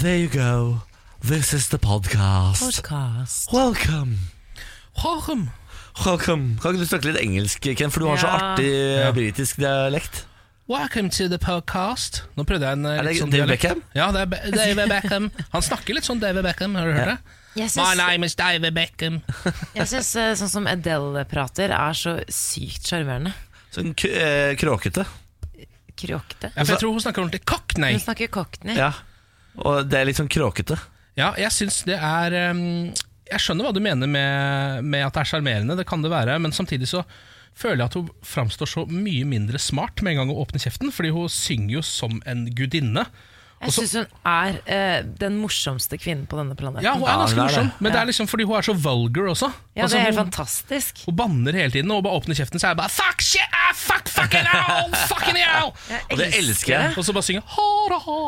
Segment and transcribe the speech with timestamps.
[0.00, 0.82] There you go.
[1.22, 2.60] This is the podcast.
[2.62, 3.52] Podcast.
[3.52, 4.18] Welcome.
[5.02, 5.50] Welcome.
[6.04, 6.58] Welcome.
[6.60, 7.90] Kan ikke du snakke litt engelsk, Ken?
[7.92, 8.38] For du har så Ja.
[8.52, 9.10] artig eh, Ja.
[9.12, 10.24] britisk dialekt.
[10.68, 12.22] Welcome to the podcast.
[12.36, 13.62] Nå prøvde jeg en eh, Er det litt sånn David dialekt.
[13.62, 13.82] Beckham?
[13.94, 15.30] Ja, det er Be David Beckham.
[15.52, 17.18] Han snakker litt sånn David Beckham, har du hørt det?
[17.56, 19.22] Jeg My syns, name is David Beckham.
[19.74, 23.32] jeg syns eh, sånn som Adele prater, er så sykt sjarmerende.
[23.72, 25.06] Sånn k eh, kråkete.
[25.96, 26.52] Kråkete.
[26.52, 27.92] Ja, for jeg tror hun snakker ordentlig cockney.
[27.96, 28.76] Hun snakker cockney.
[28.76, 28.92] Ja.
[29.62, 30.78] Og det er litt sånn kråkete.
[31.16, 35.30] Ja, jeg syns det er Jeg skjønner hva du mener med, med at det er
[35.32, 37.02] sjarmerende, det kan det være, men samtidig så
[37.56, 40.92] føler jeg at hun framstår så mye mindre smart med en gang hun åpner kjeften,
[40.92, 43.06] fordi hun synger jo som en gudinne.
[43.62, 46.84] Jeg syns hun er eh, den morsomste kvinnen på denne planeten.
[46.84, 47.56] Ja, hun er Ja, ganske hun er det.
[47.56, 49.48] morsom, men det er liksom fordi hun er så vulgar også.
[49.76, 51.00] Ja, Altså, det er helt hun, fantastisk.
[51.06, 53.72] hun banner hele tiden, og bare åpner kjeften, så er det bare Fuck shit, ah,
[53.76, 55.72] fuck fucking hell, fucking hell!
[56.10, 56.92] Og det elsker jeg.
[56.96, 58.20] Og så bare synger ha da ha.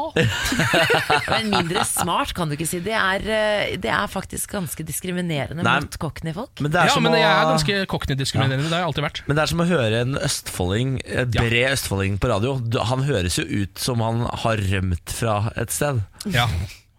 [1.33, 2.81] Men mindre smart kan du ikke si.
[2.85, 5.77] Det er, eh, det er faktisk ganske diskriminerende Nei.
[5.85, 6.61] mot cockney-folk.
[6.61, 9.07] Men det er Ja, som men å jeg er ganske cockney-diskriminerende, det har jeg alltid
[9.09, 9.23] vært.
[9.29, 11.43] Men det er som å høre en østfolding, en Ja.
[11.43, 12.59] bred østfolding på radio.
[12.61, 15.99] Du- Han høres jo ut som han har rømt fra et sted.
[16.35, 16.47] Ja,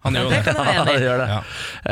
[0.00, 0.52] han gjør jo det det.
[0.56, 0.58] i.
[0.80, 1.26] Han gjør det.
[1.28, 1.40] Ja.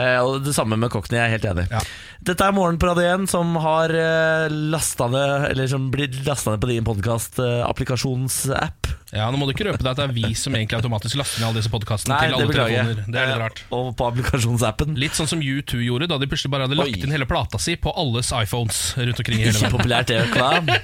[0.00, 1.64] Eh, og det samme med Cockney, jeg er helt enig.
[1.68, 1.80] Ja.
[2.24, 6.50] Dette er Morgen på Radio 1 som har eh, lasta ned Eller som blir lasta
[6.54, 8.80] ned på din podkast-applikasjonsapp.
[9.12, 11.40] Ja, Nå må du ikke røpe deg at det er vi som egentlig automatisk laster
[11.44, 12.94] ned alle disse podkastene til alle telefoner.
[13.06, 13.58] Det er litt rart.
[13.76, 14.88] Og på applikasjonsappen.
[15.00, 17.00] Litt sånn som U2 gjorde, da de plutselig bare hadde lagt Oi.
[17.04, 20.18] inn hele plata si på alles iPhones rundt omkring i hele Ikke populært, det.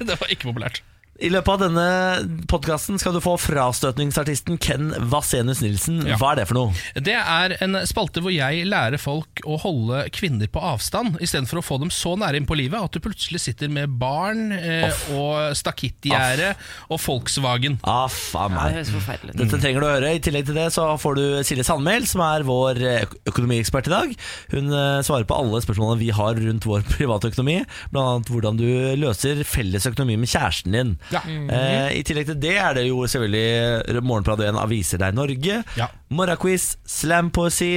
[0.04, 0.76] Det var ikke populært.
[1.24, 6.02] I løpet av denne podkasten skal du få frastøtningsartisten Ken Vasenus Nilsen.
[6.04, 6.18] Ja.
[6.20, 6.74] Hva er det for noe?
[7.00, 11.64] Det er en spalte hvor jeg lærer folk å holde kvinner på avstand, istedenfor å
[11.64, 15.54] få dem så nære inn på livet at du plutselig sitter med barn eh, og
[15.56, 16.50] stakittgjerde
[16.92, 17.78] og Volkswagen.
[17.88, 19.40] Aff, Ja, det høres forferdelig ut.
[19.40, 20.12] Dette trenger du å høre.
[20.18, 23.94] I tillegg til det så får du Silje Sandmæl, som er vår eh, økonomiekspert i
[23.94, 24.14] dag.
[24.52, 27.62] Hun eh, svarer på alle spørsmålene vi har rundt vår private økonomi.
[27.94, 28.66] Annet hvordan du
[29.00, 30.94] løser felles økonomi med kjæresten din.
[31.14, 31.22] Ja.
[31.24, 35.60] Eh, I tillegg til det er det jo selvfølgelig Morgenbladet 1 Aviser deg Norge.
[35.78, 35.88] Ja.
[36.10, 37.72] Morgenquiz, slampoesi,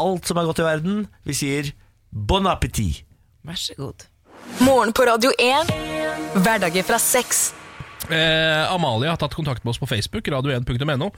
[0.00, 1.02] alt som er godt i verden.
[1.28, 1.72] Vi sier
[2.10, 3.04] bon appétit.
[3.46, 4.06] Vær så god.
[4.62, 5.70] Morgen på Radio 1.
[6.42, 7.50] Hverdager fra seks.
[8.10, 11.12] Eh, Amalie har tatt kontakt med oss på Facebook, radio1.no.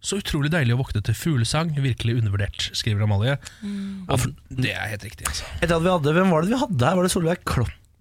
[0.00, 1.74] Så utrolig deilig å våkne til fuglesang.
[1.84, 3.34] Virkelig undervurdert, skriver Amalie.
[4.08, 5.26] Og det er helt riktig.
[5.28, 6.96] altså Etter at vi hadde, Hvem var det vi hadde her?
[6.96, 7.42] Var det Solveig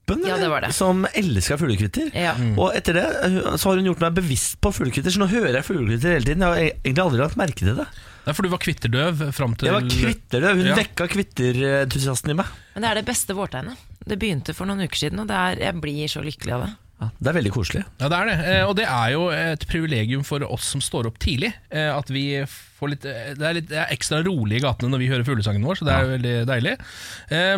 [0.10, 0.28] Kloppen?
[0.28, 0.74] Ja, det var det.
[0.74, 2.10] Som elska fuglekvitter.
[2.18, 2.34] Ja.
[2.58, 5.60] Og etter det uh, så har hun gjort meg bevisst på fuglekvitter, så nå hører
[5.60, 6.46] jeg fuglekvitter hele tiden.
[6.46, 7.88] Jeg har egentlig aldri lagt merke til det.
[8.26, 10.60] Det For du var kvitterdøv fram til Jeg var kvitterdøv.
[10.60, 10.76] Hun Ja.
[10.78, 12.52] vekka kvitterentusiasten i meg.
[12.76, 13.78] Men det er det beste vårtegnet.
[14.10, 16.72] Det begynte for noen uker siden, og det er, jeg blir så lykkelig av det.
[17.00, 17.82] Ja, det er veldig koselig.
[18.02, 18.34] Ja, det er det.
[18.52, 21.54] Eh, Og det er jo et privilegium for oss som står opp tidlig.
[21.72, 22.24] eh, At vi
[22.80, 25.24] får litt eh, Det er, litt, det er ekstra rolig i gatene når vi hører
[25.28, 26.74] fuglesangen vår, så det er jo veldig deilig.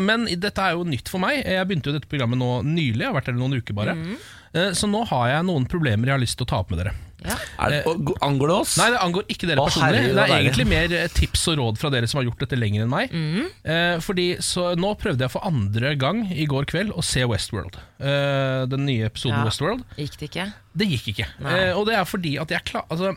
[0.06, 1.41] Men dette er jo nytt for meg.
[1.46, 3.97] Jeg begynte jo dette programmet nå nylig, jeg har vært her noen uker bare.
[3.97, 4.30] Eh,
[4.75, 6.91] Så nå har jeg noen problemer jeg har lyst til å ta opp med dere.
[7.22, 7.35] Ja.
[7.62, 7.79] Er det,
[8.25, 8.72] angår det oss?
[8.81, 10.00] Nei, det angår ikke dere Å, personlig.
[10.17, 12.81] det er egentlig mer eh, tips og råd fra dere som har gjort dette lenger
[12.88, 13.13] enn meg.
[13.62, 17.78] Eh, fordi så Nå prøvde jeg for andre gang i går kveld å se Westworld.
[18.01, 19.45] Eh, den nye episoden Ja.
[19.45, 19.85] Westworld.
[20.01, 20.47] Gikk det ikke?
[20.81, 21.29] Det gikk ikke.
[21.45, 23.13] Eh, og det er fordi at jeg klar, altså,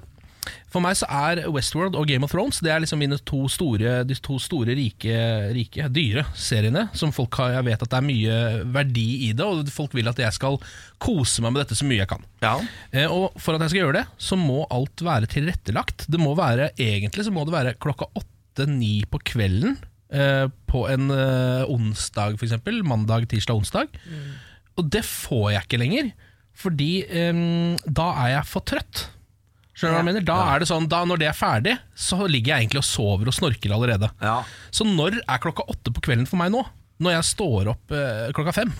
[0.73, 4.03] For meg så er Westworld og Game of Thrones Det er liksom mine to store,
[4.07, 5.15] de to store rike,
[5.55, 6.89] rike dyre seriene.
[6.97, 8.39] Som folk har, Jeg vet at det er mye
[8.75, 10.59] verdi i det, og folk vil at jeg skal
[11.03, 12.27] kose meg med dette så mye jeg kan.
[12.45, 12.57] Ja.
[12.93, 16.07] Eh, og for at jeg skal gjøre det, så må alt være tilrettelagt.
[16.11, 19.79] Det må være, Egentlig så må det være klokka åtte-ni på kvelden
[20.13, 22.59] eh, på en eh, onsdag, f.eks.
[22.85, 23.99] Mandag, tirsdag, onsdag.
[24.75, 26.13] Og det får jeg ikke lenger,
[26.59, 27.43] fordi eh,
[27.87, 29.09] da er jeg for trøtt.
[29.75, 30.25] Skjønner du hva jeg mener?
[30.29, 33.31] Da er det sånn, da Når det er ferdig, så ligger jeg egentlig og sover
[33.31, 34.11] og snorker allerede.
[34.23, 34.39] Ja.
[34.71, 36.63] Så når er klokka åtte på kvelden for meg nå?
[37.03, 38.75] Når jeg står opp eh, klokka fem?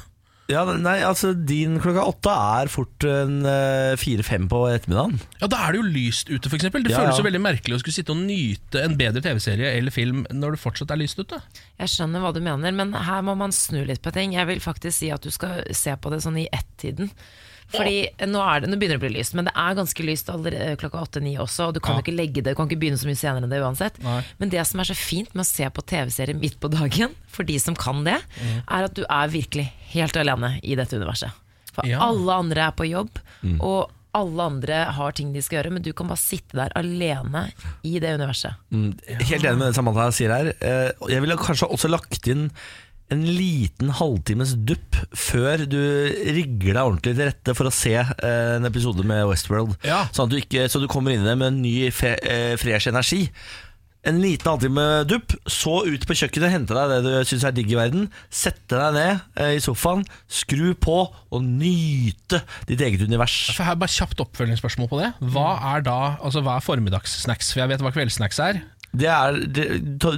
[0.45, 2.29] ja, nei, altså din klokka åtte
[2.61, 5.17] er fort en eh, fire-fem på ettermiddagen.
[5.41, 6.67] Ja, Da er det jo lyst ute, f.eks.
[6.69, 7.23] Det Ja, føles ja.
[7.23, 10.61] jo veldig merkelig å skulle sitte og nyte en bedre TV-serie eller film når det
[10.61, 11.41] fortsatt er lyst ute.
[11.81, 14.37] Jeg skjønner hva du mener, men her må man snu litt på ting.
[14.37, 17.09] Jeg vil faktisk si at du skal se på det sånn i ett-tiden.
[17.73, 20.29] Fordi nå, er det, nå begynner det å bli lyst, men det er ganske lyst
[20.31, 21.69] allerede klokka åtte-ni også.
[21.69, 22.03] Og du kan Ja.
[22.03, 23.99] ikke legge det, du kan ikke begynne så mye senere enn det uansett.
[24.03, 24.23] Nei.
[24.39, 27.43] Men det som er så fint med å se på TV-serier midt på dagen, for
[27.45, 28.63] de som kan det, mm.
[28.69, 31.33] er at du er virkelig helt alene i dette universet.
[31.73, 31.99] For Ja.
[32.01, 33.11] alle andre er på jobb,
[33.61, 37.51] og alle andre har ting de skal gjøre, men du kan bare sitte der alene
[37.83, 38.55] i det universet.
[38.71, 40.53] Mm, Helt enig med det Samantha sier her.
[40.63, 42.53] Eh, Jeg ville kanskje også lagt inn
[43.13, 45.81] en liten halvtimes dupp før du
[46.35, 49.77] rigger deg ordentlig til rette for å se eh, en episode med Westworld.
[49.85, 50.07] Ja.
[50.15, 52.55] Sånn at du ikke, så du kommer inn i det med en ny, fe, eh,
[52.61, 53.27] fresh energi.
[54.05, 57.71] en liten halvtime dupp, så ut på kjøkkenet, hente deg det du syns er digg
[57.73, 63.39] i verden, sette deg ned eh, i sofaen, skru på og nyte ditt eget univers.
[63.57, 65.11] For her bare Kjapt oppfølgingsspørsmål på det.
[65.33, 67.55] Hva er da, altså hva er formiddagssnacks?
[67.55, 68.61] For jeg vet hva kveldssnacks er.
[68.95, 69.65] Det er, det,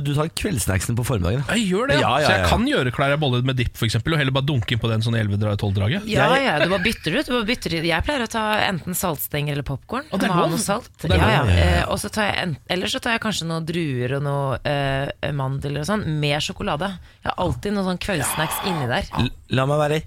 [0.05, 1.43] du tar kveldssnacksen på formiddagen.
[1.57, 2.39] Jeg gjør det, Ja, ja, Så ja.
[2.43, 4.91] jeg kan gjøre klar bolle med dipp for eksempel, og heller bare dunke inn på
[4.91, 6.05] den sånn 11-12-draget.
[6.13, 7.27] Ja, ja, du bare bytter ut.
[7.29, 7.87] Du bare bytter ut.
[7.89, 10.05] Jeg pleier å ta enten saltstenger eller popkorn.
[10.13, 10.53] Og det er Ha lov.
[10.53, 10.91] noe salt.
[11.03, 11.57] Og det er Ja, ja.
[11.67, 14.59] Eh, Og så tar jeg en, Eller så tar jeg kanskje noen druer og noe
[14.61, 16.91] uh, mandler og sånn, med sjokolade.
[17.25, 19.09] Jeg har alltid noen sånn kveldssnacks inni der.
[19.57, 20.03] La meg være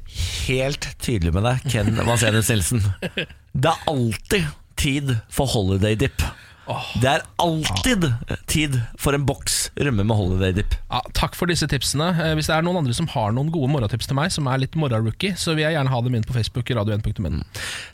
[0.48, 2.84] helt tydelig med deg, Ken Vasenius Nilsen.
[3.54, 4.46] Det er alltid
[4.80, 6.22] tid for holiday dip.
[7.02, 8.06] Det er alltid
[8.50, 10.76] tid for en boks rømme med holiday dip.
[10.92, 12.12] Ja, takk for disse tipsene.
[12.14, 14.62] Eh, Hvis det er noen andre som har noen gode morgentips til meg, som er
[14.62, 16.70] litt morgenrookie, så vil jeg gjerne ha dem inn på Facebook.
[16.70, 17.42] radio1.no.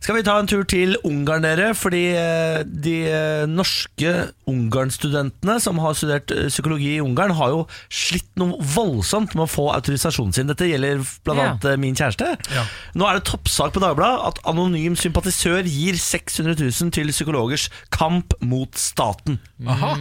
[0.04, 1.72] Skal vi ta en tur til Ungarn, dere?
[1.78, 4.16] Fordi eh, de eh, norske
[4.52, 7.64] Ungarn-studentene som har studert psykologi i Ungarn, har jo
[7.94, 10.50] slitt noe voldsomt med å få autorisasjonen sin.
[10.52, 11.36] Dette gjelder bl.a.
[11.64, 11.76] Ja.
[11.82, 12.34] min kjæreste.
[12.54, 12.66] Ja.
[12.98, 18.36] Nå er det toppsak på Dagbladet at anonym sympatisør gir 600 000 til psykologers kamp
[18.44, 19.38] mot staten.
[19.70, 19.94] Aha.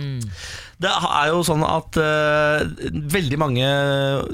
[0.81, 2.65] Det er jo sånn at eh,
[3.15, 3.69] veldig mange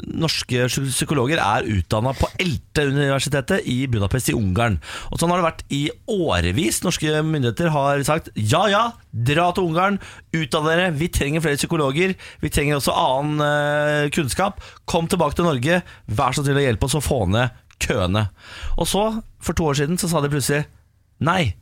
[0.08, 4.78] norske psykologer er utdanna på ELTE-universitetet i Budapest i Ungarn.
[5.10, 6.82] Og sånn har det vært i årevis.
[6.86, 10.00] Norske myndigheter har sagt ja ja, dra til Ungarn,
[10.36, 12.16] utdann dere, vi trenger flere psykologer.
[12.42, 14.62] Vi trenger også annen eh, kunnskap.
[14.90, 18.26] Kom tilbake til Norge, vær så snill å hjelpe oss å få ned køene.
[18.78, 19.06] Og så,
[19.42, 20.64] for to år siden, så sa de plutselig
[21.24, 21.54] nei.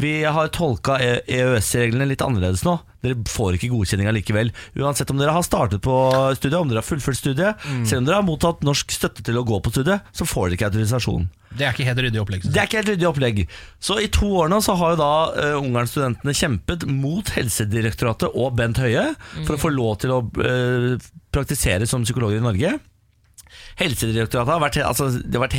[0.00, 2.76] Vi har tolka E- EØS-reglene litt annerledes nå.
[3.02, 4.52] Dere får ikke godkjenning allikevel.
[4.78, 5.94] Uansett om dere har startet på
[6.36, 9.44] studiet, om dere har fullført studiet, selv om dere har mottatt norsk støtte til å
[9.48, 11.28] gå på studiet, så får dere ikke autorisasjon.
[11.50, 12.44] Det er ikke helt ryddig opplegg.
[12.46, 13.40] Det er ikke helt ryddig opplegg.
[13.82, 18.54] Så i to år nå så har jo da uh, Ungarn-studentene kjempet mot Helsedirektoratet og
[18.60, 19.08] Bent Høie
[19.40, 22.76] for å få lov til å uh, praktisere som psykologer i Norge.
[23.78, 25.58] Helsedirektoratet har vært, altså, de har vært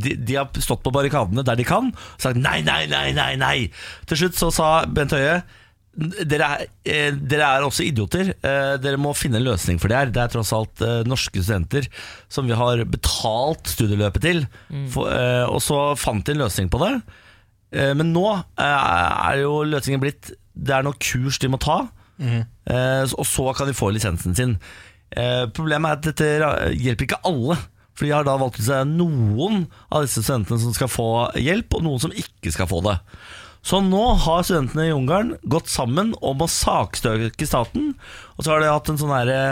[0.00, 3.32] de, de har stått på barrikadene der de kan og sagt nei, nei, nei, nei,
[3.36, 3.56] nei.
[4.08, 5.42] Til slutt så sa Bent Høie
[5.92, 8.30] dere er, eh, dere er også idioter.
[8.40, 10.06] Eh, dere må finne en løsning for det her.
[10.14, 11.84] Det er tross alt eh, norske studenter
[12.32, 14.40] som vi har betalt studieløpet til.
[14.94, 16.94] For, eh, og så fant de en løsning på det.
[17.76, 18.24] Eh, men nå
[18.56, 21.82] er jo løsningen blitt Det er noen kurs de må ta,
[22.22, 22.42] Mm.
[23.18, 24.52] og så kan de få lisensen sin.
[25.16, 27.58] Eh, problemet er at dette hjelper ikke alle.
[27.92, 31.76] For de har da valgt ut seg noen av disse studentene som skal få hjelp,
[31.76, 32.96] og noen som ikke skal få det.
[33.62, 37.92] Så nå har studentene i Ungarn gått sammen om å saksøke staten.
[38.36, 39.42] Og så har de hatt en sånn herre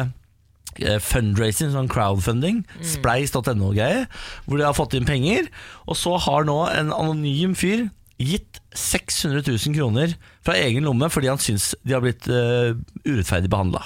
[0.81, 2.65] eh, fundraising, sånn crowdfunding,
[2.97, 4.09] spleis.no-greie,
[4.49, 5.53] hvor de har fått inn penger.
[5.87, 7.87] Og så har nå en anonym fyr
[8.21, 10.13] gitt 600 000 kroner
[10.45, 12.77] fra egen lomme fordi han syns de har blitt uh,
[13.07, 13.85] urettferdig behandla.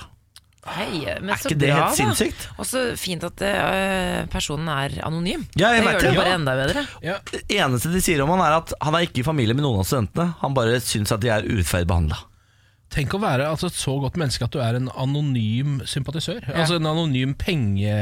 [0.66, 2.44] Hei, men Er så ikke det bra, helt sinnssykt?
[2.58, 5.44] Og så fint at øh, personen er anonym.
[5.60, 6.16] Ja, jeg det gjør det det.
[6.16, 6.34] bare Ja.
[6.38, 6.86] enda bedre.
[7.04, 7.16] Ja.
[7.30, 9.82] Det eneste de sier om han er at han er ikke i familie med noen
[9.82, 10.34] av studentene.
[10.40, 12.16] Han bare syns at de er urettferdig behandla.
[12.94, 16.44] Tenk å være altså, et så godt menneske at du er en anonym sympatisør.
[16.54, 17.94] Altså En anonym penge...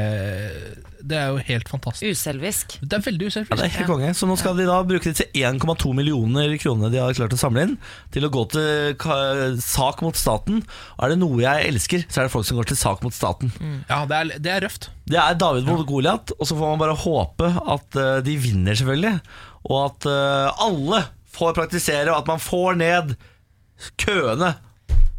[1.03, 2.13] Det er jo helt fantastisk.
[2.15, 2.75] Uselvisk.
[2.79, 3.63] Det er veldig Ja, det uselvisk.
[3.65, 4.11] er helt konge.
[4.15, 7.65] Så nå skal de da bruke disse 1,2 millioner kronene de har klart å samle
[7.67, 7.73] inn,
[8.15, 10.61] til å gå til sak mot staten.
[10.95, 13.17] Og er det noe jeg elsker, så er det folk som går til sak mot
[13.17, 13.51] staten.
[13.89, 14.87] Ja, det er, det er røft.
[15.09, 18.77] Det er David mot Goliat, og så får man bare håpe at eh, de vinner,
[18.79, 19.17] selvfølgelig.
[19.67, 21.03] Og at eh, alle
[21.35, 23.17] får praktisere, og at man får ned
[23.99, 24.53] køene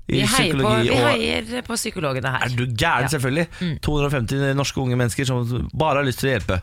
[0.09, 2.45] i Vi heier, på, vi heier på psykologene her.
[2.45, 3.09] er du gæren, Ja.
[3.09, 3.13] Mm.
[3.15, 3.81] selvfølgelig?
[3.81, 6.61] 250 norske unge mennesker som bare har lyst til å hjelpe.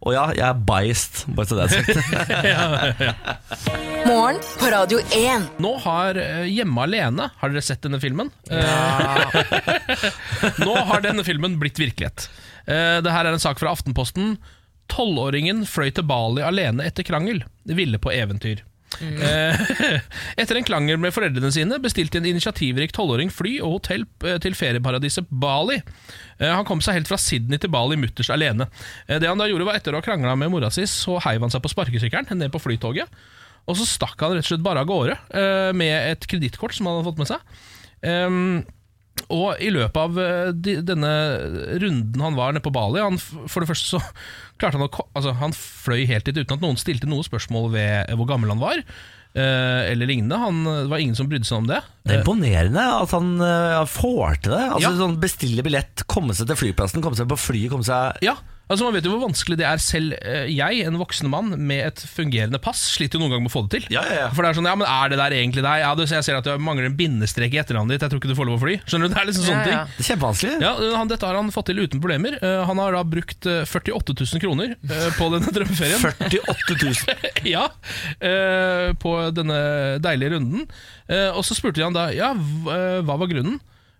[0.00, 3.00] Og ja, jeg er biased, bare så det er sagt.
[4.06, 5.48] Morgen på Radio 1.
[5.60, 8.30] Nå har eh, Hjemme alene Har dere sett denne filmen?
[8.48, 9.26] Ja.
[10.64, 12.30] Nå har denne filmen blitt virkelighet.
[12.64, 14.38] Eh, det her er en sak fra Aftenposten.
[14.90, 17.42] Tolvåringen fløy til Bali alene etter krangel.
[17.68, 18.64] Ville på eventyr.
[18.98, 19.60] Eh,
[20.40, 24.56] etter en krangel med foreldrene sine bestilte en initiativrik tolvåring fly og hotell eh, til
[24.58, 25.78] ferieparadiset Bali.
[26.38, 28.66] Eh, Han kom seg helt fra Sydney til Bali mutters alene.
[29.06, 31.54] Det han da gjorde var Etter å ha krangla med mora si, så heiv han
[31.54, 33.08] seg på sparkesykkelen ned på flytoget.
[33.70, 35.16] Og så stakk han rett og slett bare av gårde
[35.76, 38.70] med et kredittkort som han hadde fått med seg.
[39.28, 41.10] Og i løpet av eh, de, denne
[41.82, 44.00] runden han var nede på Bali han, For det første så
[44.60, 47.94] klarte han å altså, Han fløy helt dit uten at noen stilte noe spørsmål ved
[48.10, 48.82] eh, hvor gammel han var.
[49.34, 50.38] eh, eller lignende.
[50.42, 51.82] Han, det var ingen som brydde seg om det.
[52.04, 54.64] Det er imponerende at han eh, får til det.
[54.70, 54.96] Altså Ja.
[55.04, 58.34] sånn Bestille billett, komme seg til flyplassen, komme seg på flyet, komme seg Ja,
[58.70, 59.80] Altså Man vet jo hvor vanskelig det er.
[59.82, 63.50] Selv eh, jeg, en voksen mann med et fungerende pass, sliter jo noen ganger med
[63.50, 63.88] å få det til.
[63.96, 64.28] Ja, ja, ja.
[64.30, 65.82] For det er sånn, ja, men er det der egentlig deg?
[65.82, 68.04] Ja, du, jeg ser at du mangler en bindestrek i etternavnet ditt.
[68.06, 68.76] Jeg tror ikke du får lov å fly.
[68.86, 69.80] Skjønner du, det er liksom sånne Ja, ja.
[69.88, 69.96] ting.
[69.98, 70.54] Det er kjempevanskelig.
[70.62, 72.38] Ja, han, Dette har han fått til uten problemer.
[72.38, 76.06] Eh, han har da brukt eh, 48 000 kroner eh, på denne drømmeferien.
[76.30, 77.26] 48 000.
[77.56, 77.66] ja,
[78.22, 79.58] eh, på denne
[80.04, 80.70] deilige runden.
[81.10, 83.58] Eh, og så spurte de han da ja, eh, hva var grunnen,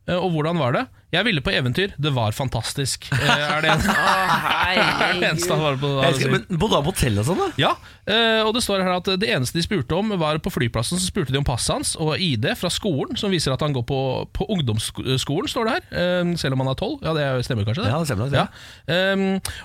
[0.09, 0.87] Eh, og hvordan var det.
[1.11, 3.09] Jeg ville på eventyr, det var fantastisk.
[3.11, 5.89] Eh, er det en, er det eneste han var på?
[6.31, 7.49] Men Bodde han på hotell og sånn, da?
[7.59, 7.73] Ja,
[8.07, 11.09] eh, og det står her at det eneste de spurte om var på flyplassen så
[11.11, 13.99] spurte de om passet hans og ID fra skolen, som viser at han går på,
[14.37, 15.89] på ungdomsskolen, står det her.
[15.99, 17.03] eh, selv om han er tolv.
[17.03, 17.85] Ja, det stemmer kanskje?
[17.89, 17.91] det?
[17.91, 18.47] Ja, det stemmer det.
[18.47, 18.47] Ja.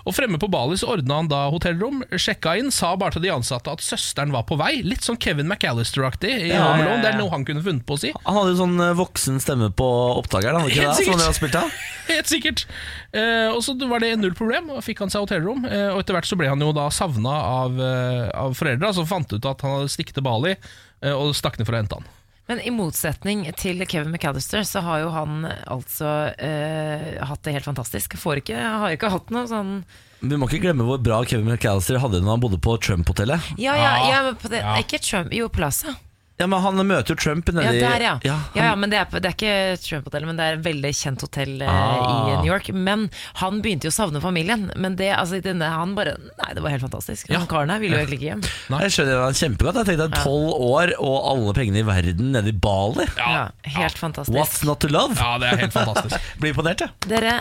[0.05, 3.31] Og fremme på Bali så ordna han da hotellrom, sjekka inn, sa bare til de
[3.33, 4.79] ansatte at søsteren var på vei.
[4.85, 6.97] Litt sånn Kevin McAllister-aktig i Ja, Home ja, Alone.
[6.97, 7.01] ja.
[7.05, 8.11] Det er noe han kunne funnet på å si.
[8.25, 9.87] Han hadde jo sånn voksen stemme på
[10.19, 10.65] opptakeren.
[10.65, 11.77] hadde Ikke det, som spilt av?
[12.11, 12.65] Helt sikkert.
[13.11, 15.65] Eh, og så var det null problem, og fikk han seg hotellrom.
[15.69, 19.07] Eh, og etter hvert så ble han jo da savna av, eh, av foreldra, som
[19.09, 21.99] fant ut at han hadde stikket til Bali, eh, og stakk ned for å hente
[21.99, 22.07] han.
[22.45, 27.65] Men i motsetning til Kevin McAllister, så har jo han altså eh, hatt det helt
[27.65, 28.17] fantastisk.
[28.21, 29.79] Får ikke, har ikke hatt noe sånn
[30.21, 33.49] Vi må ikke glemme hvor bra Kevin McAllister hadde det når han bodde på Trump-hotellet.
[33.57, 34.75] Ja, ja, Ja, ja, men på det, ja.
[34.77, 35.97] Ikke Trump, jo Plaza.
[36.37, 38.13] Ja, men Han møter jo Trump Ja, der, ja.
[38.25, 40.91] Ja, ja, ja men det er, det er ikke Trump-hotellet, men det er et veldig
[40.97, 42.09] kjent hotell eh, Ah.
[42.09, 42.67] i New York.
[42.75, 43.05] Men
[43.39, 44.65] han begynte jo å savne familien.
[44.75, 47.29] Men det, altså, denne, han bare Nei, det var helt fantastisk.
[47.31, 47.39] Ja.
[47.39, 48.43] Han karen her ville jo egentlig ikke hjem.
[48.85, 49.79] Jeg skjønner han kjempegodt.
[49.79, 53.07] Jeg tenkte tolv år og alle pengene i verden nede i Bali.
[53.15, 53.47] Ja,
[53.79, 54.35] helt fantastisk.
[54.35, 55.15] What's not to love?
[55.15, 56.19] Ja, det er helt fantastisk.
[56.43, 56.91] Blir imponert, jeg.
[57.15, 57.39] Dere,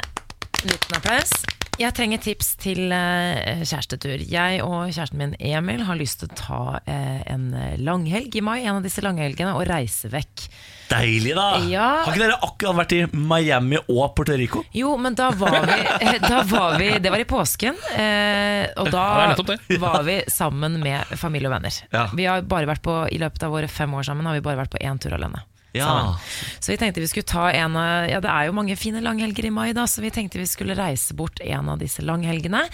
[0.62, 1.34] liten applaus.
[1.74, 4.20] Jeg trenger tips til eh, kjærestetur.
[4.30, 7.48] Jeg og kjæresten min Emil har lyst til å ta eh, en
[7.82, 10.44] langhelg i mai, en av disse langhelgene, og reise vekk.
[10.92, 11.48] Deilig, da!
[11.66, 11.88] Ja.
[12.04, 14.62] Har ikke dere akkurat vært i Miami og Puerto Rico?
[14.76, 15.80] Jo, men da var vi,
[16.28, 19.34] da var vi Det var i påsken, eh, og da
[19.82, 21.80] var vi sammen med familie og venner.
[21.90, 22.06] Ja.
[22.14, 24.62] Vi har bare vært på, I løpet av våre fem år sammen har vi bare
[24.62, 25.42] vært på én tur alene.
[25.74, 25.86] Ja.
[25.86, 26.60] sammen.
[26.60, 29.44] Så vi tenkte vi skulle ta en av Ja, det er jo mange fine langhelger
[29.48, 32.68] i mai, da, så vi tenkte vi skulle reise bort en av disse langhelgene.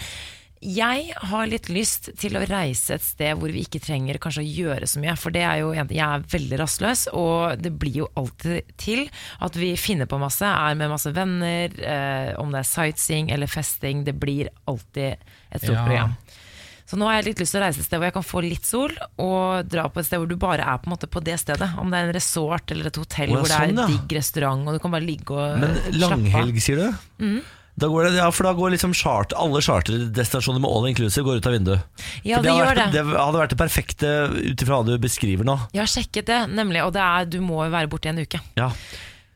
[0.61, 4.45] Jeg har litt lyst til å reise et sted hvor vi ikke trenger kanskje å
[4.45, 5.15] gjøre så mye.
[5.17, 9.07] For det er jo jeg er veldig rastløs, og det blir jo alltid til
[9.41, 10.45] at vi finner på masse.
[10.45, 14.03] Er med masse venner, eh, om det er sightseeing eller festing.
[14.05, 15.17] Det blir alltid
[15.51, 15.85] et stort Ja.
[15.87, 16.13] program.
[16.91, 18.41] Så nå har jeg litt lyst til å reise et sted hvor jeg kan få
[18.43, 18.91] litt sol,
[19.23, 21.69] og dra på et sted hvor du bare er på, en måte på det stedet.
[21.79, 23.87] Om det er en resort eller et hotell hvor det er sånn, ja.
[23.93, 26.01] digg restaurant, og du kan bare ligge og Men slappe av.
[26.03, 27.29] langhelg, sier du?
[27.79, 31.39] Da går det, ja, for da går liksom chart, alle charterdestinasjoner med all inclusive går
[31.39, 32.01] ut av vinduet.
[32.27, 32.89] Ja, det, det hadde gjør vært, det.
[32.91, 35.55] det hadde vært det perfekte ut ifra hva du beskriver nå.
[35.71, 38.19] Jeg har sjekket det, nemlig, og det er, du må jo være borte i en
[38.19, 38.43] uke.
[38.59, 38.67] Ja.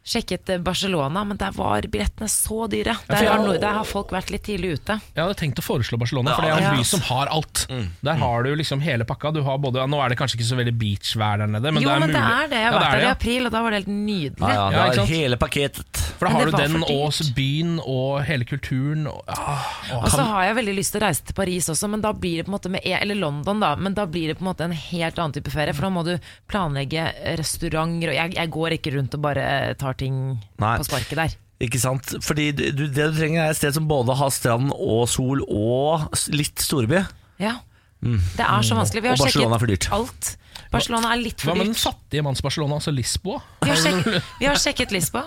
[0.05, 2.93] Sjekket eh, Barcelona, men der var billettene så dyre.
[3.09, 5.00] Der jeg- har, der har folk vært litt tidlig ute.
[5.15, 6.71] Jeg hadde tenkt å foreslå Barcelona, for det er Ja.
[6.71, 7.65] en by som har alt.
[8.05, 9.33] Der har du liksom hele pakka.
[9.33, 11.89] Du har både, nå er det kanskje ikke så veldig beachvær der nede, men jo,
[11.89, 12.13] det er men mulig.
[12.13, 12.59] det er det.
[12.62, 13.15] Jeg har Ja, vært er der i det, ja.
[13.17, 14.39] april, og da var det helt nydelig.
[14.39, 16.01] Ja, ja, det er hele pakketet.
[16.19, 19.07] For da har du den og byen og hele kulturen.
[19.07, 21.89] Og, ah, og Og så har jeg veldig lyst til å reise til Paris også,
[21.89, 24.38] men da blir det på en måte med, eller London da, men da blir det
[24.38, 26.13] på en måte en helt annen type ferie, for da må du
[26.47, 27.09] planlegge
[27.39, 30.15] restauranter, og jeg, jeg går ikke rundt og bare tar ting
[30.61, 30.75] Nei.
[30.79, 31.35] på sparket der.
[31.65, 32.15] Ikke sant?
[32.25, 36.09] Fordi du, det du trenger er et sted som både har strand og sol og
[36.35, 36.99] litt storby.
[37.41, 37.57] Ja.
[38.05, 39.01] Det er så vanskelig.
[39.01, 39.21] Vi har Mm.
[39.21, 39.87] Og Barcelona er for dyrt.
[39.95, 40.31] alt.
[40.71, 43.39] Barcelona er litt Hva for med den fattige manns Barcelona, altså Lisboa?
[43.63, 45.23] Vi har, sjekket, vi har sjekket Lisboa.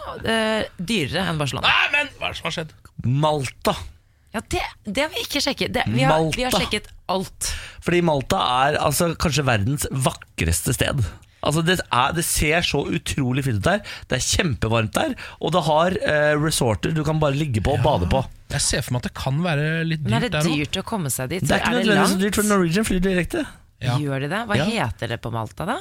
[0.78, 1.66] dyrere enn Barcelona.
[1.72, 2.75] Nei, men hva er det som har skjedd?
[3.08, 3.75] Malta.
[4.37, 5.72] Ja, det, det har vi ikke sjekket.
[5.75, 7.48] Det, vi, har, vi har sjekket alt.
[7.80, 11.00] Fordi Malta er altså kanskje verdens vakreste sted.
[11.47, 13.83] Altså det, er, det ser så utrolig fint ut der.
[14.11, 15.14] Det er kjempevarmt der.
[15.38, 18.25] Og det har eh, resorter du kan bare ligge på og bade på.
[18.50, 20.85] Jeg ser for meg at det kan være litt dyrt Men er det dyrt å
[20.88, 21.45] komme seg dit?
[21.45, 23.45] Det er ikke nødvendigvis så dyrt, for Norwegian flyr direkte.
[23.85, 23.95] Ja.
[24.02, 24.40] Gjør de det?
[24.49, 24.66] Hva Ja.
[24.73, 25.78] heter det på Malta, da?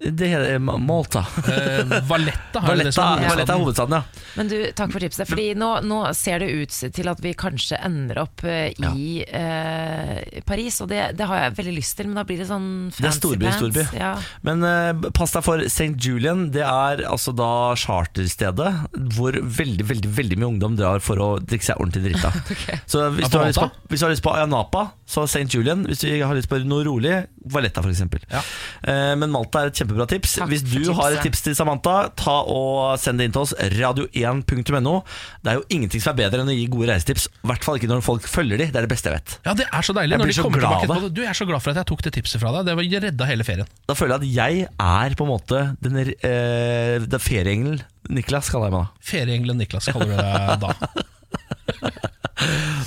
[0.00, 1.24] Det heter Malta.
[1.50, 3.96] Eh, Valletta, er Valletta, som er Valletta er hovedstaden?
[4.00, 4.26] ja.
[4.38, 5.28] Men du, takk for tipset.
[5.28, 10.40] Fordi nå, nå ser det ut til at vi kanskje ender opp eh, i eh,
[10.46, 13.04] Paris, og det, det har jeg veldig lyst til, men da blir det sånn fancy
[13.04, 13.60] Det er storby, pants.
[13.60, 13.86] storby.
[14.00, 14.14] Ja.
[14.46, 15.92] Men eh, pass deg for St.
[16.00, 16.48] Julian.
[16.54, 18.72] Det er altså da charterstedet
[19.16, 22.32] hvor veldig veldig, veldig mye ungdom drar for å drikke seg ordentlig drita.
[22.90, 25.46] Så hvis du, har lyst på, hvis du har lyst på Ayanapa, så St.
[25.50, 25.84] Julian.
[25.88, 27.16] Hvis du har lyst på noe rolig,
[27.50, 28.02] Valletta f.eks.
[28.30, 28.42] Ja.
[28.86, 30.36] Eh, men Malta er et kjempebra tips.
[30.40, 33.54] Takk hvis du har et tips til Samantha, ta og send det inn til oss.
[33.74, 34.94] Radio1.no.
[35.42, 37.28] Det er jo ingenting som er bedre enn å gi gode reisetips.
[37.42, 38.66] I hvert fall ikke når folk følger de.
[38.70, 39.36] Det er det beste jeg vet.
[39.48, 41.14] Ja, det er så deilig Jeg når de så kommer glad tilbake etterpå.
[41.14, 42.68] Du, Jeg er så glad for at jeg tok det tipset fra deg.
[42.70, 43.68] Det var redda hele ferien.
[43.90, 44.54] Da føler jeg at jeg
[44.86, 49.04] er på en måte den, eh, ferieengelen Niklas, kaller jeg meg da.
[49.06, 50.24] Ferieengelen Niklas kaller du deg
[50.64, 50.70] da.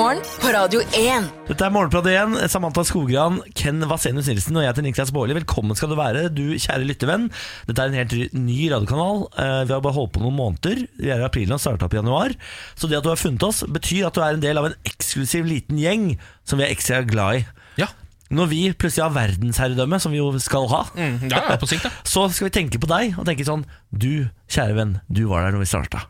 [0.00, 1.26] morgen på Radio 1.
[1.50, 2.36] Dette er Morgenprat igjen.
[2.48, 5.34] Samantha Skogran, Ken Vasenius Nilsen og jeg heter Niklas Baarli.
[5.36, 7.26] Velkommen skal du være, du kjære lyttevenn.
[7.68, 9.26] Dette er en helt ny radiokanal.
[9.34, 10.86] Eh, Vi har bare holdt på noen måneder.
[10.96, 12.32] Vi er i april og starta opp i januar.
[12.80, 14.78] Så det at du har funnet oss, betyr at du er en del av en
[14.88, 16.14] eksklusiv liten gjeng
[16.48, 17.44] som vi er ekstra glad i.
[17.82, 17.90] Ja,
[18.30, 21.84] Når vi plutselig har verdensherredømme, som vi jo skal ha, mm, ja, ja på sikt,
[21.84, 21.90] ja.
[22.14, 25.58] så skal vi tenke på deg og tenke sånn Du, kjære venn, du var der
[25.58, 26.06] når vi starta.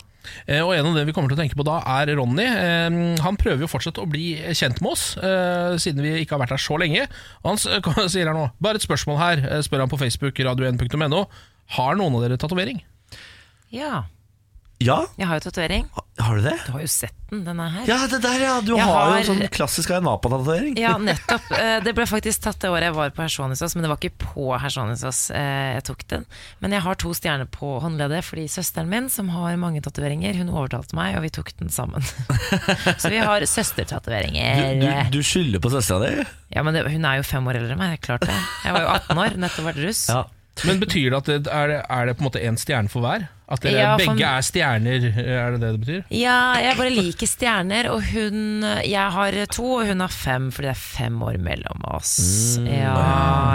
[0.46, 2.44] Eh, Og en av det vi kommer til å tenke på da, er Ronny.
[2.44, 6.44] Eh, Han prøver jo fortsatt å bli kjent med oss, eh, siden vi ikke har
[6.44, 7.06] vært her så lenge.
[7.44, 11.24] Og han sier her nå Bare et spørsmål her, spør han på Facebook, radio1.no.
[11.76, 12.82] Har noen av dere tatovering?
[13.70, 14.04] Ja,
[14.80, 15.82] Ja, jeg har jo tatovering.
[16.20, 16.54] har du det?
[16.64, 17.82] Du har jo sett den, den er her.
[17.86, 18.52] Ja, det der, ja.
[18.64, 20.72] Du har, har jo sånn klassisk Ayanapa-tatovering.
[20.80, 21.50] Ja, nettopp.
[21.52, 24.24] Eh, Det ble faktisk tatt det året jeg var på Hersonisos, men det var ikke
[24.24, 26.24] på Hersonisos eh, jeg tok den.
[26.64, 30.48] Men jeg har to stjerner på håndleddet fordi søsteren min, som har mange tatoveringer, hun
[30.50, 32.00] overtalte meg, og vi tok den sammen.
[33.02, 34.80] Så vi har Du, søstertatoveringer.
[34.80, 36.24] du, du skylder på søstera di?
[36.56, 38.36] Ja, men det, hun er jo fem år eldre enn meg, klart det.
[38.64, 40.06] Jeg var jo 18 år, nettopp vært russ.
[40.10, 40.24] Ja.
[40.66, 43.28] Men betyr det at det er, er det på en måte én stjerne for hver?
[43.50, 46.02] At dere Ja, for- begge er stjerner, er det det det betyr?
[46.14, 50.68] Ja, jeg bare liker stjerner, og hun Jeg har to, og hun har fem, fordi
[50.68, 52.12] det er fem år mellom oss.
[52.60, 52.66] Mm.
[52.70, 52.94] Ja,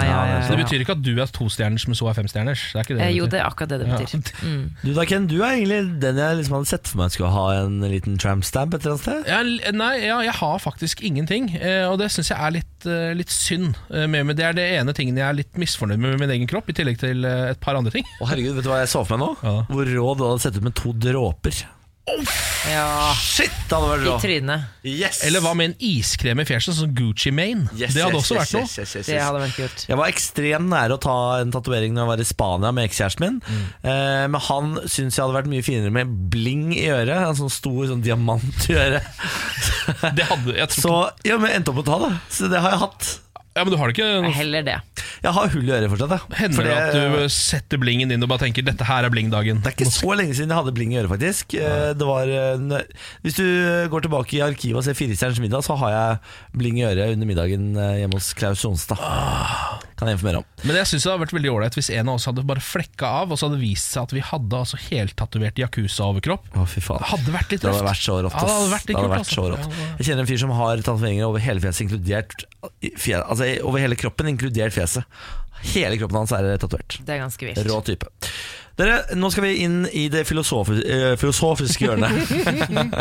[0.04, 2.66] ja, ja, Så det betyr ikke at du er tostjerners, men så er femstjerners?
[2.72, 3.16] Det er ikke det det betyr.
[3.16, 3.98] Jo, det er akkurat det det Ja.
[3.98, 4.32] betyr.
[4.46, 4.70] Mm.
[4.84, 7.46] Du da, Ken, du er egentlig den jeg liksom hadde sett for meg skulle ha
[7.64, 9.24] en liten tramp stamp et eller annet sted.
[9.26, 13.14] Ja, nei, ja, jeg har faktisk ingenting, eh, og det syns jeg er litt, eh,
[13.16, 13.74] litt synd.
[13.90, 14.36] eh, med meg.
[14.36, 16.72] Det er det ene tingen jeg er litt misfornøyd med med min egen kropp, i
[16.76, 18.04] tillegg til eh, et par andre ting.
[18.20, 19.36] Å herregud, vet du hva jeg så for meg nå?
[19.42, 19.64] Ja.
[19.86, 21.64] Hvor rå du hadde sett ut med to dråper.
[22.70, 24.12] Ja, Shit, det hadde vært I rå!
[24.22, 24.66] trynet.
[24.86, 25.20] Yes!
[25.26, 27.66] Eller hva med en iskrem i fjeset, sånn Gucci Mane?
[27.74, 28.62] Yes, det hadde yes, også yes, vært noe.
[28.62, 29.24] yes, yes, yes, Det yes.
[29.26, 29.84] hadde vært kult.
[29.90, 33.26] Jeg var ekstremt nære å ta en tatovering når jeg var i Spania med ekskjæresten
[33.26, 33.40] min.
[33.50, 37.14] Eh, men han syns jeg hadde vært mye finere med bling i øret.
[37.26, 39.12] En sånn stor sånn diamant i øret.
[40.18, 42.12] Det hadde, jeg tror, Så ja, men jeg endte opp med å ta det.
[42.38, 43.12] Så det har jeg hatt.
[43.56, 44.76] Ja, men du har det ikke Heller det.
[45.24, 46.12] Jeg har hull i øret fortsatt.
[46.12, 46.36] Ja.
[46.36, 49.62] Hender Fordi, det at du setter blingen inn og bare tenker 'dette her er blingdagen'?
[49.64, 51.54] det er ikke så lenge siden jeg hadde bling i øret, faktisk.
[51.56, 52.84] Eh, Det var, eh,
[53.24, 56.18] hvis du går tilbake i arkivet og ser Firestjerners middag, så har jeg
[56.60, 59.00] bling i øret under middagen eh, hjemme hos Klaus Sonstad.
[59.96, 60.44] Kan jeg informere om.
[60.68, 63.06] Men jeg synes det hadde vært veldig ålreit hvis en av oss hadde bare flekka
[63.22, 66.50] av, og så hadde det vist seg at vi hadde altså heltatovert Yakuza-overkropp.
[66.52, 67.00] Å, fy faen.
[67.00, 67.90] Det hadde vært litt Det hadde røft.
[67.90, 68.36] vært så rått.
[68.36, 69.52] Ja, det hadde vært Det hadde kult, vært så altså.
[69.56, 69.64] rått.
[69.72, 69.96] Ja, ja.
[69.96, 72.44] Jeg kjenner en fyr som har tatoveringer over hele fjeset, inkludert
[72.84, 75.06] i fje- altså, over hele kroppen, inkludert fjeset.
[75.72, 76.98] Hele kroppen hans er tatovert.
[77.00, 77.66] Det er ganske vilt.
[77.66, 78.10] Rå type.
[78.76, 82.12] Dere, nå skal vi inn i det filosofi eh, filosofiske hjørnet.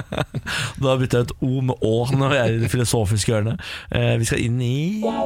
[0.84, 3.66] da bytter jeg ut O med Å når jeg er i det filosofiske hjørnet.
[3.92, 4.78] Eh, vi skal inn i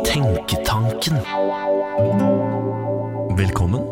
[0.10, 1.22] Tenketanken.
[3.38, 3.86] Velkommen.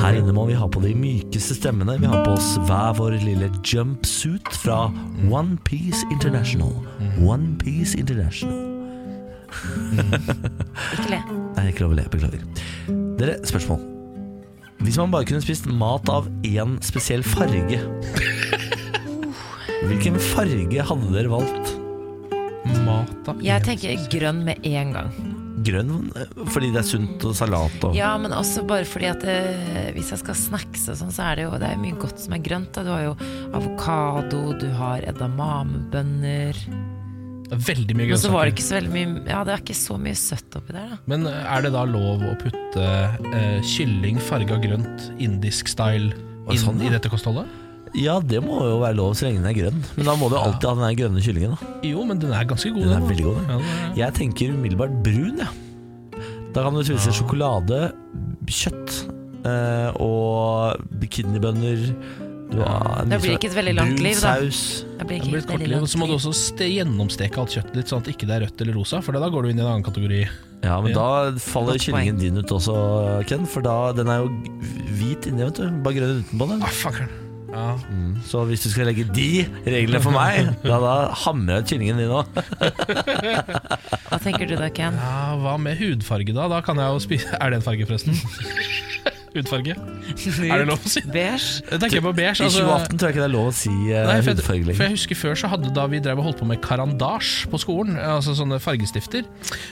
[0.00, 1.94] Her inne må vi ha på de mykeste stemmene.
[2.02, 4.88] Vi har på oss hver vår lille jumpsuit fra
[5.30, 6.74] One Piece International.
[7.22, 8.69] One Piece International.
[10.94, 11.20] Ikke le.
[11.56, 12.06] Nei, ikke lov å le.
[12.12, 12.44] Beklager.
[13.20, 13.82] Dere, spørsmål.
[14.80, 17.82] Hvis man bare kunne spist mat av én spesiell farge
[19.90, 21.74] Hvilken farge hadde dere valgt?
[22.86, 25.12] Mat av Jeg tenker grønn med en gang.
[25.66, 29.24] Grønn eh, fordi det er sunt og salat og Ja, men også bare fordi at
[29.28, 32.22] eh, hvis jeg skal snacks og sånn, så er det jo det er mye godt
[32.22, 32.72] som er grønt.
[32.76, 32.86] Da.
[32.86, 33.16] Du har jo
[33.56, 36.64] avokado, du har edamamebønner.
[37.50, 39.96] Veldig mye Men så var det ikke så veldig mye Ja, det er ikke så
[39.98, 40.98] mye søtt oppi der, da.
[41.10, 42.84] Men eh, er det da lov å putte
[43.34, 46.12] eh, kylling farga grønt, indisk style,
[46.50, 47.50] inn sånn, i dette kostholdet?
[47.98, 49.80] Ja, det må jo være lov så lenge den er grønn.
[49.96, 51.56] Men da må du alltid ha den grønne kyllingen.
[51.58, 51.70] Da.
[51.88, 52.86] Jo, men den er ganske god.
[52.86, 53.40] Den er veldig god.
[53.50, 55.48] Ja, er- Jeg tenker umiddelbart brun, ja.
[56.54, 57.80] Da kan du spise sjokolade,
[58.46, 58.94] kjøtt
[59.46, 61.82] eh, og bikinibønner.
[62.50, 64.34] Du har Det blir ikke et veldig langt liv, da.
[64.34, 64.60] saus.
[64.98, 65.76] Det blir Det ikke blir et kort liv.
[65.84, 68.42] Og så må du også ste gjennomsteke alt kjøttet ditt, sånn at det ikke er
[68.46, 70.20] rødt eller rosa, for da går du inn i en annen kategori.
[70.64, 70.98] Ja, men Ja.
[70.98, 72.74] da faller Godt kyllingen din ut også,
[73.26, 73.46] Ken.
[73.46, 74.28] For da, den er jo
[74.98, 75.70] hvit inni, vet du.
[75.80, 76.62] Bare grønn utenpå den.
[76.62, 77.08] Ah, fankeren.
[77.50, 77.78] Ja.
[77.90, 78.20] Mm.
[78.26, 80.92] Så hvis du skal legge de reglene for meg, da, da
[81.24, 82.26] hamrer jeg ut kyllingen din òg.
[84.10, 84.94] Hva tenker du da, Ken?
[84.94, 86.46] ja, hva med hudfarge da?
[86.50, 88.14] Da kan jeg jo spise Er det en farge, forresten?
[89.34, 89.76] hudfarge?
[89.76, 91.02] Er det lov å si?
[91.06, 91.62] Beige?
[91.70, 92.40] Jeg tenker på beige.
[92.40, 94.64] I Altså, 2018 tror jeg ikke det er lov å si uh, Nei, for, hudfarge
[94.64, 97.30] jeg, for jeg husker Før så hadde da vi drev og holdt på med karandasj
[97.52, 99.26] på skolen, altså sånne fargestifter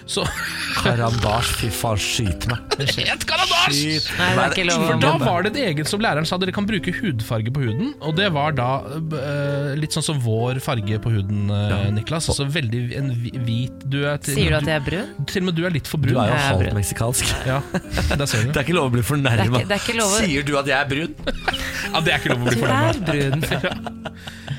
[0.09, 0.27] Så
[0.83, 2.77] Karandasj, fy faen, skyt meg.
[3.12, 3.79] Et karandasj!
[3.79, 4.11] Skyt.
[4.18, 4.85] Nei, det er ikke lov.
[4.88, 7.92] For da var det et eget som læreren sa dere kan bruke hudfarge på huden.
[8.05, 12.29] Og det var da uh, litt sånn som vår farge på huden, eh, Niklas.
[12.31, 15.27] Altså veldig en hvit du er til, Sier du at jeg er brun?
[15.29, 16.21] Til og med du er litt for Du brun.
[16.23, 17.35] er jo halvt meksikansk.
[17.49, 17.59] Ja,
[18.21, 18.53] det, ser du.
[18.53, 20.43] Det er ikke lov å bli Det er ikke, det er ikke lov å Sier
[20.47, 21.13] du at jeg er brun?
[21.89, 23.41] Ja, det er ikke lov å bli er brun.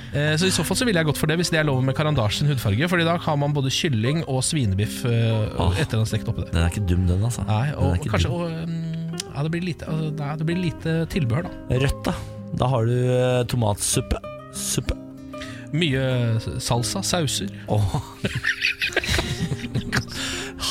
[0.09, 1.83] Eh, Så i så fall så ville jeg gått for det hvis det er lov
[1.85, 2.87] med Karandasj sin hudfarge.
[2.89, 5.77] Fordi da har man både kylling og svinebiff eh, Åh.
[5.77, 6.51] etter den stekt oppi det.
[6.55, 7.43] Den er ikke dum, den, altså.
[7.45, 10.91] Nei, og ikke kanskje og, mm, ja, det, blir lite, altså, nei, det blir lite
[11.13, 11.51] tilbehør, da.
[11.85, 12.13] Rødt, da.
[12.63, 14.17] Da har du eh, tomatsuppe.
[14.57, 14.97] Suppe.
[15.77, 16.01] Mye
[16.57, 17.53] salsa, sauser.
[17.69, 17.85] Oh.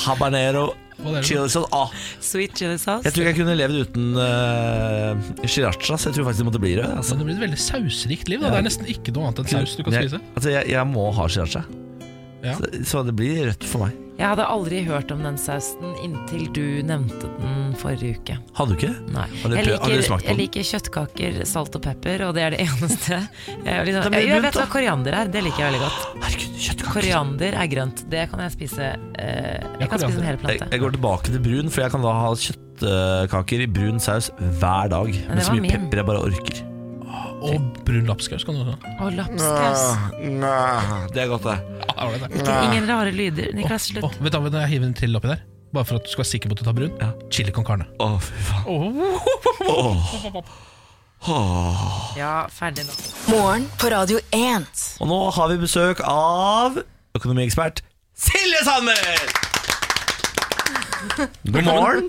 [0.02, 0.87] Habanero er?
[1.22, 1.68] Chili sauce.
[1.72, 1.88] Ah,
[2.20, 3.04] Sweet chili sauce.
[3.06, 6.62] jeg tror ikke jeg kunne levd uten uh, sriracha, så jeg tror faktisk det måtte
[6.62, 6.90] bli rød.
[6.98, 7.14] Altså.
[7.16, 8.40] Men det blir et veldig sausrikt liv.
[8.42, 8.50] Da.
[8.54, 10.20] Det er nesten ikke noe annet enn saus du kan jeg, spise.
[10.34, 11.62] altså, jeg, jeg må ha sriracha,
[12.44, 12.54] Ja.
[12.58, 13.96] så, så det blir rødt for meg.
[14.18, 18.34] Jeg hadde aldri hørt om den sausen inntil du nevnte den forrige uke.
[18.58, 18.90] Hadde du ikke?
[19.14, 19.26] Nei.
[19.44, 23.20] Jeg liker, smakt på jeg liker kjøttkaker, salt og pepper, og det er det eneste.
[23.46, 26.08] Jeg, er liksom, jeg, jeg vet hva koriander er, det liker jeg veldig godt.
[26.24, 26.94] Herregud, kjøttkaker.
[26.98, 28.90] Koriander er grønt, det kan jeg spise.
[29.22, 30.70] Eh, jeg kan spise en hel Jeg, plante.
[30.74, 34.90] jeg går tilbake til brun, for jeg kan da ha kjøttkaker i brun saus hver
[34.96, 35.14] dag.
[35.30, 35.76] Med så mye min.
[35.78, 36.64] pepper jeg bare orker.
[37.38, 38.94] Og brun lapskaus kan du også ha.
[39.04, 39.84] Og lapskaus.
[41.14, 41.58] Det er godt, det.
[41.84, 42.30] Ja, det var det.
[42.40, 43.52] Ikke, ingen rare lyder.
[43.54, 44.18] Niklas, Å, slutt.
[44.24, 45.44] vet du hva, jeg hiver en til oppi der.
[45.74, 46.94] Bare for at du skal være sikker på at du tar brun.
[47.02, 47.10] Ja.
[47.30, 47.86] Chili con carne.
[48.02, 48.64] Å, fy faen.
[48.66, 49.20] Oh.
[49.68, 50.42] Åh.
[51.28, 51.84] Åh.
[52.18, 52.94] Ja, ferdig nå.
[53.32, 54.68] Morgen på Radio 1.
[55.02, 56.78] Og nå har vi besøk av
[57.18, 57.82] økonomiekspert
[58.18, 59.47] Silje Sandmer!
[61.52, 62.08] God morgen.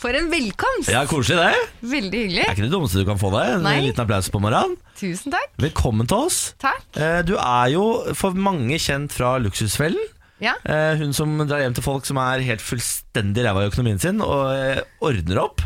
[0.00, 0.90] For en velkomst!
[0.92, 1.62] Ja, Koselig, det.
[1.90, 2.42] Veldig hyggelig.
[2.42, 3.54] Det er ikke det dummeste du kan få deg.
[3.56, 3.76] En Nei.
[3.86, 4.76] liten applaus på morgenen.
[4.98, 5.50] Tusen takk.
[5.62, 6.40] Velkommen til oss.
[6.62, 6.84] Takk.
[7.00, 7.86] Eh, Du er jo
[8.18, 10.02] for mange kjent fra Luksusfellen.
[10.42, 10.52] Ja.
[10.68, 14.20] Eh, Hun som drar hjem til folk som er helt fullstendig ræva i økonomien sin,
[14.20, 15.64] og eh, ordner opp.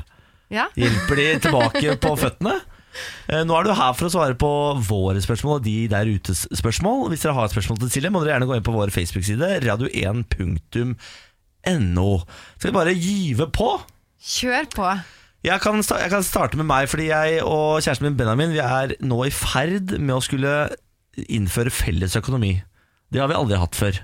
[0.50, 0.68] ja.
[0.78, 2.61] Hjelper de tilbake på føttene.
[3.46, 4.48] Nå er du her for å svare på
[4.83, 7.04] våre spørsmål og de der utes spørsmål.
[7.12, 9.50] Hvis dere har et spørsmål til Silje, må dere gjerne gå inn på vår Facebook-side,
[9.62, 10.88] radio1.no.
[11.66, 13.73] Skal vi bare gyve på?
[14.20, 14.90] Kjør på.
[15.46, 18.92] Jeg kan, jeg kan starte med meg, fordi jeg og kjæresten min Benjamin Vi er
[19.01, 20.53] nå i ferd med å skulle
[21.33, 22.59] innføre felles økonomi.
[23.11, 24.03] Det har vi aldri hatt før.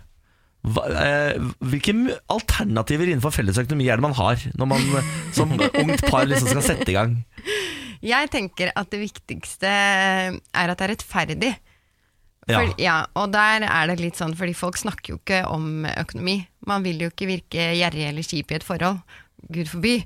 [0.66, 1.92] Hva, eh, hvilke
[2.32, 4.88] alternativer innenfor felles økonomi er det man har når man
[5.36, 7.20] som ungt par liksom skal sette i gang?
[8.02, 11.52] Jeg tenker at det viktigste er at det er rettferdig.
[12.50, 12.62] Ja.
[12.78, 16.40] Ja, og der er det litt sånn, fordi folk snakker jo ikke om økonomi.
[16.66, 19.02] Man vil jo ikke virke gjerrig eller kjip i et forhold.
[19.52, 19.98] Gud forby.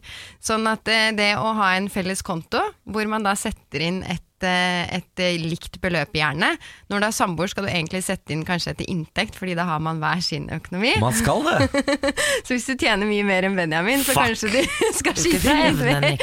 [0.42, 4.24] Sånn at det, det å ha en felles konto, hvor man da setter inn et,
[4.46, 6.52] eh, et eh, likt beløp gjerne.
[6.90, 9.82] Når du er samboer skal du egentlig sette inn kanskje etter inntekt, fordi da har
[9.84, 10.94] man hver sin økonomi.
[11.02, 11.84] Man skal det.
[12.46, 14.30] Så hvis du tjener mye mer enn Benjamin, så Fuck.
[14.30, 16.14] kanskje du skal skifte du det?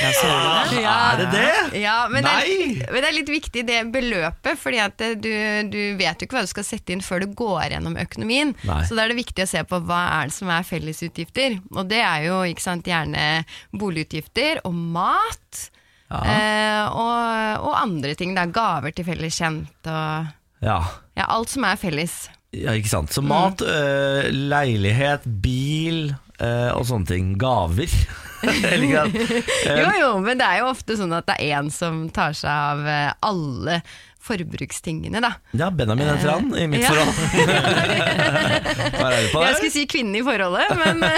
[0.77, 0.97] Ja.
[0.97, 1.81] Er det det?
[1.81, 5.31] Ja, men det, er, men det er litt viktig det beløpet, fordi at du,
[5.71, 8.53] du vet jo ikke hva du skal sette inn før du går gjennom økonomien.
[8.67, 8.81] Nei.
[8.87, 11.59] Så da er det viktig å se på hva er det som er fellesutgifter.
[11.75, 13.43] Og det er jo ikke sant, gjerne
[13.77, 15.67] boligutgifter og mat.
[16.07, 16.21] Ja.
[16.23, 18.31] Eh, og, og andre ting.
[18.37, 20.77] Det er gaver til felles kjent og Ja.
[21.17, 22.29] ja, alt som er felles.
[22.55, 23.11] ja, ikke sant.
[23.13, 27.35] Så mat, øh, leilighet, bil øh, og sånne ting.
[27.41, 27.91] Gaver.
[29.67, 32.49] Jo jo, men det er jo ofte sånn at det er én som tar seg
[32.53, 32.83] av
[33.25, 33.79] alle
[34.27, 35.31] forbrukstingene, da.
[35.57, 36.91] Ja, Benjamin heter han i mitt Ja.
[36.91, 37.87] forhold.
[38.97, 41.11] Hva er på Jeg skulle si kvinne i forholdet, men det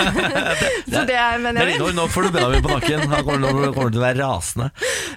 [0.94, 1.84] Så Det er Benjamin.
[1.98, 3.06] nå, får du Benjamin på nakken.
[3.12, 4.70] Han kommer, kommer til å være rasende.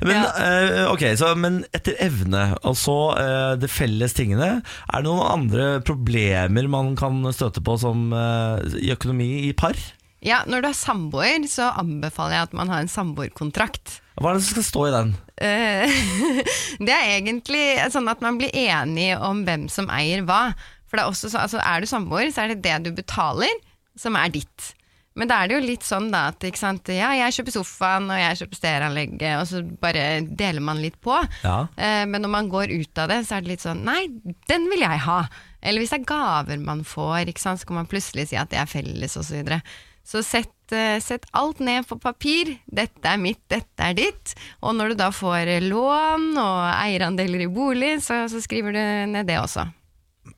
[0.03, 4.51] Men, eh, ok, så, men etter evne, og så eh, det felles tingene.
[4.63, 9.79] Er det noen andre problemer man kan støte på som eh, i økonomi i par?
[10.23, 13.99] Ja, når du er samboer, så anbefaler jeg at man har en samboerkontrakt.
[14.19, 15.15] Hva er det som skal stå i den?
[15.43, 16.03] Eh,
[16.87, 20.53] det er egentlig sånn at man blir enig om hvem som eier hva.
[20.91, 23.53] For det er også så, altså Er du samboer, så er det det du betaler,
[23.97, 24.73] som er ditt.
[25.19, 26.89] Men da er det jo litt sånn da at ikke sant?
[26.93, 31.19] Ja, jeg kjøper sofaen, og jeg kjøper stereoanlegget, og så bare deler man litt på.
[31.45, 31.57] Ja.
[31.77, 34.07] Eh, men når man går ut av det, så er det litt sånn Nei,
[34.49, 35.21] den vil jeg ha.
[35.61, 37.61] Eller hvis det er gaver man får, ikke sant?
[37.61, 39.29] så kan man plutselig si at det er felles, osv.
[39.29, 39.61] Så, videre.
[40.09, 42.55] så sett, eh, sett alt ned på papir.
[42.67, 44.35] Dette er mitt, dette er ditt.
[44.63, 48.83] Og når du da får eh, lån og eierandeler i bolig, så, så skriver du
[49.13, 49.69] ned det også.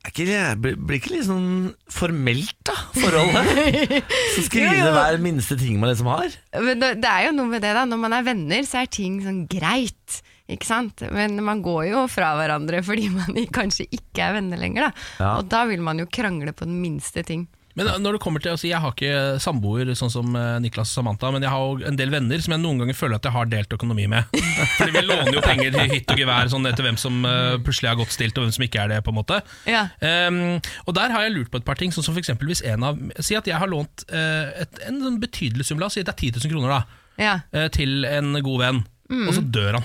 [0.09, 4.05] Ikke, det- blir ikke litt sånn formelt, da, forholdet?
[4.35, 4.93] Så skrive Jo, jo.
[4.97, 6.33] hver minste ting man liksom har.
[6.57, 7.83] Men det, det er jo noe med det, da.
[7.89, 10.19] Når man er venner, så er ting sånn greit.
[10.49, 11.01] Ikke sant?
[11.13, 14.89] Men man går jo fra hverandre fordi man kanskje ikke er venner lenger.
[14.89, 15.05] Da.
[15.21, 15.31] Ja.
[15.39, 17.47] Og da vil man jo krangle på den minste ting.
[17.75, 20.93] Men eh, når det kommer til, altså Jeg har ikke samboer sånn som eh, Niklas
[20.93, 23.35] og Samantha, men jeg har en del venner som jeg noen ganger føler at jeg
[23.35, 24.31] har delt økonomi med.
[24.79, 27.91] Fordi Vi låner jo penger til hytt og gevær sånn etter hvem som eh, plutselig
[27.91, 29.01] er godt stilt og hvem som ikke er det.
[29.07, 29.85] på en måte Ja.
[30.31, 30.39] um,
[30.87, 31.91] Og Der har jeg lurt på et par ting.
[31.95, 35.03] Sånn som for eksempel hvis en av Si at jeg har lånt eh, et, en
[35.03, 37.35] sånn betydelig sum, la oss si det er 10 000 kroner, da, Ja.
[37.75, 38.81] til en god venn,
[39.29, 39.85] og så dør han.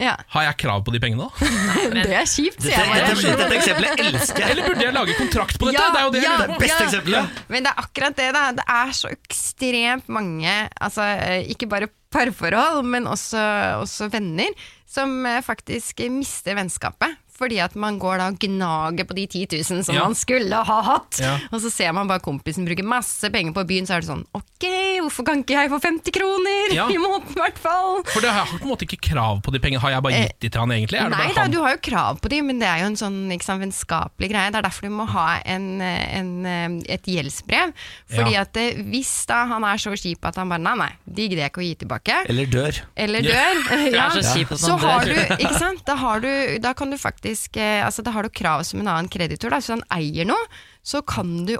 [0.00, 0.14] Ja.
[0.32, 1.48] Har jeg krav på de pengene da?
[2.00, 3.10] Det er kjipt, sier jeg bare.
[3.10, 4.50] dette, dette eksempelet elsker jeg.
[4.54, 5.82] Eller burde jeg lage kontrakt på dette?
[5.82, 6.58] Ja, det er jo det ja, på.
[6.62, 7.40] Beste eksempelet.
[7.52, 8.44] Men det er akkurat det, da.
[8.56, 13.42] Det er så ekstremt mange, altså eh, ikke bare parforhold, men også,
[13.84, 14.56] også venner,
[14.90, 17.20] som eh, faktisk mister vennskapet.
[17.40, 20.04] Fordi at man går da og gnager på de 10 000 som Ja.
[20.04, 21.16] man skulle ha hatt.
[21.22, 21.38] Ja.
[21.50, 24.26] Og så ser man bare kompisen bruke masse penger på byen, så er det sånn
[24.36, 24.66] Ok,
[25.00, 26.86] hvorfor kan ikke jeg få 50 kroner Ja.
[26.94, 28.02] i måneden, i hvert fall?
[28.12, 29.80] For det har jeg på en måte ikke krav på de pengene.
[29.80, 31.00] Har jeg bare gitt de til han egentlig?
[31.00, 32.90] Er det Nei bare da, du har jo krav på de, men det er jo
[32.92, 34.50] en sånn sant, vennskapelig greie.
[34.52, 37.72] Det er derfor du må ha en, en, et gjeldsbrev.
[38.10, 38.42] Fordi Ja.
[38.44, 41.44] at eh, hvis da han er så kjip at han bare nei, nei, de gidder
[41.46, 42.18] jeg ikke å gi tilbake.
[42.28, 42.82] Eller dør.
[42.96, 43.64] Eller dør.
[43.96, 44.10] Ja.
[44.14, 46.30] så Så har du, ikke sant, da, har du,
[46.62, 49.54] da kan du faktisk eh, Altså da har du krav som en annen kreditor.
[49.54, 50.50] Hvis han eier noe,
[50.82, 51.56] så kan du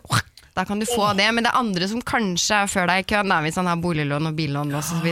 [0.56, 3.06] da kan du få det, men det er andre som kanskje er før deg i
[3.12, 5.06] køen, hvis han har boliglån og billån osv.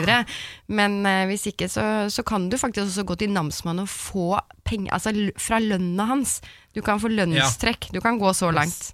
[0.66, 4.28] Men eh, hvis ikke, så, så kan du faktisk også gå til namsmannen og få
[4.68, 6.40] penger altså, fra lønna hans.
[6.74, 7.92] Du kan få lønnstrekk.
[7.94, 8.90] Du kan gå så langt.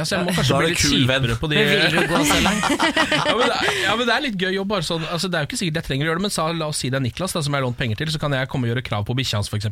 [0.00, 2.38] Ja, så jeg må kanskje bli litt kjipere på de Men vil du gå så
[2.44, 2.68] langt?
[3.28, 5.36] ja, men det er, ja, men det er litt gøy å bare sånn altså, Det
[5.38, 6.98] er jo ikke sikkert jeg trenger å gjøre det, men så, la oss si det
[7.00, 8.84] er Niklas da, som jeg har lånt penger til, så kan jeg komme og gjøre
[8.86, 9.68] krav på bikkja hans, f.eks.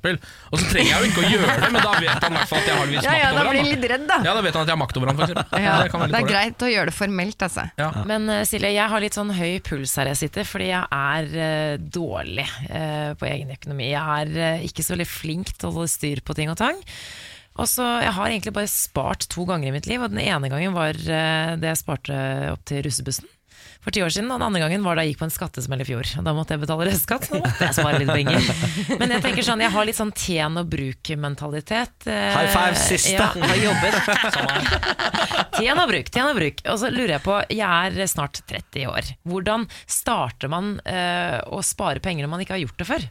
[0.53, 2.53] Og så trenger jeg jo ikke å gjøre det, men da vet han i hvert
[2.53, 3.71] fall at jeg har en viss Ja, ja, makt da over blir han.
[3.73, 4.19] litt redd, da.
[4.29, 5.33] Ja, da vet han at jeg har makt over han, f.eks.
[5.33, 6.33] Ja, det det er dårlig.
[6.33, 7.67] greit å gjøre det formelt, altså.
[7.81, 7.89] Ja.
[8.09, 11.31] Men uh, Silje, jeg har litt sånn høy puls her jeg sitter, fordi jeg er
[11.39, 13.91] uh, dårlig uh, på egen økonomi.
[13.95, 16.79] Jeg er ikke så veldig flink til å holde styr på ting og tang.
[17.59, 20.51] Og så, Jeg har egentlig bare spart to ganger i mitt liv, og den ene
[20.53, 22.15] gangen var eh, det jeg sparte
[22.55, 23.27] opp til russebussen.
[23.83, 25.81] For ti år siden, og Den andre gangen var da jeg gikk på en skattesmell
[25.83, 26.07] i fjor.
[26.19, 27.29] Og Da måtte jeg betale restskatt.
[27.31, 28.49] Nå måtte jeg spare litt penger.
[29.01, 32.09] Men jeg tenker sånn, jeg har litt sånn tjen og bruk-mentalitet.
[32.11, 33.15] eh, High five, siste.
[33.15, 33.95] Ja, har jobbet.
[35.59, 36.61] Tjen og bruk, tjen og bruk.
[36.71, 39.13] Og så lurer jeg på, jeg er snart 30 år.
[39.27, 43.07] Hvordan starter man eh, å spare penger når man ikke har gjort det før?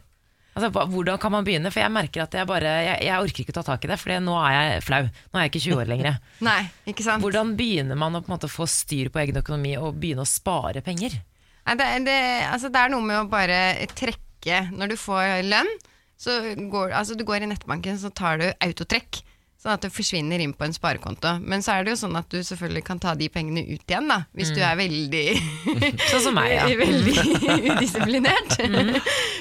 [0.57, 1.69] Altså, hvordan kan man begynne?
[1.69, 3.99] For jeg merker at jeg bare Jeg, jeg orker ikke å ta tak i det,
[4.01, 5.03] for nå er jeg flau.
[5.05, 6.19] Nå er jeg ikke 20 år lenger.
[6.49, 7.21] Nei, ikke sant?
[7.23, 10.29] Hvordan begynner man å på en måte få styr på egen økonomi og begynne å
[10.29, 11.19] spare penger?
[11.67, 12.17] Nei, det, det,
[12.47, 13.59] altså det er noe med å bare
[13.91, 15.69] trekke Når du får lønn,
[16.17, 16.39] så
[16.71, 19.21] går altså du går i nettbanken, så tar du autotrekk.
[19.57, 21.31] Sånn at det forsvinner inn på en sparekonto.
[21.41, 24.05] Men så er det jo sånn at du selvfølgelig kan ta de pengene ut igjen,
[24.11, 24.19] da.
[24.37, 25.23] Hvis du er veldig
[26.11, 26.67] Sånn som meg, ja.
[26.83, 27.15] Veldig
[27.71, 28.59] udisiplinert.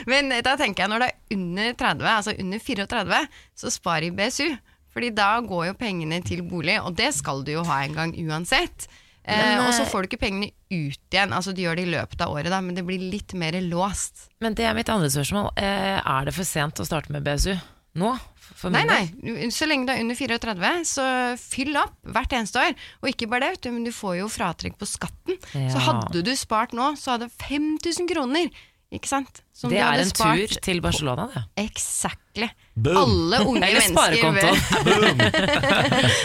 [0.09, 3.21] Men da tenker jeg når det er under 30, altså under 34,
[3.61, 4.49] så spar i BSU.
[4.97, 8.15] Fordi da går jo pengene til bolig, og det skal du jo ha en gang
[8.17, 8.87] uansett.
[9.27, 11.35] Men, eh, og så får du ikke pengene ut igjen.
[11.35, 14.31] Altså Du gjør det i løpet av året, da, men det blir litt mer låst.
[14.41, 15.51] Men det er mitt andre spørsmål.
[15.61, 17.53] Eh, er det for sent å starte med BSU
[18.01, 18.15] nå?
[18.57, 19.49] For Nei, min nei.
[19.53, 21.07] Så lenge du er under 34, så
[21.41, 22.73] fyll opp hvert eneste år.
[23.03, 25.37] Og ikke bare det, men du får jo fratrekk på skatten.
[25.53, 28.49] Så hadde du spart nå, så hadde 5000 kroner.
[28.95, 29.41] Ikke sant?
[29.53, 31.41] Som Det er en spart- tur til Barcelona, det.
[31.67, 32.47] Exactly.
[32.77, 32.97] Boom.
[33.01, 34.85] Alle unge Eller mennesker sparekonto.
[34.87, 35.67] bør,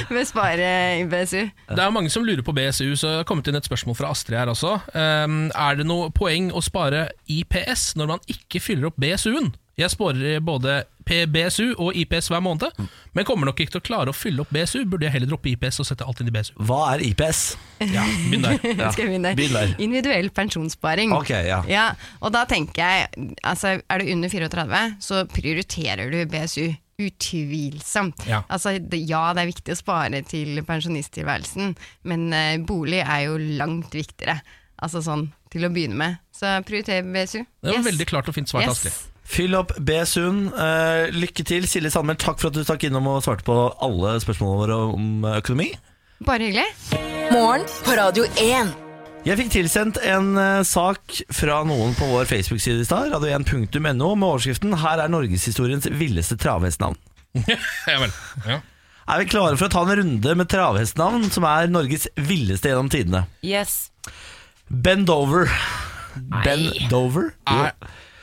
[0.13, 0.67] bør spare
[0.99, 1.41] i BSU.
[1.71, 4.11] Det er mange som lurer på BSU, så det har kommet inn et spørsmål fra
[4.13, 4.75] Astrid her også.
[4.93, 9.51] Um, er det noe poeng å spare IPS når man ikke fyller opp BSU-en?
[9.79, 12.71] Jeg sparer både PBSU og IPS hver måned,
[13.13, 14.85] men kommer nok ikke til å klare å fylle opp BSU.
[14.87, 16.53] Burde jeg heller droppe IPS og sette alt inn i BSU?
[16.63, 17.41] Hva er IPS?
[17.91, 18.57] Ja, begynn der.
[18.81, 19.33] Ja, Skal jeg begynne?
[19.35, 19.75] der.
[19.83, 21.11] Individuell pensjonssparing.
[21.17, 21.59] Ok, ja.
[21.69, 21.89] Ja,
[22.23, 26.69] og da tenker jeg, altså er du under 34, så prioriterer du BSU.
[27.01, 28.25] Utvilsomt.
[28.29, 28.43] Ja.
[28.47, 31.75] Altså, ja, det er viktig å spare til pensjonisttilværelsen,
[32.07, 34.39] men eh, bolig er jo langt viktigere.
[34.81, 36.19] Altså sånn til å begynne med.
[36.33, 37.41] Så prioriter BSU.
[37.61, 37.85] Det var Yes.
[37.89, 38.77] veldig klart og fint svart, Yes.
[38.85, 39.10] Astrid.
[39.23, 39.95] Fyll opp B.
[40.05, 40.51] Sund.
[40.53, 42.17] Eh, lykke til, Silje Sandmæl.
[42.19, 45.69] Takk for at du stakk innom og svarte på alle spørsmålene våre om økonomi.
[46.25, 46.67] Bare hyggelig.
[47.31, 48.73] Morgen på Radio 1.
[49.21, 54.27] Jeg fikk tilsendt en eh, sak fra noen på vår Facebook-side i stad, radio1.no, med
[54.27, 56.97] overskriften 'Her er norgeshistoriens villeste travhestnavn'.
[57.87, 58.11] Ja vel.
[58.47, 58.59] Ja.
[59.11, 62.89] Er vi klare for å ta en runde med travhestnavn som er Norges villeste gjennom
[62.91, 63.25] tidene?
[63.43, 63.91] Yes.
[64.69, 65.49] Ben Dover.
[66.45, 67.31] Ben Dover?
[67.49, 67.73] Er,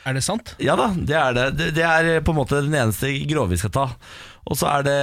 [0.07, 0.55] er det sant?
[0.63, 1.45] Ja da, det er det.
[1.59, 1.69] det.
[1.77, 3.85] Det er på en måte den eneste grove vi skal ta.
[4.49, 4.99] Og så er det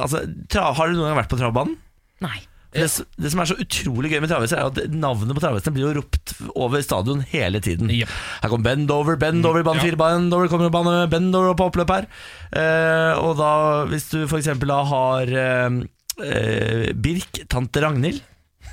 [0.00, 1.78] altså, tra, Har du noen gang vært på travbanen?
[2.24, 2.38] Nei.
[2.74, 2.88] Det,
[3.22, 6.00] det som er så utrolig gøy med travhester, er at navnet på travhestene blir jo
[6.00, 7.92] ropt over stadion hele tiden.
[7.94, 8.10] Jep.
[8.42, 9.86] Her kommer bend over, bend over, bane ja.
[9.86, 12.08] fire, bend over, kommer på bane, bend over på oppløp her.
[12.50, 13.52] Eh, og da,
[13.92, 15.78] hvis du for eksempel da har eh,
[16.26, 18.24] eh, Birk, tante Ragnhild,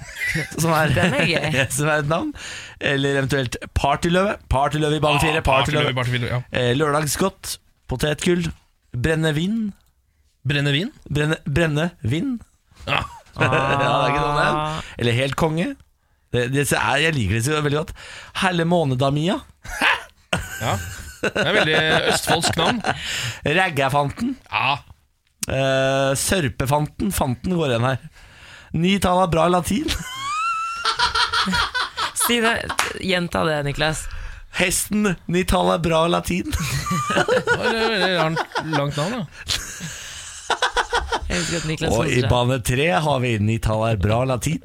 [0.61, 2.31] som er, er som er et navn,
[2.79, 6.41] eller eventuelt Partyløve, Partyløve i bane fire, Partyløve, Partyløve, ja.
[6.51, 7.57] eh, Lørdagsgodt,
[7.91, 8.47] Potetgull,
[8.95, 9.71] Brennevin,
[10.47, 10.91] Brennevin?
[11.09, 12.37] Brenne, Brennevin,
[12.87, 13.01] Ja.
[13.39, 14.43] ja, det er ikke noe.
[14.43, 15.69] Ah, Eller helt konge.
[16.33, 17.93] Det, det er, jeg liker det så veldig godt.
[18.41, 19.37] Helle Månedamia.
[20.59, 20.73] ja.
[21.21, 21.77] Det er veldig
[22.11, 22.81] østfoldsk navn.
[23.45, 24.35] Raggafanten.
[24.51, 24.79] Ja,
[25.49, 27.09] Uh, sørpefanten.
[27.11, 28.01] Fanten går igjen her.
[28.73, 29.87] Ni tall er bra latin.
[32.21, 32.51] Si det,
[33.01, 34.03] Gjenta det, Niklas.
[34.53, 35.15] Hesten.
[35.25, 36.51] Ni tall er bra latin.
[36.53, 38.39] det var et veldig langt,
[38.77, 39.11] langt navn.
[41.31, 44.59] da Og i bane tre har vi ni tall er bra latin.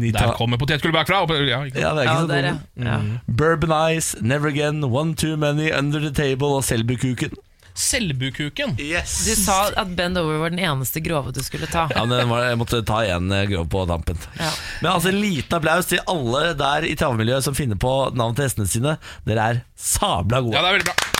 [0.00, 1.22] Der kommer potetgullet bakfra.
[1.46, 1.62] Ja.
[1.62, 2.50] Ja, det er Ja, ikke så der,
[2.80, 2.98] ja.
[2.98, 3.18] Mm.
[3.26, 7.30] Bourbon Ice, Never Again, One Too Many, Under the Table og Selbukuken.
[7.80, 8.74] Selbukuken.
[8.80, 9.14] Yes!
[9.24, 11.86] Du sa at Bend Over var den eneste grove du skulle ta.
[11.94, 14.20] Ja, men Jeg måtte ta én eh, grov på dampen.
[14.38, 14.50] Ja.
[14.82, 18.46] Men altså en liten applaus til alle der i travmiljøet som finner på navn til
[18.46, 18.98] hestene sine.
[19.28, 20.58] Dere er sabla gode.
[20.58, 21.10] Ja, det er veldig bra.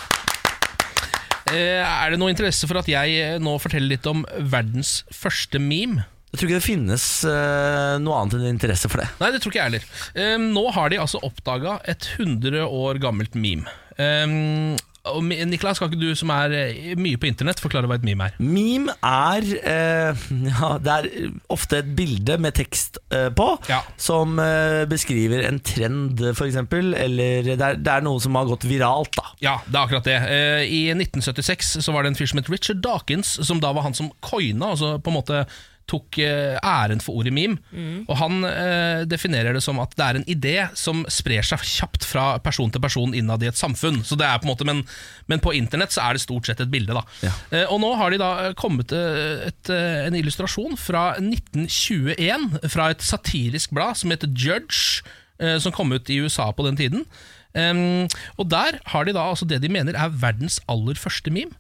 [1.51, 5.59] Eh, er det noe interesse for at jeg eh, nå forteller litt om verdens første
[5.63, 6.05] meme?
[6.31, 9.09] Jeg tror ikke det finnes uh, noe annet enn interesse for det.
[9.19, 9.87] Nei, det tror ikke jeg heller.
[10.15, 13.67] Um, nå har de altså oppdaga et 100 år gammelt meme.
[13.99, 18.05] Eh, og Niklas, skal ikke du som er eh, mye på internett, forklare hva et
[18.05, 18.35] meme er?
[18.43, 21.09] Meme er eh, ja, Det er
[21.53, 23.81] ofte et bilde med tekst eh, på, Ja.
[23.97, 26.59] som eh, beskriver en trend, f.eks.
[26.61, 29.33] Eller det er, det er noe som har gått viralt, da.
[29.41, 30.19] Ja, det er akkurat det.
[30.21, 33.89] Eh, I 1976 så var det en fyr som het Richard Dawkins, som da var
[33.89, 35.45] han som coina, altså på en måte
[35.91, 37.59] tok eh, æren for ordet meme.
[38.07, 42.07] Og han eh, definerer det som at det er en idé som sprer seg kjapt
[42.07, 44.01] fra person til person innad i et samfunn.
[44.07, 44.85] Så det er på en måte, Men,
[45.27, 46.95] men på internett så er det stort sett et bilde.
[46.95, 47.35] da Ja.
[47.51, 52.91] Eh, Og nå har de da eh, kommet eh, et, en illustrasjon fra 1921 fra
[52.95, 55.03] et satirisk blad som heter Judge,
[55.43, 57.07] eh, som kom ut i USA på den tiden.
[57.51, 58.07] Um,
[58.39, 61.57] og der har de da altså det de mener er verdens aller første meme.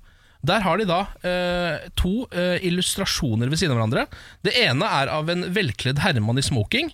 [0.46, 4.06] Der har de da eh, to eh, illustrasjoner ved siden av hverandre.
[4.46, 6.92] Det ene er av en velkledd herremann i smoking.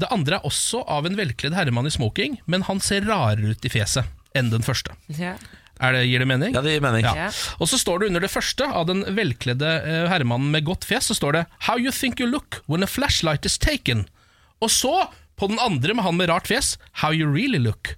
[0.00, 3.66] Det andre er også av en velkledd herremann i smoking, men han ser rarere ut
[3.66, 4.94] i fjeset enn den første.
[5.18, 5.34] Ja.
[5.80, 6.54] Er det, gir det mening?
[6.56, 7.06] Ja, det gir mening.
[7.08, 7.28] Ja.
[7.60, 11.08] Og så står det under det første av den velkledde eh, herremannen med godt fjes,
[11.08, 14.06] så står det How you think you look when a flashlight is taken.
[14.60, 14.92] Og så,
[15.40, 17.94] på den andre med han med rart fjes, How you really look.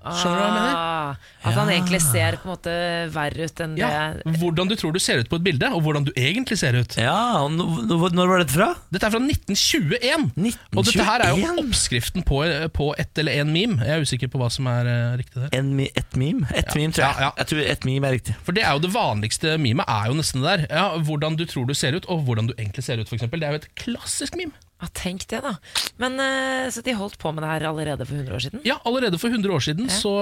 [0.00, 0.76] Skjønner du hva jeg mener?
[0.80, 2.72] Ah, at han egentlig ser på en måte
[3.12, 5.82] verre ut enn Ja, det Hvordan du tror du ser ut på et bilde, og
[5.84, 6.96] hvordan du egentlig ser ut.
[6.96, 8.68] Ja, og n- n- Når var dette fra?
[8.90, 10.54] Dette er fra 1921.
[10.72, 11.60] Og dette her er jo 1921?
[11.66, 12.40] oppskriften på,
[12.72, 13.76] på ett eller en meme.
[13.84, 15.52] Jeg er usikker på hva som er eh, riktig der.
[15.60, 16.48] En, mi- ett meme?
[16.54, 16.78] Et Ja.
[16.80, 17.14] meme, tror jeg.
[17.20, 17.30] Ja, ja.
[17.42, 18.36] Jeg tror et meme er riktig.
[18.46, 20.66] For det er jo det vanligste memet, er jo nesten det der.
[20.72, 23.28] Ja, hvordan du tror du ser ut, og hvordan du egentlig ser ut, f.eks.
[23.30, 24.52] Det er jo et klassisk meme.
[24.80, 25.50] Ja, tenk det, da.
[26.00, 28.62] Men eh, Så de holdt på med det her allerede for 100 år siden?
[28.64, 30.12] Ja, allerede for 100 år siden så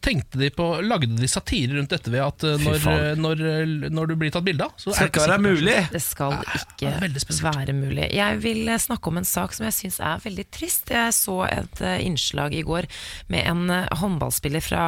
[0.00, 3.02] tenkte de på Lagde de satire rundt dette ved at eh, når, faen.
[3.10, 5.36] eh, når, eh, når du blir tatt bilde av så Skal er ikke det være
[5.36, 5.76] sikkert- mulig.
[5.92, 7.58] Det skal det er ikke veldig spesielt.
[7.60, 8.06] være mulig.
[8.16, 10.94] Jeg vil eh, snakke om en sak som jeg syns er veldig trist.
[10.96, 12.88] Jeg så et eh, innslag i går
[13.28, 14.86] med en eh, håndballspiller fra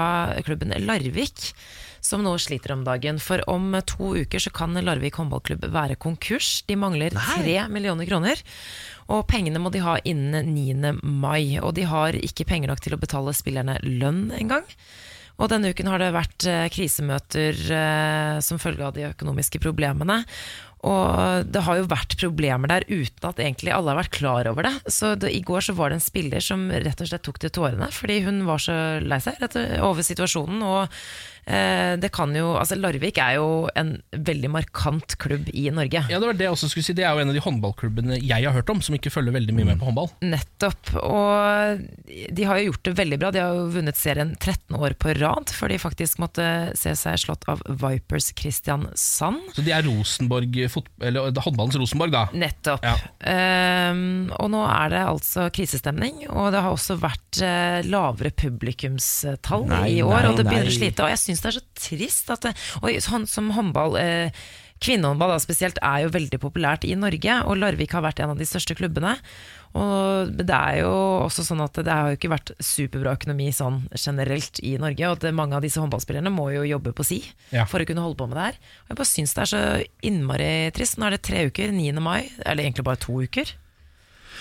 [0.49, 1.53] klubben Larvik.
[2.01, 3.19] Som nå sliter om dagen.
[3.21, 6.62] For om eh, to uker så kan Larvik håndballklubb være konkurs.
[6.71, 8.38] De mangler tre millioner kroner.
[9.09, 10.94] Og pengene må de ha innen 9.
[11.03, 11.59] mai.
[11.62, 14.66] Og de har ikke penger nok til å betale spillerne lønn engang.
[15.38, 20.25] Og denne uken har det vært eh, krisemøter eh, som følge av de økonomiske problemene.
[20.87, 24.66] Og det har jo vært problemer der uten at egentlig alle har vært klar over
[24.66, 24.75] det.
[24.94, 27.55] Så det, i går så var det en spiller som rett og slett tok til
[27.55, 29.42] tårene fordi hun var så lei seg
[29.83, 30.62] over situasjonen.
[30.62, 30.99] Og
[31.48, 33.46] det kan jo Altså Larvik er jo
[33.78, 36.02] en veldig markant klubb i Norge.
[36.11, 36.94] Ja, det var det jeg også skulle si.
[36.96, 39.54] Det er jo en av de håndballklubbene jeg har hørt om, som ikke følger veldig
[39.56, 40.11] mye med på håndball.
[40.24, 40.92] Nettopp.
[41.00, 41.84] Og
[42.37, 43.30] de har jo gjort det veldig bra.
[43.34, 46.44] De har jo vunnet serien 13 år på rad, før de faktisk måtte
[46.78, 49.48] se seg slått av Vipers Kristiansand.
[49.56, 50.58] Så de er Rosenborg,
[51.00, 52.26] eller er håndballens Rosenborg, da.
[52.37, 52.84] Nettopp.
[52.84, 52.96] Ja.
[53.92, 59.66] Um, og nå er det altså krisestemning, og det har også vært eh, lavere publikumstall
[59.68, 60.14] Nei, i år.
[60.14, 60.74] nei, og det begynner nei.
[60.74, 61.04] å slite.
[61.06, 62.48] Og jeg syns det er så trist at
[62.83, 64.31] Og sånn som håndball eh,
[64.79, 68.38] Kvinnehåndball da spesielt er jo veldig populært i Norge, og Larvik har vært en av
[68.38, 69.16] de største klubbene.
[69.74, 70.92] Og det er jo
[71.27, 75.18] også sånn at det har jo ikke vært superbra økonomi sånn generelt i Norge, og
[75.18, 77.18] at mange av disse håndballspillerne må jo jobbe på si
[77.51, 77.64] Ja.
[77.66, 78.59] for å kunne holde på med det her.
[78.87, 79.62] Og jeg bare syns det er så
[80.07, 80.96] innmari trist.
[80.96, 81.98] Nå er det tre uker, 9.
[82.01, 83.51] mai, eller egentlig bare to uker.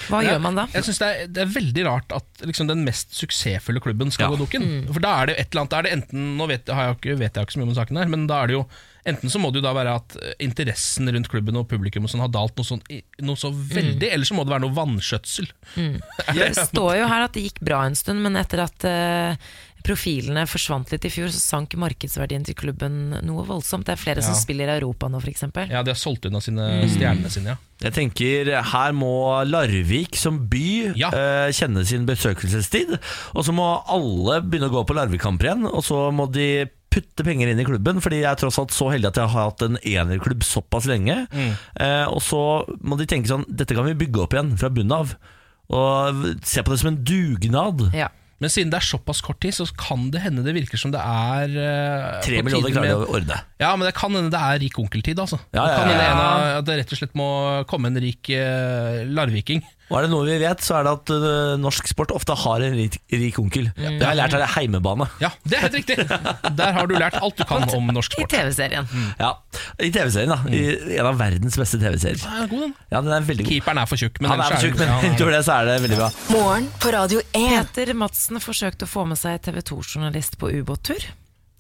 [0.08, 0.68] Hva Ja, gjør man da?
[0.74, 4.30] Jeg synes det, er, det er veldig rart at liksom, den mest suksessfulle klubben skal
[4.30, 4.36] Ja.
[4.36, 4.68] gå dukken.
[4.94, 6.92] For da er det jo et eller annet Da er det enten Nå vet, har
[6.92, 8.68] jeg, ikke, vet jeg ikke så mye om saken her, men da er det jo
[9.08, 12.12] Enten så må det jo da være at eh, interessen rundt klubben og publikum og
[12.12, 12.82] sånn har dalt noe, sånn,
[13.24, 15.48] noe så veldig, eller så må det være noe vanskjøtsel.
[16.36, 19.40] Det står jo her at det gikk bra en stund, men etter at eh,
[19.88, 23.88] profilene forsvant litt i fjor, så sank markedsverdien til klubben noe voldsomt.
[23.88, 25.46] Det er flere som spiller i Europa nå, f.eks.
[25.72, 27.58] Ja, De har solgt unna sine stjernene sine, ja.
[27.88, 29.12] Jeg tenker Her må
[29.46, 31.12] Larvik som by Ja.
[31.14, 32.96] eh, kjenne sin besøkelsestid.
[33.38, 35.68] Og så må alle begynne å gå på Larvik-kamper igjen.
[35.70, 38.88] Og så må de putte penger inn i klubben, fordi jeg er tross alt så
[38.90, 41.28] heldig at jeg har hatt en enerklubb såpass lenge.
[41.78, 42.42] Eh, og så
[42.82, 45.14] må de tenke sånn Dette kan vi bygge opp igjen fra bunnen av.
[45.70, 47.90] Og se på det som en dugnad.
[47.94, 48.08] Ja.
[48.44, 51.02] Men siden det er såpass kort tid, så kan det hende det virker som det
[51.02, 53.40] er eh, Tre millioner klarer de å ordne.
[53.58, 55.40] Ja, men det kan hende det er rik onkeltid, altså.
[55.50, 56.12] Ja, det ja, kan hende ja.
[56.12, 57.30] en av, at det rett og slett må
[57.70, 59.64] komme en rik eh, larviking.
[59.88, 62.64] Og er det noe vi vet, så er det at øh, norsk sport ofte har
[62.66, 63.70] en rik, rik onkel.
[63.72, 65.08] Det har jeg lært av det heimebane.
[65.24, 65.96] Ja, det er helt riktig!
[66.60, 68.36] Der har du lært alt du kan om norsk I sport.
[68.36, 68.90] TV-serien.
[69.18, 69.32] Ja,
[69.80, 70.42] I TV-serien, da.
[70.52, 72.20] I en av verdens beste TV-serier.
[72.28, 72.74] Ja, god den.
[72.92, 73.54] Ja, den er veldig god.
[73.56, 75.44] Keeperen er for tjukk, men Han er ellers for tjukk, men ja, er- utover det
[75.48, 76.10] så er det veldig bra.
[76.36, 77.72] Morgen på Radio 1.
[77.72, 81.08] Peter Madsen forsøkte å få med seg TV 2-journalist på ubåttur.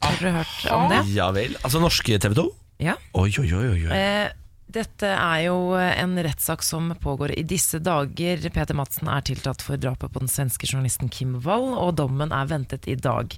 [0.03, 1.03] Har dere hørt om det?
[1.15, 1.55] Ja vel.
[1.63, 2.49] Altså norske TV 2?
[2.85, 2.97] Ja.
[3.17, 3.69] Oi, oi, oi.
[3.87, 3.95] oi.
[3.95, 4.27] Eh,
[4.67, 8.43] dette er jo en rettssak som pågår i disse dager.
[8.53, 12.49] Peter Madsen er tiltalt for drapet på den svenske journalisten Kim Wall, og dommen er
[12.51, 13.33] ventet i dag.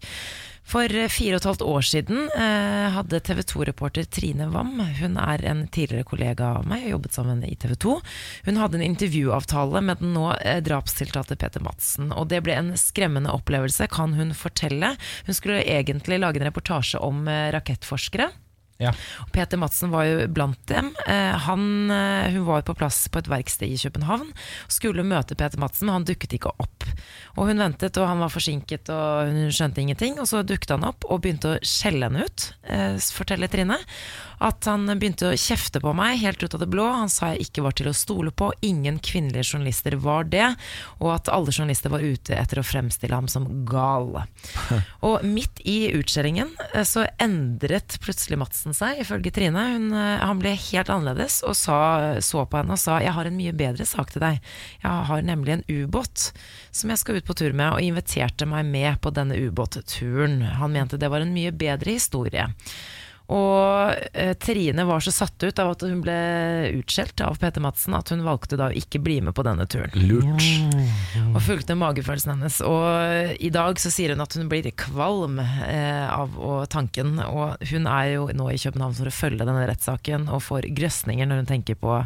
[0.69, 5.17] For eh, fire og et halvt år siden eh, hadde TV 2-reporter Trine Wam, hun
[5.17, 7.95] er en tidligere kollega av meg jobbet sammen i TV 2,
[8.45, 12.13] hun hadde en intervjuavtale med den nå eh, drapstiltalte Peter Madsen.
[12.13, 14.93] Og det ble en skremmende opplevelse, kan hun fortelle.
[15.25, 18.29] Hun skulle egentlig lage en reportasje om eh, rakettforskere.
[18.79, 18.93] Ja.
[19.33, 20.93] Peter Madsen var jo blant dem.
[21.09, 24.29] Eh, han, hun var på plass på et verksted i København.
[24.71, 26.85] Skulle møte Peter Madsen, men han dukket ikke opp.
[27.39, 30.17] Og Hun ventet, og han var forsinket, og hun skjønte ingenting.
[30.19, 33.79] Og Så dukket han opp og begynte å skjelle henne ut, eh, forteller Trine.
[34.39, 36.85] At han begynte å kjefte på meg helt ut av det blå.
[36.87, 38.51] Han sa jeg ikke var til å stole på.
[38.63, 40.55] Ingen kvinnelige journalister var det.
[40.99, 44.23] Og at alle journalister var ute etter å fremstille ham som gal.
[45.07, 49.65] Og midt i utskjellingen eh, så endret plutselig Madsen seg, ifølge Trine.
[49.75, 53.27] Hun, eh, han ble helt annerledes og sa, så på henne og sa jeg har
[53.27, 54.39] en mye bedre sak til deg.
[54.83, 56.29] Jeg har nemlig en ubåt
[56.71, 60.41] som jeg skal ut på tur med, og inviterte meg med på denne ubåtturen.
[60.59, 62.49] Han mente det var en mye bedre historie.
[63.29, 66.15] Og eh, Trine var så satt ut av at hun ble
[66.79, 69.93] utskjelt av Peter Madsen at hun valgte da å ikke bli med på denne turen.
[70.09, 70.47] Lurt.
[71.35, 72.57] Og fulgte magefølelsen hennes.
[72.65, 77.19] Og i dag så sier hun at hun blir kvalm eh, av og tanken.
[77.27, 81.29] Og hun er jo nå i København for å følge denne rettssaken, og får grøsninger
[81.29, 82.01] når hun tenker på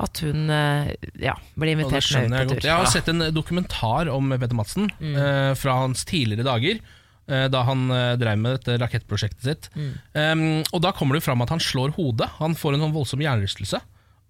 [0.00, 0.90] at hun eh,
[1.20, 2.68] ja, blir invitert med ut på tur.
[2.68, 6.80] Jeg har sett en dokumentar om Peter Madsen eh, fra hans tidligere dager.
[7.28, 9.68] eh, Da han eh, drev med dette rakettprosjektet sitt.
[10.14, 12.28] Um, og Da kommer det fram at han slår hodet.
[12.40, 13.80] Han får en sånn voldsom hjernerystelse.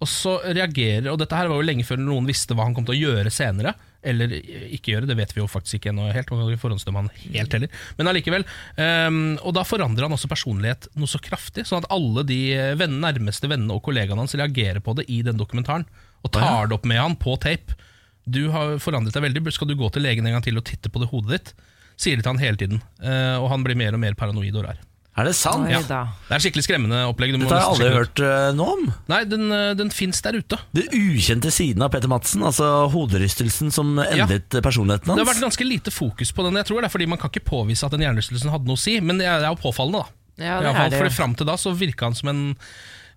[0.01, 2.87] Og så reagerer Og dette her var jo lenge før noen visste hva han kom
[2.87, 3.75] til å gjøre senere.
[4.01, 4.33] Eller
[4.73, 6.31] ikke gjøre, det vet vi jo faktisk ikke ennå helt.
[6.33, 8.45] Man kan forhåndsdømme han helt heller Men allikevel.
[8.79, 12.39] Um, og da forandrer han også personlighet noe så kraftig, sånn at alle de
[12.79, 15.85] venn, nærmeste vennene og kollegaene hans reagerer på det i den dokumentaren.
[16.25, 17.77] Og tar det opp med han på tape.
[18.25, 20.89] Du har forandret deg veldig, skal du gå til legen en gang til og titte
[20.93, 21.53] på det hodet ditt?
[22.01, 22.81] Sier det til han hele tiden.
[23.01, 24.81] Uh, og han blir mer og mer paranoid og rar.
[25.19, 25.67] Er det sant?
[25.67, 25.81] Oi Ja.
[25.83, 27.33] Det er skikkelig skremmende opplegg.
[27.35, 28.85] Dette har jeg aldri hørt øh, noe om.
[29.11, 30.59] Nei, den, eh, den fins der ute.
[30.71, 35.19] Det ukjente siden av Peter Madsen, altså hoderystelsen som endret personligheten hans.
[35.19, 36.55] Det har vært ganske lite fokus på den.
[36.61, 38.83] Jeg tror det er fordi Man kan ikke påvise at den hjernerystelsen hadde noe å
[38.85, 40.05] si, men det er jo påfallende.
[40.39, 41.15] da Ja, det fall, er det fordi.
[41.19, 42.43] Fram til da så virka han som en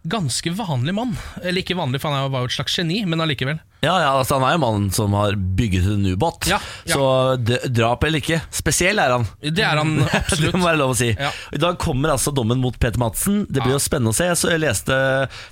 [0.04, 1.14] ganske vanlig mann.
[1.42, 3.62] Eller ikke vanlig, for han var jo et slags geni, men allikevel.
[3.84, 6.48] Ja, ja, altså Han er jo mannen som har bygget en ubåt.
[6.50, 6.58] Ja,
[6.88, 6.96] ja.
[6.96, 9.26] Så drap eller ikke, spesiell er han.
[9.44, 10.56] Det er han det absolutt.
[10.58, 11.10] må være lov å si.
[11.12, 11.30] Ja.
[11.54, 13.44] I dag kommer altså dommen mot Peter Madsen.
[13.48, 14.30] Det blir jo spennende å se.
[14.40, 14.96] Så jeg leste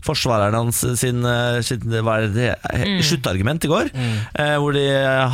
[0.06, 3.00] forsvareren hans sin, eh, sin hva er det, Mm.
[3.04, 3.90] sluttargument i går.
[3.92, 4.14] Mm.
[4.62, 4.84] Hvor de,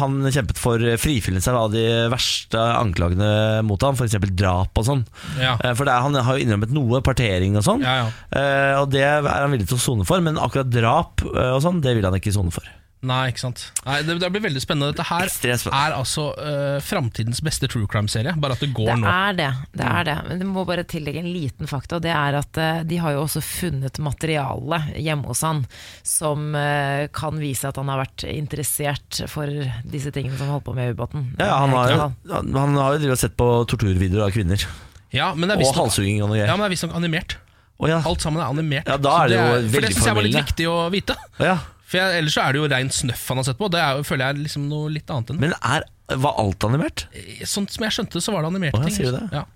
[0.01, 4.17] han kjempet for frifinnelse av de verste anklagene mot ham, f.eks.
[4.37, 5.05] drap og sånn.
[5.39, 5.55] Ja.
[5.63, 7.85] Eh, For det er, han har jo innrømmet noe, partering og sånn.
[7.87, 8.09] Ja, ja.
[8.33, 11.63] Eh, Og det er han villig til å sone for, men akkurat drap eh, og
[11.65, 12.67] sånn, det vil han ikke sone for.
[13.07, 13.61] Nei, ikke sant.
[13.87, 14.91] Nei, det, det blir veldig spennende.
[14.91, 15.71] Dette her spennende.
[15.71, 19.13] er altså uh, framtidens beste true crime-serie, bare at det går Det nå.
[19.13, 19.49] er det.
[19.79, 22.01] det er det Men det må bare tillegge en liten fakta.
[22.01, 25.63] og Det er at uh, de har jo også funnet materiale hjemme hos han
[26.03, 29.47] som uh, kan vise at han har vært interessert for
[29.87, 31.31] disse tingene som holdt på med ubåten.
[31.39, 34.67] Ja, han har jo, han, han har jo sett på torturvideoer av kvinner.
[35.15, 37.39] Ja, men det er Og halshugging og noe ja, men det er visstnok animert.
[37.79, 38.03] Oh, ja.
[38.03, 38.89] Alt sammen er animert.
[38.91, 41.15] Ja, da er det, det jo For det syns jeg var litt viktig å vite.
[41.39, 41.59] Oh, ja.
[41.89, 43.71] For jeg, Ellers så er det jo rein snøff han har sett på.
[43.73, 45.87] Det er, føler jeg er liksom noe litt annet enn Men er,
[46.21, 47.07] var alt animert?
[47.49, 48.99] Sånn som jeg skjønte, så var det animerte Å, ja, ting.
[48.99, 49.29] sier du det?
[49.41, 49.47] Ja.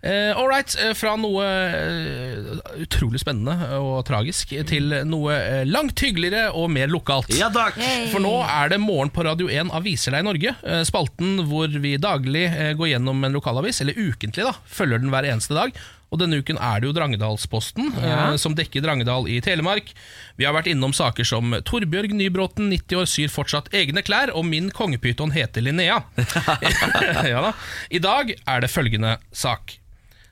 [0.00, 6.00] Uh, all right, eh, fra noe eh, utrolig spennende og tragisk til noe eh, langt
[6.00, 7.28] hyggeligere og mer lokalt.
[7.36, 7.76] Ja takk!
[8.08, 10.54] For nå er det Morgen på Radio 1 av deg i Norge.
[10.64, 14.56] eh, Spalten hvor vi daglig eh, går gjennom en lokalavis, eller ukentlig, da.
[14.64, 15.76] Følger den hver eneste dag.
[16.10, 18.32] Og denne uken er det jo Drangedalsposten, Ja.
[18.32, 19.92] eh, som dekker Drangedal i Telemark.
[20.36, 24.44] Vi har vært innom saker som Torbjørg Nybråten, 90 år, syr fortsatt egne klær, og
[24.44, 26.00] min kongepyton heter Linnea.
[27.30, 27.52] ja da.
[27.90, 29.76] I dag er det følgende sak.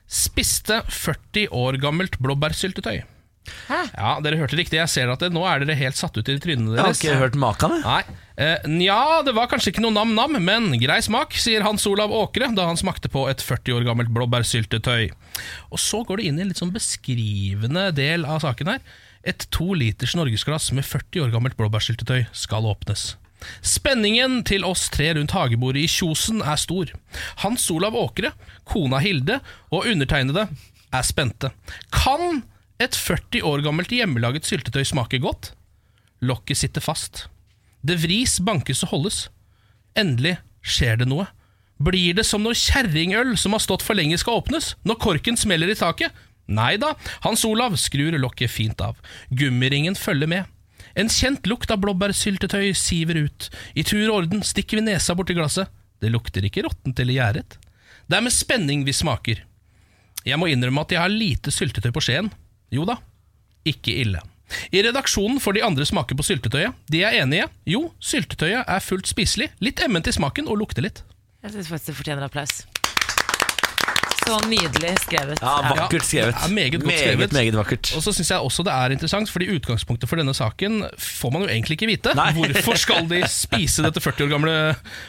[0.09, 3.03] spiste 40 år gammelt blåbærsyltetøy.
[3.69, 3.79] Hæ?
[3.93, 4.79] Ja, dere hørte riktig.
[4.79, 7.19] Jeg ser at det, nå er dere helt satt ut i trynene Jeg har ikke
[7.21, 7.75] hørt maken.
[7.77, 7.85] jeg.
[7.85, 8.25] Nei.
[8.39, 8.97] Eh, Nja,
[9.27, 12.79] det var kanskje ikke noe nam-nam, men grei smak, sier Hans Olav Åkre da han
[12.79, 15.09] smakte på et 40 år gammelt blåbærsyltetøy.
[15.69, 18.81] Og så går det inn i en litt sånn beskrivende del av saken her.
[19.27, 23.13] Et to liters norgesglass med 40 år gammelt blåbærsyltetøy skal åpnes.
[23.63, 26.89] Spenningen til oss tre rundt hagebordet i Kjosen er stor.
[27.43, 28.33] Hans Olav Åkre,
[28.67, 29.39] kona Hilde
[29.71, 30.47] og undertegnede
[30.89, 31.51] er spente.
[31.93, 32.41] Kan
[32.79, 35.51] et 40 år gammelt hjemmelaget syltetøy smaker godt?
[36.23, 37.25] Lokket sitter fast.
[37.83, 39.17] Det vris, bankes og holdes.
[39.99, 41.27] Endelig skjer det noe.
[41.79, 45.71] Blir det som når kjerringøl som har stått for lenge skal åpnes, når korken smeller
[45.71, 46.15] i taket?
[46.49, 48.97] Nei da, Hans Olav skrur lokket fint av.
[49.29, 50.47] Gummiringen følger med.
[50.95, 53.47] En kjent lukt av blåbærsyltetøy siver ut.
[53.75, 55.69] I tur og orden stikker vi nesa borti glasset.
[55.99, 57.59] Det lukter ikke råttent eller gjæret.
[58.07, 59.43] Det er med spenning vi smaker.
[60.27, 62.31] Jeg må innrømme at jeg har lite syltetøy på skjeen.
[62.73, 62.99] Jo da,
[63.67, 64.21] ikke ille.
[64.73, 66.73] I redaksjonen får de andre smake på syltetøyet.
[66.89, 67.45] De er enige.
[67.69, 71.03] Jo, syltetøyet er fullt spiselig, litt emment i smaken og lukter litt.
[71.45, 72.63] Jeg syns faktisk det fortjener applaus.
[74.29, 75.39] Så nydelig skrevet.
[75.41, 76.35] Ja, Vakkert skrevet.
[76.37, 77.31] Ja, meget godt meget, skrevet.
[77.33, 77.89] Meget vakkert.
[77.97, 81.45] Og så synes jeg også det er interessant, fordi utgangspunktet for denne saken får man
[81.45, 82.13] jo egentlig ikke vite.
[82.19, 82.27] Nei.
[82.37, 84.53] Hvorfor skal de spise dette 40 år gamle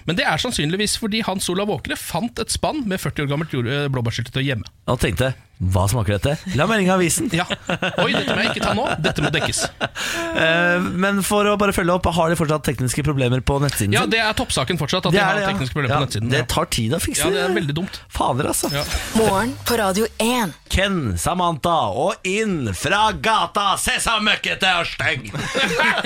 [0.09, 3.53] Men det er sannsynligvis fordi Hans Olav Åkre fant et spann med 40 år gammelt
[3.61, 4.65] eh, blåbærsyltetøy hjemme.
[4.89, 6.39] Han tenkte hva smaker dette?
[6.57, 7.27] La melding i avisen.
[7.37, 7.45] Ja.
[8.01, 8.87] Oi, dette må jeg ikke ta nå.
[9.05, 9.59] Dette må dekkes.
[10.33, 14.07] Uh, men for å bare følge opp, har de fortsatt tekniske problemer på nettsiden Ja,
[14.07, 14.13] sin?
[14.15, 15.51] det er toppsaken fortsatt, at Det de har det, ja.
[15.53, 16.31] tekniske problemer Ja, på nettsiden.
[16.33, 18.01] Det tar tid å fikse ja, det er veldig dumt.
[18.09, 18.71] Fader, altså.
[18.73, 18.87] Ja.
[19.21, 20.57] Morgen på Radio 1.
[20.73, 25.29] Ken, Samantha og inn fra gata, se så møkkete og stygg!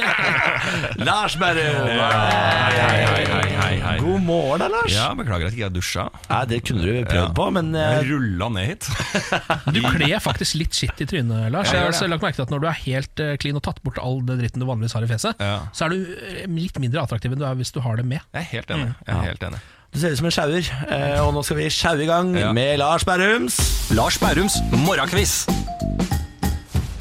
[1.07, 1.87] Lars Berrum.
[1.87, 3.25] hei, hei,
[3.61, 3.97] hei, hei.
[4.03, 4.91] God morgen da, Lars.
[4.95, 6.09] Ja, Beklager at jeg ikke har dusja.
[6.31, 7.29] Nei, det kunne du prøvd Ja.
[7.37, 8.03] på, men uh...
[8.09, 8.91] Rulla ned hit.
[9.75, 11.69] Du kler faktisk litt skitt i trynet, Lars.
[11.73, 13.63] Ja, Jeg har også lagt merke til at Når du er helt eh, clean og
[13.67, 15.61] tatt bort all det dritten du vanligvis har i fjeset, Ja.
[15.73, 18.21] så er du eh, litt mindre attraktiv enn du er hvis du har det med.
[18.35, 18.91] Jeg er helt enig.
[19.07, 19.61] Jeg er helt enig.
[19.95, 20.73] du ser ut som en sjauer.
[20.91, 22.53] Eh, og nå skal vi sjaue i gang Ja.
[22.53, 23.61] med Lars Bærums
[23.95, 25.45] Lars Bærums morgenkviss.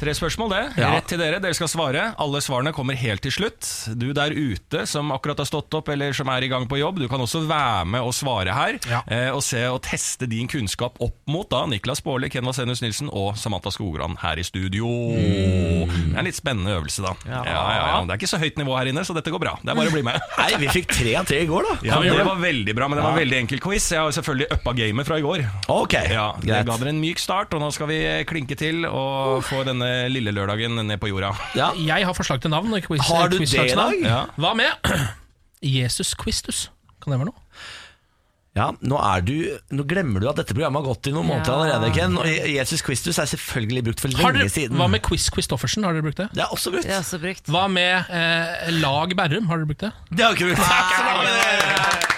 [0.04, 0.62] Tre spørsmål, det.
[0.82, 0.90] Ja.
[0.98, 1.38] Rett til dere.
[1.40, 2.00] Dere skal svare.
[2.20, 3.64] Alle svarene kommer helt til slutt.
[3.96, 6.98] Du der ute som akkurat har stått opp eller som er i gang på jobb,
[7.00, 8.76] du kan også være med og svare her.
[8.90, 8.98] Ja.
[9.08, 13.08] Eh, og se og teste din kunnskap opp mot da Niklas Baarli, Ken Vasenus Nilsen
[13.08, 14.90] og Samantha Skogran her i studio.
[15.14, 17.14] Det er en litt spennende øvelse, da.
[17.24, 17.40] Ja.
[17.48, 19.56] Ja, ja, Det er ikke så høyt nivå her inne, så dette går bra.
[19.64, 20.20] Det er bare å bli med.
[20.42, 21.78] Nei, vi fikk tre av tre i går, da.
[21.94, 23.88] Ja, Det var veldig bra, men det var en veldig enkel quiz.
[23.96, 25.48] Jeg har selvfølgelig uppa gamet fra i går.
[25.72, 29.40] Ok, Ja, Det ga dere en myk start, og nå skal vi klinke til og
[29.48, 31.32] få denne lille lørdagen ned på jorda.
[31.60, 31.70] Ja.
[31.78, 32.74] Jeg har forslag til navn.
[32.84, 33.96] Quiz, Har du det i dag?
[34.02, 34.20] Ja.
[34.40, 34.92] Hva med
[35.76, 36.66] Jesus Quistus?
[37.02, 37.40] Kan det være noe?
[38.54, 39.32] Ja, nå, er du,
[39.74, 41.56] nå glemmer du at dette programmet har gått i noen måneder Ja.
[41.74, 42.14] allerede, Ken.
[42.22, 44.78] Og Jesus Quistus er selvfølgelig brukt for lenge siden.
[44.78, 45.82] hva med Quiz Christoffersen?
[45.82, 46.28] Har dere brukt det?
[46.38, 46.86] Det er også brukt.
[46.86, 47.50] Er også brukt.
[47.50, 49.50] Hva med eh, Lag Berrum?
[49.50, 49.92] Har dere brukt det?
[50.14, 50.62] Det har ikke brukt.
[50.70, 52.10] Takk.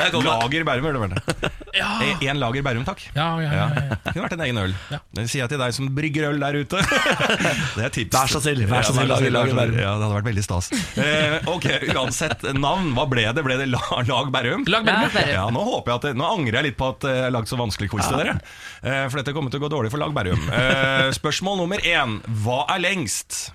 [0.00, 1.50] Lager Bærum, hører du vel?
[1.70, 1.86] Ja,
[2.26, 2.98] Én lager Bærum, takk.
[3.14, 3.96] ja, ja, ja, ja.
[4.02, 4.72] Det kunne vært en egen øl.
[4.90, 4.98] Ja.
[5.14, 6.80] Det sier jeg til deg som brygger øl der ute.
[7.76, 8.16] Det er tips.
[8.16, 9.76] Vær så snill, vær så Ja, snill, lager- lager Bærum.
[9.78, 10.70] Ja, det hadde vært veldig stas.
[10.98, 12.90] Eh, ok, uansett navn.
[12.98, 13.44] Hva ble det?
[13.46, 14.66] Ble det La- Lag Bærum?
[14.66, 15.16] Lag Bærum.
[15.30, 17.52] Ja, nå håper jeg at det, Nå angrer jeg litt på at jeg har lagd
[17.52, 18.34] så vanskelig quiz til dere.
[18.82, 20.42] Eh, For dette kommer til å gå dårlig for Lag Bærum.
[20.50, 22.18] Eh, Spørsmål nummer én.
[22.42, 23.52] Hva er lengst?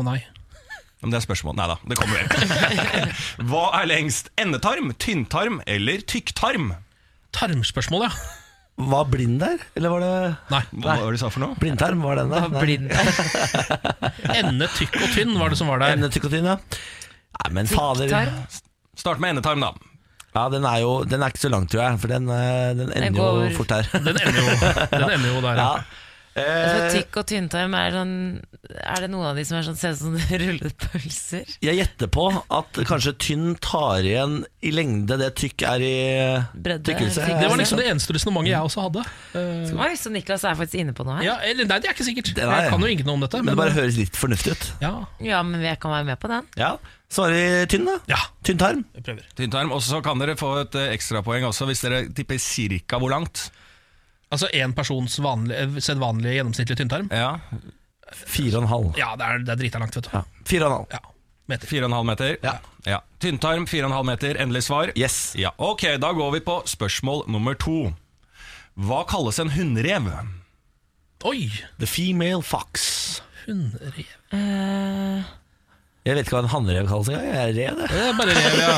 [0.00, 0.22] Å nei.
[1.00, 1.54] Men det er spørsmål.
[1.56, 2.28] Nei da, det kommer vel.
[3.50, 4.28] Hva er lengst?
[4.40, 6.74] Endetarm, tynntarm eller tykktarm?
[7.36, 8.12] Tarmspørsmål, ja.
[8.80, 10.12] Var blind der, eller var det
[10.54, 10.60] Nei.
[10.80, 11.56] Hva var det du sa for noe?
[11.60, 12.00] blindtarm?
[12.04, 12.46] Var den der?
[12.48, 12.88] Var blind.
[14.40, 15.96] Ende, tykk og tynn var det som var der.
[15.98, 16.56] Endetykk og tynn, ja.
[17.40, 18.12] Nei, men fader.
[19.00, 19.72] Start med endetarm, da.
[20.30, 22.92] Ja, den er jo Den er ikke så lang, tror jeg, for den, eh, den
[22.94, 23.88] ender går- jo fort her.
[24.04, 24.58] Den ender jo,
[24.92, 25.64] den ender jo der, ja.
[25.80, 25.99] Ja.
[26.40, 28.12] Så Eh, tykk og tynntarm, er, sånn,
[28.80, 31.44] er det noen av de som er sånn, ser ut som rullede pølser?
[31.64, 35.94] jeg gjetter på at kanskje tynn tar igjen i lengde det tykk er i
[36.54, 37.26] Bredde, tykkelse.
[37.40, 39.04] Det var liksom det eneste resonnementet jeg også hadde.
[39.34, 41.26] Eh, Oi, så Niklas er faktisk inne på noe her?
[41.30, 42.32] ja, eller, nei, det er ikke sikkert.
[42.34, 43.42] Det er- Jeg kan jo ingenting om dette.
[43.42, 44.66] Men det bare høres litt fornuftig ut.
[44.84, 46.46] ja, Ja, men jeg kan være med på den.
[46.56, 46.76] Ja,
[47.10, 47.96] Svarer vi tynn, da?
[48.06, 48.84] ja, Tynn tarm?
[49.34, 49.72] Tynntarm.
[49.74, 53.48] Og så kan dere få et eh, ekstrapoeng også hvis dere tipper cirka hvor langt.
[54.30, 57.08] Altså én persons vanlige, sedvanlige gjennomsnittlige tynntarm?
[57.10, 57.36] Ja,
[58.10, 58.90] Fire og en halv.
[58.98, 60.10] Ja, det er, det er drita langt, vet du.
[60.14, 60.22] Ja.
[60.46, 60.86] Fire og en halv.
[60.94, 61.00] Ja,
[61.50, 61.66] meter.
[61.70, 62.36] 4,5 meter.
[62.42, 62.54] Ja.
[62.86, 62.98] ja.
[63.22, 64.40] Tynntarm, 4,5 meter.
[64.42, 64.92] Endelig svar.
[64.98, 65.34] Yes.
[65.38, 67.92] Ja, Ok, da går vi på spørsmål nummer to.
[68.80, 70.10] Hva kalles en hunnrev?
[71.28, 71.50] Oi!
[71.78, 73.20] The female fox.
[73.46, 73.98] Hunnrev
[74.32, 75.20] uh...
[76.00, 77.26] Jeg vet ikke hva en hannrev kalles engang.
[77.28, 77.86] Jeg er rev, det.
[77.92, 78.74] Det er bare rev, ja.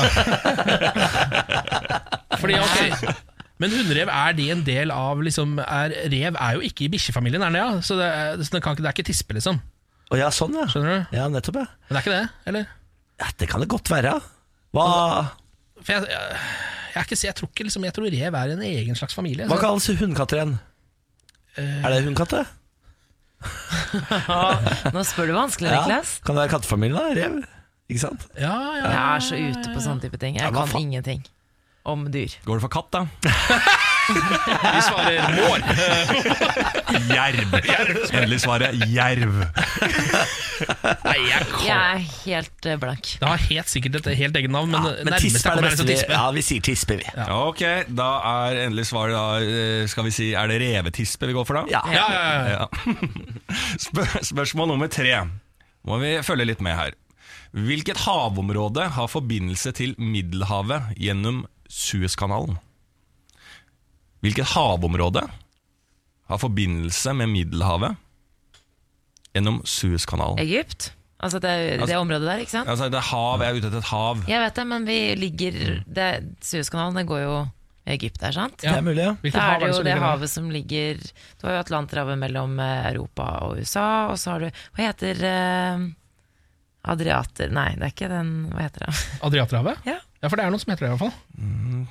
[2.42, 3.32] Fordi, ok
[3.62, 7.44] Men hunnrev, er de en del av liksom, er, Rev er jo ikke i bikkjefamilien,
[7.46, 7.60] er det?
[7.62, 7.68] Ja?
[7.86, 9.60] Så det, er- så det, kan det er ikke tispe, liksom.
[10.12, 10.66] Å ja, sånn ja.
[10.68, 11.14] Skjønner du?
[11.16, 11.68] Ja, nettopp, ja.
[11.86, 12.66] Men det er ikke det, eller?
[13.22, 13.30] ja.
[13.38, 14.16] Det kan det godt være.
[14.74, 14.86] Hva,
[15.78, 16.40] For jeg, jeg,
[16.92, 19.46] jeg, er ikke, jeg, tror ikke liksom, jeg tror rev er en egen slags familie.
[19.46, 20.56] hva så- kalles hundkatter igjen?
[21.62, 22.42] Er det hundkatte?
[24.94, 26.16] Nå spør du vanskelig, Niklas.
[26.24, 27.14] Kan det være kattefamilien, da?
[27.18, 27.40] Rev?
[27.90, 28.26] Ikke sant?
[28.38, 28.84] ja, ja.
[28.88, 30.38] Jeg er så ute på sånne type ting.
[30.40, 31.24] Jeg kan ingenting
[31.89, 32.35] om dyr.
[32.47, 33.07] Går det for katt, da?
[34.72, 35.62] Vi svarer mår.
[37.12, 37.55] Jerv.
[38.12, 39.37] Endelig svaret jerv.
[41.03, 43.12] Nei, jeg kan Jeg er helt eh, blank.
[43.20, 45.62] Det har helt sikkert et helt eget navn, men, Men nærmest tispe jeg er det
[45.62, 46.16] kommer er beste vi tispe.
[46.18, 47.07] Ja, vi sier tispe, vi.
[47.16, 47.26] Ja.
[47.49, 47.62] Ok,
[48.03, 51.62] da er endelig svaret da, eh, skal vi si, Er det revetispe vi går for
[51.62, 51.64] da?
[51.72, 51.83] Ja.
[51.93, 52.59] Ja, ja, ja.
[52.59, 52.66] Ja.
[53.87, 55.14] Spør spørsmål nummer tre.
[55.89, 56.99] Må vi følge litt med her.
[57.53, 62.58] Hvilket havområde har forbindelse til Middelhavet gjennom Suezkanalen?
[64.22, 65.24] Hvilket havområde
[66.28, 67.96] har forbindelse med Middelhavet
[69.32, 70.38] gjennom Suezkanalen?
[70.42, 70.92] Egypt?
[71.22, 71.54] Altså det,
[71.86, 72.68] det området der, ikke sant?
[72.70, 74.22] Altså, det er hav, jeg er ute etter et hav.
[74.26, 76.08] Jeg vet det, men vi ligger det,
[76.42, 77.34] Suezkanalen det går jo
[77.86, 78.62] i Egypt der, sant?
[78.62, 79.12] Ja, Det er mulig, ja.
[79.22, 82.88] Hvilket Da er det jo det havet som ligger Du har jo Atlanterhavet mellom eh,
[82.92, 85.86] Europa og USA, og så har du Hva heter eh,
[86.92, 88.94] Adriater Nei, det er ikke den Hva heter det?
[89.30, 89.88] Adriaterhavet?
[89.88, 89.98] Ja.
[90.22, 91.14] Ja, for det er noe som heter det i hvert fall.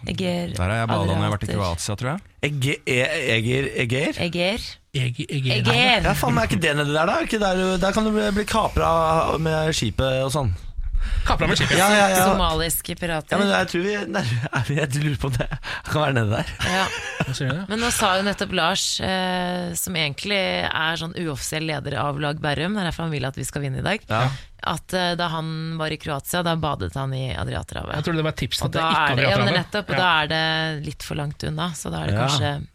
[0.08, 1.64] Eger Der har jeg bada når jeg har vært i Adriater.
[1.66, 2.20] Kroatia, tror jeg.
[2.48, 4.20] Ege- e- Eger Eger?
[4.24, 4.68] Eger.
[4.96, 5.26] Eger.
[5.28, 6.06] Eger.
[6.08, 7.18] Ja, faen, er ikke det nedi der, da?
[7.20, 10.54] Er ikke der, der kan du bli, bli kapra med skipet og sånn.
[11.26, 11.78] Kapra med skipet.
[11.78, 12.26] Ja, ja, ja.
[12.32, 13.34] Somaliske pirater.
[13.36, 14.24] ja men jeg tror vi nei,
[14.76, 15.48] Jeg lurer på om det
[15.92, 16.54] kan være nede der.
[16.68, 16.86] Ja.
[17.70, 22.40] Men nå sa jo nettopp Lars, eh, som egentlig er sånn uoffisiell leder av Lag
[22.44, 24.24] Bærum, det er derfor han vil at vi skal vinne i dag, Ja.
[24.74, 28.34] at eh, da han var i Kroatia, da badet han i Jeg tror det var
[28.34, 29.58] et tips Og at det ikke er er ja, men Adriaterhavet.
[29.62, 32.28] nettopp, og da er det litt for langt unna, så da er det Ja.
[32.28, 32.68] kanskje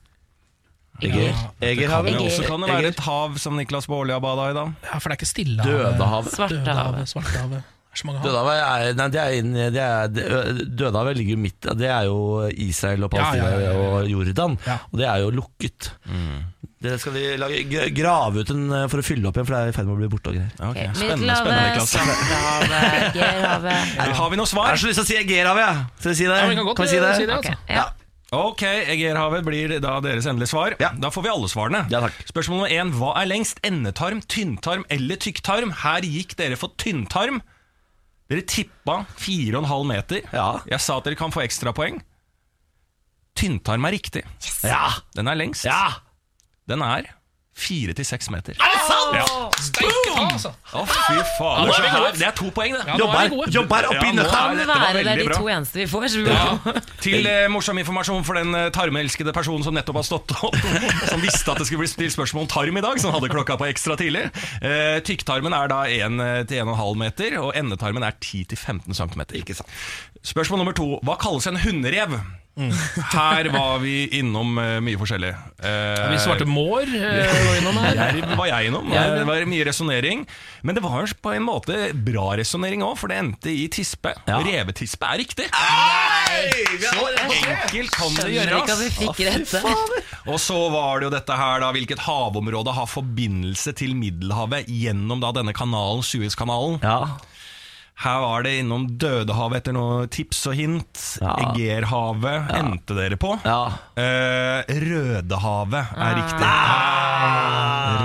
[1.03, 1.35] Eger.
[1.61, 2.15] Det Egerhavet.
[2.17, 4.63] kan også kan det være et hav som Niklas Baarli har bada i, da.
[4.87, 5.99] Ja, for det er ikke Stillehavet.
[5.99, 6.33] Dødehavet.
[6.33, 6.65] Svartehavet.
[6.65, 7.63] Dødehavet, Svartehavet.
[7.97, 8.29] Det så mange hav.
[8.29, 12.05] Dødehavet er, nei, det er, inn, det er det- Dødehavet ligger jo midt Det er
[12.11, 12.19] jo
[12.53, 13.89] Israel og Palestina Ja, ja, ja, ja, ja.
[13.97, 14.77] og Jordan, Ja.
[14.93, 15.91] og det er jo lukket.
[16.87, 17.63] Det skal vi lage,
[17.97, 19.97] grave ut en eh, for å fylle opp igjen, for det er i ferd med
[19.97, 20.53] å bli borte og greier.
[20.61, 21.95] Ok, Ok, Spennende, spennende, Middelhavet, Niklas.
[21.97, 24.69] Svartehavet, Gerhavet Har vi noe Jeg svar?
[24.69, 25.87] har så lyst til å si Egerhavet, jeg.
[26.03, 26.37] Skal vi si det?
[26.43, 27.15] Ja, vi kan godt vi si det?
[27.17, 27.73] si det, Ok, altså.
[27.73, 27.87] ja.
[28.37, 30.75] Ok, Egerhavet blir da deres endelige svar.
[30.83, 30.91] Ja.
[31.01, 31.85] Da får vi alle svarene.
[31.91, 32.17] Ja, takk.
[32.29, 32.91] Spørsmål nummer én.
[32.99, 33.61] Hva er lengst?
[33.67, 35.73] Endetarm, tynntarm eller tykktarm?
[35.85, 37.41] Her gikk dere for tynntarm.
[38.27, 40.25] Dere tippa 4,5 meter.
[40.35, 40.49] Ja.
[40.67, 42.01] Jeg sa at dere kan få ekstrapoeng.
[43.37, 44.25] Tynntarm er riktig.
[44.65, 44.89] Ja!
[45.15, 45.67] Den er lengst.
[45.69, 46.01] Ja!
[46.67, 47.13] Den er
[47.57, 48.55] 4-6 meter.
[48.57, 50.51] Steike ta, altså!
[50.77, 51.71] Å, fy faen.
[51.71, 52.83] Ja, er her- det er to poeng, det.
[52.87, 53.53] Ja, nå er vi Jobber, gode.
[53.57, 54.37] jobber oppi Ja, nå nøtta!
[54.37, 55.39] er Kan det dette var være det er veldig de bra.
[55.41, 56.07] to eneste vi får?
[56.13, 56.83] Så vi Ja.
[57.07, 60.57] Til eh, morsom informasjon for den eh, tarmelskede personen som nettopp har stått opp,
[61.09, 63.57] som visste at det skulle bli stilt spørsmål om tarm i dag, som hadde klokka
[63.57, 64.27] på ekstra tidlig.
[64.61, 69.25] Eh, tykktarmen er da 1-1,5 meter, og endetarmen er 10-15 cm.
[70.27, 70.99] Spørsmål nummer to.
[71.07, 72.21] Hva kalles en hunderev?
[72.57, 75.29] Her var vi innom eh, mye forskjellig.
[75.61, 76.89] Eh, Vi svarte mår.
[76.89, 77.99] eh, var innom her.
[77.99, 78.89] Jerv var jeg innom.
[78.95, 79.03] Ja.
[79.19, 80.23] Det var mye resonnering.
[80.65, 81.77] Men det var på en måte
[82.07, 84.15] bra resonnering òg, for det endte i tispe.
[84.27, 84.41] Ja.
[84.41, 85.51] Revetispe er riktig.
[85.53, 88.99] Så Enkelt kan det Skjønner ikke at vi gjøres.
[88.99, 89.61] fikk rette.
[90.33, 95.21] Og så var det jo dette her da, hvilket havområde har forbindelse til Middelhavet gjennom
[95.23, 96.81] da denne kanalen, Suezkanalen.
[96.83, 97.03] Ja.
[98.05, 101.05] Her var det innom Dødehavet etter noen tips og hint.
[101.23, 101.33] Ja.
[101.57, 103.31] Egerhavet endte dere på.
[103.47, 103.63] ja.
[103.97, 106.13] Eh, Rødehavet er Ah.
[106.19, 106.51] riktig.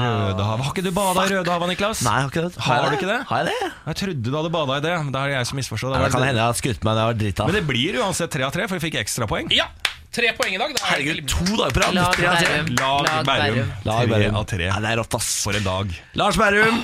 [0.02, 0.64] Rødehavet.
[0.64, 2.02] Har ikke du bada i Rødehavet, Niklas?
[2.06, 2.64] Nei, jeg har ikke det.
[2.64, 3.20] Har jeg du ikke det?
[3.28, 3.72] Har jeg det?
[3.90, 4.94] Jeg trodde du hadde bada i det.
[5.04, 5.92] men det er jeg som misforstår.
[5.96, 7.52] Det, det kan hende jeg har skutt meg Det jeg dritt av.
[7.52, 9.52] Men det blir uansett tre av tre, for vi fikk ekstrapoeng.
[9.52, 9.68] Ja,
[10.16, 10.72] tre poeng i dag.
[10.72, 11.94] Det er Herregud, to dager på rad!
[12.00, 12.16] Lag.
[12.16, 12.72] Bærum.
[12.80, 14.08] Lag.
[14.08, 14.16] Bærum.
[14.16, 14.66] Tre av tre.
[14.72, 15.32] Ja, det er rått, ass.
[15.44, 15.92] For en dag.
[16.16, 16.82] Lars Bærum,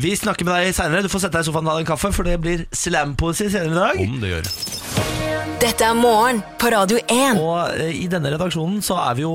[0.00, 1.04] vi snakker med deg seinere.
[1.06, 3.72] Du får sette deg i sofaen og ha en kaffe, for det blir slampoesi senere
[3.72, 4.04] i dag.
[4.06, 4.50] Om det gjør.
[5.60, 7.36] Dette er morgen på Radio 1.
[7.36, 9.32] Og eh, i denne redaksjonen så er vi jo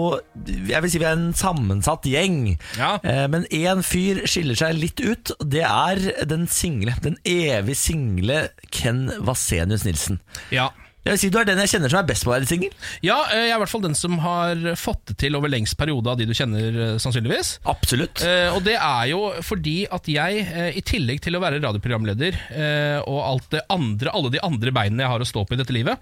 [0.65, 2.55] Jeg vil si vi er en sammensatt gjeng.
[2.79, 2.95] Ja.
[3.05, 5.35] Eh, Men én fyr skiller seg litt ut.
[5.45, 10.17] Det er den single, den evig single Ken Vasenius Nilsen.
[10.49, 10.71] Ja.
[11.05, 12.71] Jeg vil si Du er den jeg kjenner som er best på å være singel.
[13.05, 15.77] ja, eh, jeg er i hvert fall den som har fått det til over lengst
[15.77, 17.59] periode av de du kjenner, eh, sannsynligvis.
[17.69, 18.23] Absolutt.
[18.25, 22.99] Eh, og det er jo fordi at jeg, i tillegg til å være radioprogramleder eh,
[23.05, 25.75] og alt det andre, alle de andre beinene jeg har å stå på i dette
[25.75, 26.01] livet,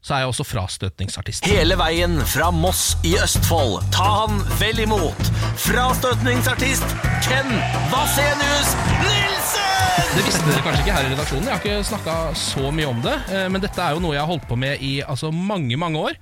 [0.00, 1.44] så er jeg også frastøtningsartist.
[1.50, 3.82] Hele veien fra Moss i Østfold.
[3.92, 5.32] Ta han vel imot.
[5.66, 6.86] Frastøtningsartist
[7.26, 7.50] Ken
[7.92, 9.67] Vasenius Nilsen!
[9.98, 11.46] Det visste dere kanskje ikke her i redaksjonen.
[11.48, 14.22] Jeg har ikke snakka så mye om det, eh, men dette er jo noe jeg
[14.22, 16.18] har holdt på med i altså, mange, mange år.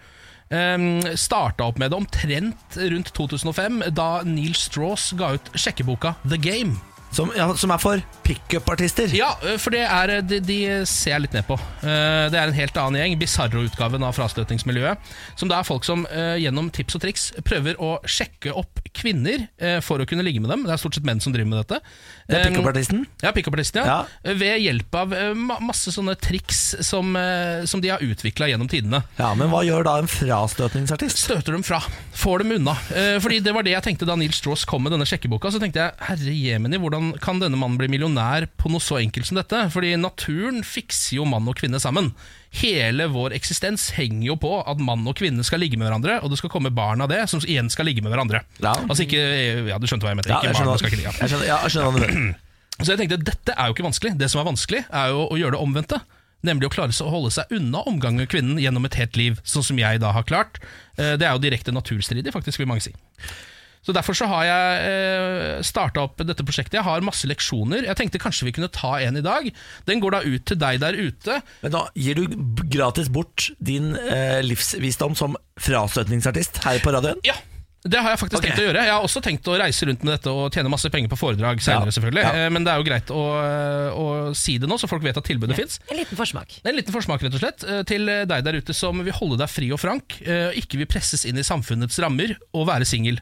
[0.46, 6.38] Um, starta opp med det omtrent rundt 2005, da Neil Strauss ga ut sjekkeboka The
[6.38, 6.78] Game.
[7.14, 9.08] Som, ja, som er for pickup-artister.
[9.16, 9.30] Ja,
[9.62, 10.56] for det er, de, de
[10.88, 11.56] ser jeg litt ned på.
[11.80, 14.98] Eh, Det er en helt annen gjeng, Bizarro-utgaven av frastøtningsmiljøet.
[15.38, 19.46] Som da er folk som eh, gjennom tips og triks prøver å sjekke opp kvinner
[19.56, 20.66] eh, for å kunne ligge med dem.
[20.66, 21.80] Det er stort sett menn som driver med dette.
[22.26, 23.04] Det er Eh, pickup-artisten.
[23.24, 23.96] Ja, pickup-artisten, ja.
[24.26, 24.34] Ja.
[24.36, 25.32] Ved hjelp av eh,
[25.62, 29.00] masse sånne triks som, eh, som de har utvikla gjennom tidene.
[29.20, 31.20] Ja, Men hva gjør da en frastøtningsartist?
[31.22, 31.80] Støter dem fra,
[32.16, 32.76] får dem unna.
[32.92, 35.52] Eh, fordi Det var det jeg tenkte da Neil Strauss kom med denne sjekkeboka.
[35.54, 39.26] Så tenkte jeg, herre jemini, hvordan kan denne mannen bli millionær på noe så enkelt
[39.28, 39.60] som dette?
[39.74, 42.12] Fordi naturen fikser jo mann og kvinne sammen.
[42.60, 46.32] Hele vår eksistens henger jo på at mann og kvinne skal ligge med hverandre, og
[46.32, 48.42] det skal komme barn av det, som igjen skal ligge med hverandre.
[48.64, 48.74] Ja.
[48.86, 49.22] Altså ikke,
[49.70, 50.32] Ja, du skjønte hva jeg mente.
[50.32, 51.14] Ja, ikke jeg skjønner, skal ikke ligge.
[51.20, 52.36] jeg skjønner, ja, jeg skjønner.
[52.84, 54.14] Så jeg tenkte, dette er jo ikke vanskelig.
[54.20, 56.00] Det som er vanskelig, er jo å gjøre det omvendte.
[56.44, 59.38] Nemlig å klare seg å holde seg unna omgang med kvinnen gjennom et helt liv,
[59.48, 60.60] sånn som jeg da har klart.
[61.00, 62.92] Eh, Det er jo direkte naturstridig, faktisk, vil mange si.
[63.86, 66.80] Så Derfor så har jeg eh, starta opp dette prosjektet.
[66.80, 67.86] Jeg har masse leksjoner.
[67.86, 69.46] Jeg tenkte kanskje vi kunne ta en i dag.
[69.86, 71.40] Den går da ut til deg der ute.
[71.62, 72.34] Men da gir du
[72.72, 77.22] gratis bort din eh, livsvisdom som frastøtningsartist her på radioen?
[77.26, 77.38] Ja,
[77.92, 78.50] det har jeg faktisk okay.
[78.50, 78.84] tenkt å gjøre.
[78.86, 81.62] Jeg har også tenkt å reise rundt med dette og tjene masse penger på foredrag
[81.64, 81.96] senere, Ja.
[81.96, 82.24] selvfølgelig.
[82.26, 82.44] Ja.
[82.46, 83.24] Eh, Men det er jo greit å,
[83.96, 84.06] å
[84.36, 85.78] si det nå, så folk vet at tilbudet fins.
[85.90, 86.58] En liten forsmak.
[86.64, 89.52] En liten forsmak rett og slett eh, til deg der ute som vil holde deg
[89.52, 93.20] fri og frank, eh, og ikke vil presses inn i samfunnets rammer og være singel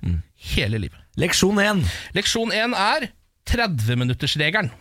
[0.55, 1.01] hele livet.
[1.21, 1.85] Leksjon 1.
[2.17, 3.11] Leksjon 1 er
[3.51, 4.73] 30-minuttersregelen.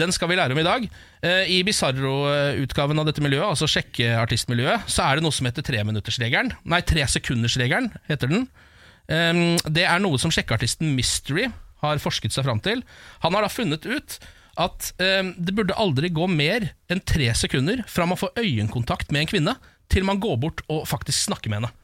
[0.00, 0.86] Den skal vi lære om i dag.
[1.22, 6.54] Eh, I Bizarro-utgaven av dette miljøet, altså sjekkeartistmiljøet, så er det noe som heter treminuttersregelen.
[6.68, 8.46] Nei, tresekundersregelen heter den.
[9.08, 11.48] Um, Det er noe som sjekkeartisten Mystery
[11.82, 12.82] har forsket seg fram til.
[13.24, 14.18] Han har da funnet ut
[14.58, 19.24] at um, det burde aldri gå mer enn tre sekunder fra man får øyekontakt med
[19.24, 19.54] en kvinne,
[19.88, 21.74] til man går bort og faktisk snakker med henne.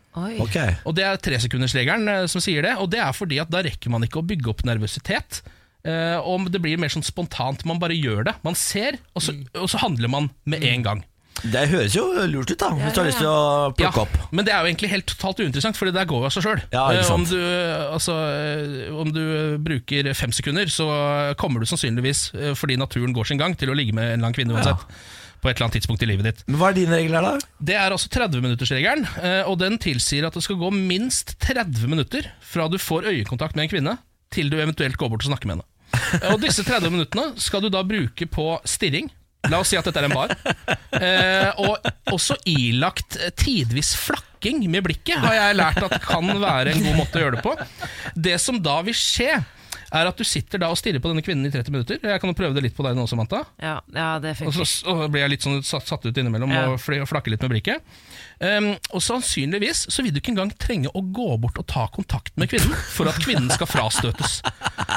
[0.45, 0.77] Okay.
[0.87, 3.91] Og Det er tresekundersregelen eh, som sier det, og det er fordi at da rekker
[3.91, 5.41] man ikke å bygge opp nervøsitet.
[5.85, 7.65] Uh, og det blir mer sånn spontant.
[7.69, 8.37] Man bare gjør det.
[8.47, 11.03] Man ser, og så, og så handler man med en gang.
[11.43, 14.15] Det høres jo lurt ut, da, hvis du har lyst til å plukke opp.
[14.33, 16.47] Men det er jo egentlig helt totalt uinteressant, for det der går jo av seg
[16.47, 16.63] sjøl.
[17.15, 17.37] Om, du,
[17.93, 19.23] altså, eh, om du
[19.65, 20.87] bruker fem sekunder, så
[21.41, 24.31] kommer du sannsynligvis, eh, fordi naturen går sin gang, til å ligge med en eller
[24.31, 24.87] annen kvinne uansett.
[25.45, 26.39] På et eller annet tidspunkt i livet ditt.
[26.49, 27.35] Men hva er dine regler, da?
[27.61, 32.31] Det er altså 30-minuttersregelen, eh, og den tilsier at det skal gå minst 30 minutter
[32.41, 33.99] fra du får øyekontakt med en kvinne,
[34.33, 35.69] til du eventuelt går bort og snakker med henne.
[36.23, 39.11] Eh, Og disse 30 minuttene skal du da bruke på stirring.
[39.51, 40.33] La oss si at dette er en bar.
[40.95, 46.85] Eh, og også ilagt tidvis flakking med blikket, har jeg lært at kan være en
[46.87, 47.55] god måte å gjøre det på.
[48.29, 49.33] Det som da vil skje,
[49.95, 52.01] er at du sitter da og stirrer på denne kvinnen i 30 minutter.
[52.03, 53.45] Jeg kan jo prøve det litt på deg nå, Samantha.
[53.63, 56.65] Ja, ja, det Og så, og blir jeg litt sånn satt, satt ut innimellom Ja.
[56.73, 57.85] og flakker litt med blikket.
[58.41, 62.33] Um, og sannsynligvis så vil du ikke engang trenge å gå bort og ta kontakt
[62.41, 64.41] med kvinnen for at kvinnen skal frastøtes.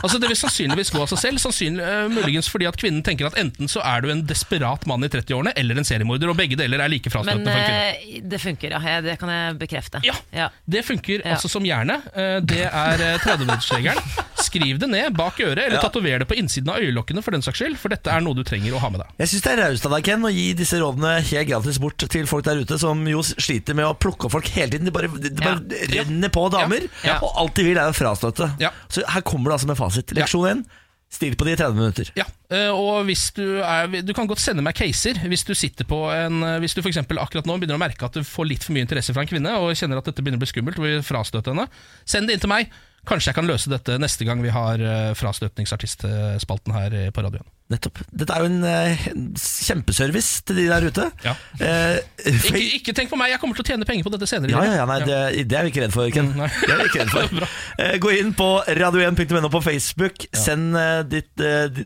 [0.02, 3.30] Altså Det vil sannsynligvis gå av seg selv, sannsynlig, uh, muligens fordi at kvinnen tenker
[3.30, 6.58] at enten så er du en desperat mann i 30-årene eller en seriemorder, og begge
[6.60, 8.16] deler er like Men frastøtende for en kvinne.
[8.18, 9.02] Men det funker, ja.
[9.06, 10.02] Det kan jeg bekrefte.
[10.08, 10.18] Ja.
[10.34, 10.50] Ja.
[10.66, 11.36] Det funker Ja.
[11.36, 12.10] altså som jernet.
[12.16, 14.27] Uh, Det er eh, 30-minuttersregelen.
[14.48, 17.60] Skriv det ned bak øret, eller tatover det på innsiden av øyelokkene, for den saks
[17.62, 19.12] skyld, for dette er noe du trenger å ha med deg.
[19.22, 22.08] Jeg syns det er raust av deg, Ken, å gi disse rådene helt gratis bort
[22.08, 24.88] til folk der ute som jo sliter med å plukke opp folk hele tiden.
[24.90, 26.04] De bare, de bare Ja.
[26.04, 27.20] renner på damer, Ja.
[27.22, 28.52] og alt de vil, er å frastøte.
[28.60, 28.72] Ja.
[28.90, 30.14] Så her kommer det altså med fasit.
[30.16, 30.66] Leksjon 1.
[31.10, 32.10] Still på de 30 minutter.
[32.20, 35.86] Ja, eh, og hvis du er Du kan godt sende meg caser hvis du sitter
[35.88, 38.66] på en eh, Hvis du eksempel akkurat nå begynner å merke at du får litt
[38.68, 40.84] for mye interesse fra en kvinne, og kjenner at dette begynner å bli skummelt og
[40.84, 41.70] vil frastøte henne,
[42.04, 42.68] send det inn til meg.
[43.08, 47.46] Kanskje jeg kan løse dette neste gang vi har eh, frastøtningsartistspalten her eh, på radioen.
[47.72, 48.00] Nettopp.
[48.16, 49.06] Dette er jo en eh,
[49.40, 51.06] kjempeservice til de der ute.
[51.26, 51.34] Ja.
[51.60, 51.98] Eh,
[52.32, 54.52] Ikke, ikke tenk på meg, jeg kommer til å tjene penger på dette senere.
[54.56, 55.18] ja, ja, ja, nei, det,
[55.52, 56.34] det er vi ikke redd for, Ken.
[56.36, 56.46] Mm.
[56.48, 57.48] Det er vi ikke redd for.
[57.84, 58.46] Eh, Gå inn på
[58.80, 60.24] radio1.no på Facebook.
[60.36, 61.44] Send eh, ditt,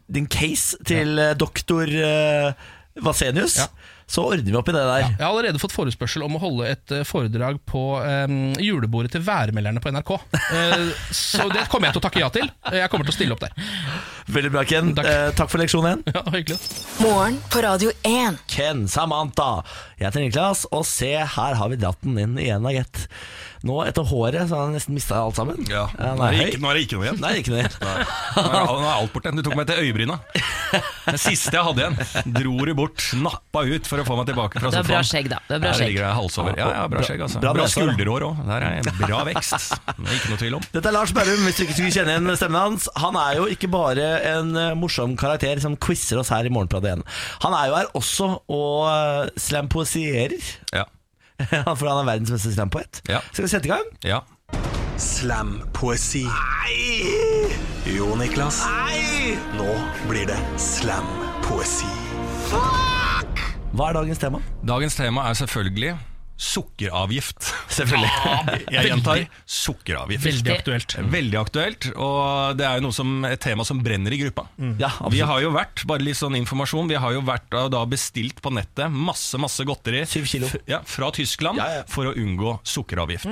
[0.07, 1.89] din case til doktor
[3.01, 3.57] Vasenius.
[4.11, 4.15] Ja.
[4.15, 5.05] Så ordner vi opp i det der.
[5.05, 9.23] Jeg har allerede fått forespørsel om å holde et eh, foredrag på eh, julebordet til
[9.23, 10.11] værmelderne på NRK.
[10.35, 12.49] Eh, så det kommer jeg til å takke ja til.
[12.75, 13.55] Jeg kommer til å stille opp der.
[14.31, 14.91] Veldig bra, Ken.
[14.97, 15.07] Takk.
[15.07, 16.03] Eh, takk for leksjon én.
[16.11, 16.59] Ja, hyggelig.
[16.99, 18.41] Morgen på Radio 1.
[18.51, 19.61] Ken, Samantha.
[19.95, 23.05] Jeg heter Niklas, og se, her har vi dratt den inn igjen, da, gitt.
[23.67, 25.59] Nå etter håret så har han nesten mista alt sammen.
[25.69, 27.19] Ja, nå, er er det ikke, nå er det ikke noe igjen.
[27.21, 27.65] Nei, ikke noe.
[27.69, 29.33] Nå er, nå er alt borte.
[29.37, 30.17] Du tok meg til øyebryna.
[31.05, 32.31] Den siste jeg hadde igjen.
[32.33, 34.89] Dro du bort, nappa ut for å få meg tilbake fra Du har sofaen.
[34.93, 35.39] bra skjegg, da.
[35.45, 35.91] Det er bra skjegg.
[35.91, 36.37] ligger det hals.
[36.41, 37.41] Ja, ja, bra skjegg, altså.
[37.43, 38.39] Bra Bra, skulderhår òg.
[38.47, 39.75] Der er en bra vekst.
[39.91, 40.65] Det er ikke noe tvil om.
[40.73, 42.87] Dette er Lars Berrum, hvis du ikke skulle kjenne igjen stemmen hans.
[43.03, 46.91] Han er jo ikke bare en eh, morsom karakter som quizer oss her i Morgenpratet
[46.95, 47.05] igjen.
[47.45, 50.39] Han er jo her også og uh, slampoesierer.
[50.73, 50.87] Ja.
[51.79, 53.01] For han er verdens beste slampoet.
[53.09, 53.21] Ja.
[53.31, 53.87] Skal vi sette i gang?
[54.05, 54.21] Ja.
[55.01, 56.25] Slampoesi.
[57.89, 58.61] Jo, Niklas.
[58.69, 59.33] Nei!
[59.57, 59.71] Nå
[60.09, 61.89] blir det slampoesi.
[62.51, 63.41] Fuck!
[63.71, 64.41] Hva er dagens tema?
[64.67, 65.95] Dagens tema er selvfølgelig
[66.41, 67.45] sukkeravgift.
[67.77, 68.09] Selvfølgelig.
[68.73, 70.25] Jeg gjentar sukkeravgift.
[70.25, 70.95] Veldig aktuelt.
[71.13, 74.47] Veldig aktuelt, og det er jo noe som, et tema som brenner i gruppa.
[74.81, 78.41] Ja, Vi har jo vært, bare litt sånn informasjon, vi har jo vært da bestilt
[78.43, 80.49] på nettet masse masse godteri Syv kilo.
[80.49, 81.83] f- Ja, fra Tyskland Ja, ja.
[81.89, 83.29] for å unngå sukkeravgift.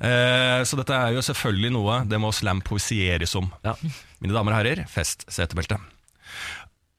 [0.00, 3.50] Eh, så dette er jo selvfølgelig noe det må slam poesieres om.
[3.66, 3.76] Ja.
[4.20, 5.78] Mine damer og herrer, fest setebeltet.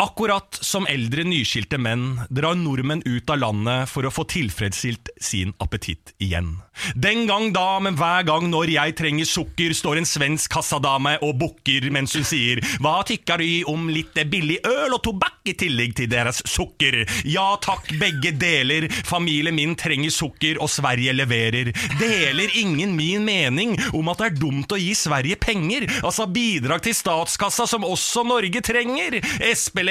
[0.01, 5.51] Akkurat som eldre nyskilte menn drar nordmenn ut av landet for å få tilfredsstilt sin
[5.61, 6.55] appetitt igjen.
[6.95, 11.35] Den gang da, men hver gang når jeg trenger sukker, står en svensk kassadame og
[11.43, 15.93] bukker mens hun sier Hva tykker du om litt billig øl og tobakk i tillegg
[15.99, 17.03] til deres sukker?
[17.29, 18.87] Ja takk, begge deler.
[19.05, 21.71] Familien min trenger sukker, og Sverige leverer.
[21.99, 26.81] Deler ingen min mening om at det er dumt å gi Sverige penger, altså bidrag
[26.87, 29.19] til statskassa som også Norge trenger.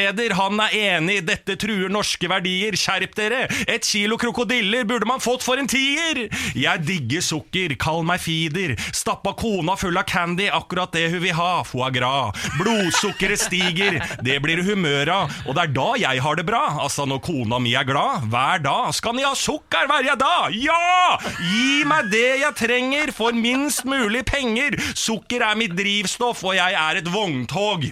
[0.01, 3.43] SP-leder, han er enig, dette truer norske verdier, skjerp dere.
[3.69, 6.29] Et kilo krokodiller burde man fått for en tier.
[6.57, 8.77] Jeg digger sukker, kall meg feeder.
[8.97, 12.37] Stappa kona full av candy, akkurat det hun vil ha, foie gras.
[12.59, 16.65] Blodsukkeret stiger, det blir humør av, og det er da jeg har det bra.
[16.81, 18.93] Altså når kona mi er glad, hver dag.
[18.97, 20.57] Skal ni ha sukker hver dag?
[20.57, 21.19] Ja!
[21.41, 24.79] Gi meg det jeg trenger for minst mulig penger.
[24.95, 27.91] Sukker er mitt drivstoff, og jeg er et vogntog.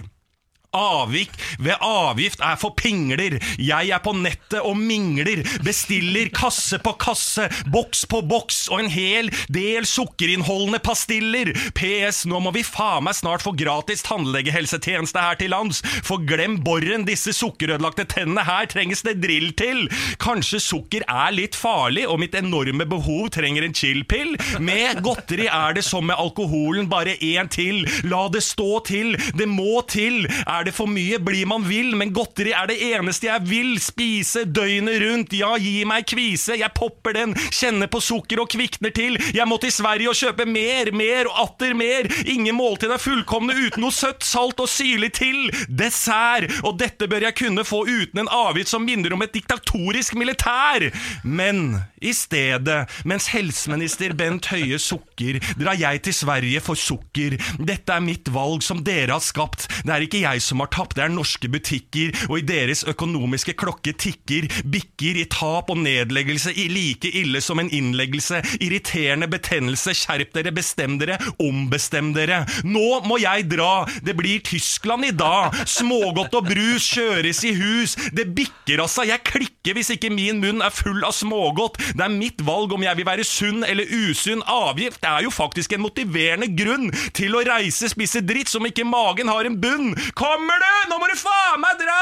[0.75, 3.39] Avvik ved avgift er for pingler.
[3.57, 5.41] Jeg er på nettet og mingler.
[5.65, 11.49] Bestiller kasse på kasse, boks på boks og en hel del sukkerinnholdende pastiller.
[11.77, 15.81] PS, nå må vi faen meg snart få gratis tannlegehelsetjeneste her til lands.
[16.05, 19.87] For glem borren, disse sukkerødelagte tennene her trenges det drill til.
[20.21, 24.35] Kanskje sukker er litt farlig, og mitt enorme behov trenger en chill-pill?
[24.61, 27.81] Med godteri er det som med alkoholen, bare én til.
[28.05, 30.29] La det stå til, det må til.
[30.45, 33.75] Er det for mye, blir man vill, men godteri er det eneste jeg vil.
[33.81, 36.57] Spise døgnet rundt, ja, gi meg kvise.
[36.59, 39.19] Jeg popper den, kjenner på sukker og kvikner til.
[39.35, 42.09] Jeg må til Sverige og kjøpe mer, mer og atter mer.
[42.25, 45.49] Ingen måltid er fullkomne uten noe søtt, salt og syrlig til.
[45.69, 50.17] Dessert, og dette bør jeg kunne få uten en avgift som minner om et diktatorisk
[50.19, 50.89] militær.
[51.23, 57.37] Men i stedet, mens helseminister Bent Høie sukker, drar jeg til Sverige for sukker.
[57.59, 59.67] Dette er mitt valg som dere har skapt.
[59.85, 63.53] Det er ikke jeg som har tapt, det er norske butikker, og i deres økonomiske
[63.59, 68.41] klokke tikker, bikker i tap og nedleggelse i like ille som en innleggelse.
[68.57, 72.41] Irriterende betennelse, skjerp dere, bestem dere, ombestem dere.
[72.65, 75.55] Nå må jeg dra, det blir Tyskland i dag.
[75.69, 77.95] Smågodt og brus kjøres i hus.
[78.15, 81.79] Det bikker altså, jeg klikker hvis ikke min munn er full av smågodt.
[81.93, 84.43] Det er mitt valg om jeg vil være sunn eller usunn.
[84.49, 89.31] Avgift er jo faktisk en motiverende grunn til å reise, spise dritt som ikke magen
[89.31, 89.93] har en bunn.
[90.39, 90.67] Kommer du?
[90.87, 91.95] Nå må du faen meg dra!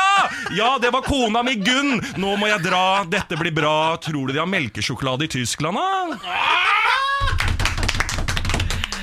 [0.53, 1.95] Ja, det var kona mi Gunn.
[2.21, 3.01] Nå må jeg dra.
[3.09, 3.95] Dette blir bra.
[4.03, 5.88] Tror du de har melkesjokolade i Tyskland, da?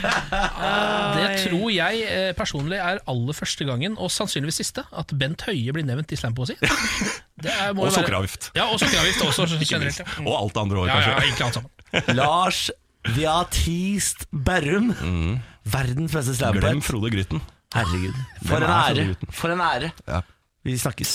[0.04, 5.74] Det tror jeg eh, personlig er aller første gangen, og sannsynligvis siste, at Bent Høie
[5.74, 6.54] blir nevnt i slampoesi.
[7.74, 8.52] Og sukkeravgift.
[8.54, 9.98] Ja, og sukkeravgift også, generelt.
[9.98, 10.06] Ja.
[10.20, 10.28] Mm.
[10.30, 11.48] Og alt det andre òg, Ja, ja, kanskje.
[11.48, 12.14] alt sammen.
[12.20, 12.60] Lars
[13.16, 14.92] Viatist Berrum.
[15.66, 16.62] Verdens beste slampoet.
[16.68, 16.84] Glem.
[16.86, 17.42] Frode Grytten.
[17.74, 18.16] Herregud.
[18.46, 19.04] For en er ære.
[19.34, 19.90] For en ære.
[20.08, 20.20] Ja.
[20.64, 21.12] Vi snakkes.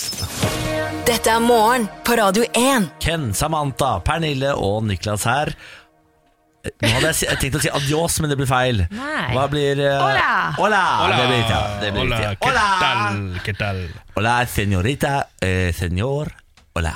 [1.08, 2.90] Dette er morgen på Radio 1.
[3.02, 5.50] Ken, Samantha, Pernille og Niklas her.
[6.60, 8.82] Nå hadde jeg tenkt å si adios, men det blir feil.
[8.92, 9.30] Nei.
[9.32, 10.32] Hva blir uh, Hola.
[10.58, 10.82] Hola!
[11.16, 11.60] Det blir ja.
[11.80, 12.42] Det blir Hola, riktig.
[12.44, 12.66] ¿qué Hola!
[12.82, 13.40] tal?
[13.46, 13.80] ¿Qué tal?
[14.20, 15.14] Hola, señorita.
[15.40, 16.34] Eh, señor.
[16.76, 16.92] Hola.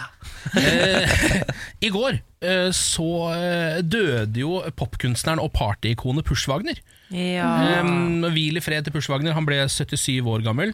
[1.80, 6.76] I går eh, så eh, døde jo popkunstneren og partyikonet Push Wagner.
[7.12, 7.82] Ja.
[7.82, 10.72] Um, hvil i fred til Push Wagner, han ble 77 år gammel.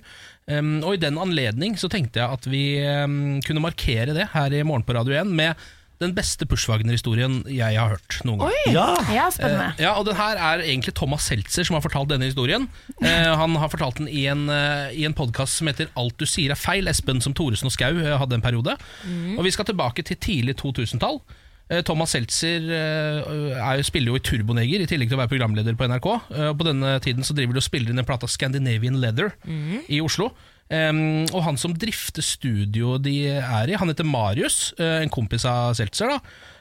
[0.51, 4.55] Um, og i den anledning så tenkte jeg at vi um, kunne markere det her
[4.55, 5.68] i Morgen på Radio 1 med
[6.01, 8.55] den beste Push Wagner-historien jeg har hørt noen gang.
[8.55, 8.72] Oi!
[8.72, 8.87] Ja.
[9.12, 9.74] Ja, spennende.
[9.83, 12.70] Ja, og den her er egentlig Thomas Seltzer som har fortalt denne historien.
[13.03, 16.24] Uh, han har fortalt den i en, uh, i en podkast som heter Alt du
[16.24, 16.89] sier er feil.
[16.89, 18.78] Espen som Thoresen og Skau hadde en periode.
[19.37, 21.20] Og vi skal tilbake til tidlig 2000-tall.
[21.71, 23.21] Eh, Thomas Seltzer eh,
[23.55, 26.09] er, jo- spiller jo i Turboneger, i tillegg til å være programleder på NRK.
[26.35, 28.99] Eh, og på denne tiden så driver de og spiller inn en plate av Scandinavian
[29.01, 29.33] Leather
[29.89, 30.33] i Oslo.
[30.71, 35.73] Um, og han som drifter studioet de er i, han heter Marius, en kompis av
[35.75, 36.12] Seltzer.
[36.12, 36.21] da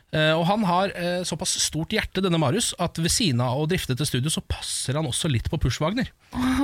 [0.09, 3.93] og han har eh, såpass stort hjerte, denne Marius, at ved siden av å drifte
[3.97, 6.09] til studio, så passer han også litt på Push-Wagner.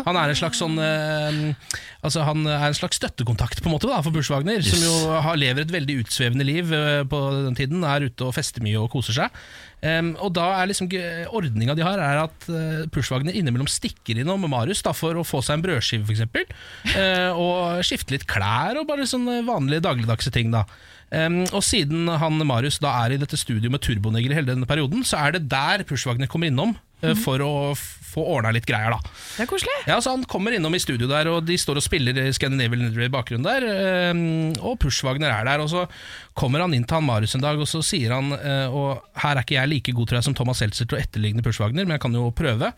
[0.06, 3.90] Han er en slags sånn eh, Altså han er en slags støttekontakt på en måte
[3.90, 7.86] da, for Push-Wagner, som jo har, lever et veldig utsvevende liv eh, på den tiden.
[7.86, 9.40] Er ute og fester mye og koser seg.
[9.86, 10.88] Um, og da er liksom
[11.36, 15.44] ordninga de har, er at uh, Push-Wagner innimellom stikker innom Marius da, for å få
[15.46, 16.56] seg en brødskive, f.eks.
[16.96, 20.50] Uh, og skifte litt klær og bare sånne vanlige dagligdagse ting.
[20.56, 20.66] da
[21.12, 25.20] og siden han Marius da er i dette studioet med turbonegger hele denne perioden, så
[25.28, 28.92] er det der Push-Wagner kommer innom eh, for å få ordna litt greier.
[28.96, 29.00] da
[29.38, 29.74] Det er koselig.
[29.88, 33.10] ja, så Han kommer innom i studio der, og de står og spiller Scandinavian Literary
[33.10, 33.68] i bakgrunnen der.
[33.70, 35.60] eh, Og Push-Wagner er der.
[35.64, 35.86] Og så
[36.34, 39.36] kommer han inn til han Marius en dag, og så sier han eh, Og her
[39.36, 41.96] er ikke jeg like god tror jeg, som Thomas Seltzer til å etterligne Push-Wagner, men
[42.00, 42.72] jeg kan jo prøve.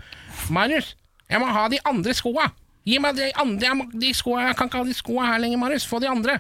[0.50, 0.96] Marius,
[1.30, 2.52] jeg må ha de andre skoa!
[2.88, 5.42] Gi meg de andre, jeg må, de skoa, jeg kan ikke ha de skoa her
[5.44, 5.86] lenger, Marius.
[5.90, 6.38] Få de andre.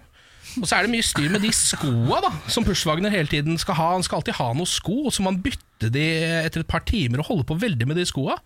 [0.61, 3.77] Og så er det mye styr med de skoa da som Push-Wagner hele tiden skal
[3.77, 3.93] ha.
[3.95, 6.05] Han skal alltid ha noen sko, og så må han bytte de
[6.41, 8.39] etter et par timer og holde på veldig med de skoa.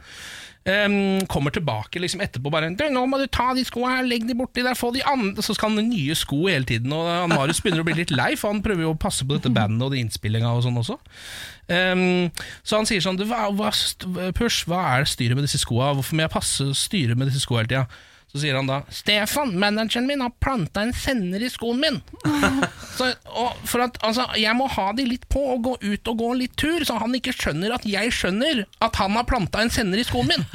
[0.61, 4.35] Um, kommer tilbake liksom etterpå bare 'Nå må du ta de skoa her, legg de
[4.37, 6.93] borti der, få de andre' Så skal han ha nye sko hele tiden.
[6.93, 9.49] Og Marius begynner å bli litt lei, for han prøver jo å passe på dette
[9.57, 10.99] bandet og de innspillinga og sånn også.
[11.67, 12.29] Um,
[12.63, 13.71] så han sier sånn hva, hva,
[14.37, 15.95] Push, hva er styret med disse skoa?
[15.95, 17.87] Hvorfor må jeg passe styre med disse skoa hele tida?
[18.31, 21.99] Så sier han da Stefan, manageren min har planta en sender i skoen min.
[22.97, 23.09] så,
[23.67, 26.55] for at, altså, jeg må ha de litt på og gå ut og gå litt
[26.59, 30.07] tur, så han ikke skjønner at jeg skjønner at han har planta en sender i
[30.07, 30.47] skoen min.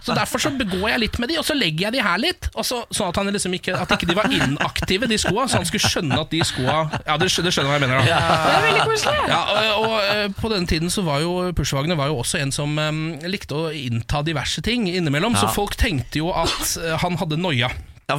[0.00, 2.50] Så derfor så begår jeg litt med de, og så legger jeg de her litt.
[2.54, 5.60] Og så, sånn at, han liksom ikke, at ikke de var inaktive, de skoa, så
[5.60, 8.20] han skulle skjønne at de skoa Ja, dere skjønner, skjønner hva jeg mener, da.
[8.40, 9.28] Det er veldig koselig.
[9.28, 12.52] Ja, og, og og, på den tiden så var jo Pushwagner var jo også en
[12.54, 17.09] som um, likte å innta diverse ting innimellom, så folk tenkte jo at uh, han
[17.16, 17.70] hadde noia.
[18.10, 18.16] Ja,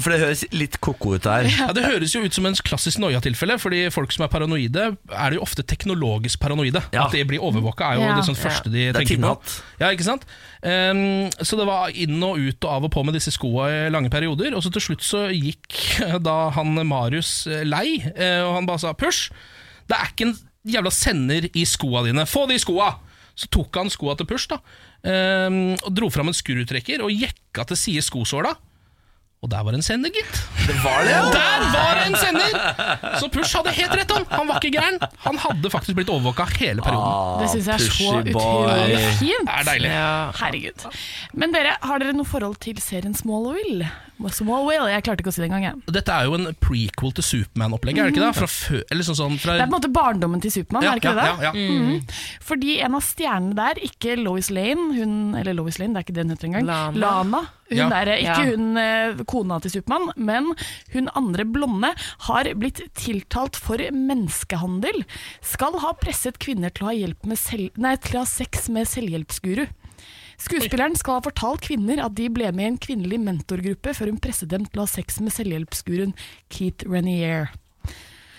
[0.00, 1.44] for det høres litt ko-ko ut her.
[1.50, 5.30] Ja, Det høres jo ut som en klassisk noia-tilfelle, fordi folk som er paranoide, er
[5.30, 6.80] det jo ofte teknologisk paranoide.
[6.94, 7.04] Ja.
[7.04, 8.16] At de blir overvåka, er jo Ja.
[8.16, 9.60] det sånn første de Det er tenker på.
[9.80, 10.24] Ja, ikke sant?
[10.62, 13.90] Um, så det var inn og ut og av og på med disse skoa i
[13.90, 14.54] lange perioder.
[14.56, 18.78] Og så til slutt så gikk da han Marius eh, lei, eh, og han bare
[18.78, 19.30] sa 'push',
[19.88, 22.96] det er ikke en jævla sender i skoa dine, få de skoa!
[23.36, 24.56] Så tok han skoa til Push da
[25.06, 28.54] ehm, og dro fram en skrutrekker og jekka til side skosåla.
[29.44, 30.38] Og der var en sender, gitt.
[30.66, 32.54] Det var det, Der var en sender!
[33.20, 34.24] Så Push hadde helt rett, han.
[34.32, 34.96] Han var ikke gæren.
[35.26, 37.42] Han hadde faktisk blitt overvåka hele perioden.
[37.42, 39.46] Det syns jeg er så utrolig fint.
[39.46, 39.92] Det er deilig.
[40.40, 40.86] Herregud.
[41.36, 43.14] Men dere, har dere noe forhold til serien
[44.18, 44.66] Smallville?
[44.66, 44.88] Will.
[44.90, 45.62] Jeg klarte ikke å si det engang.
[45.62, 45.92] jeg.
[45.92, 48.34] Dette er jo en prequel til Supermann-opplegget, er det ikke det?
[48.36, 50.98] Fra før, sånn, sånn fra, Det er på en måte barndommen til Supermann, ja, er
[50.98, 51.26] det ikke det?
[51.26, 52.00] ja, ja, Mm Mhm.
[52.46, 56.14] Fordi en av stjernene der, ikke Lois Lane, hun, eller Lois Lane, det er ikke
[56.14, 56.96] det hun heter engang.
[56.96, 57.40] Lana.
[57.68, 57.88] Hun Ja.
[57.88, 58.56] der, ikke Ja.
[58.56, 60.54] hun eh, kona til Supermann, men
[60.92, 65.04] hun andre blonde har blitt tiltalt for menneskehandel.
[65.42, 68.68] Skal ha presset kvinner til å ha, hjelp med selv, nei, til å ha sex
[68.68, 69.68] med selvhjelpsguru.
[70.36, 74.20] Skuespilleren skal ha fortalt kvinner at de ble med i en kvinnelig mentorgruppe før hun
[74.22, 76.12] presset dem til å ha sex med selvhjelpsguruen
[76.52, 77.48] Keith Renier.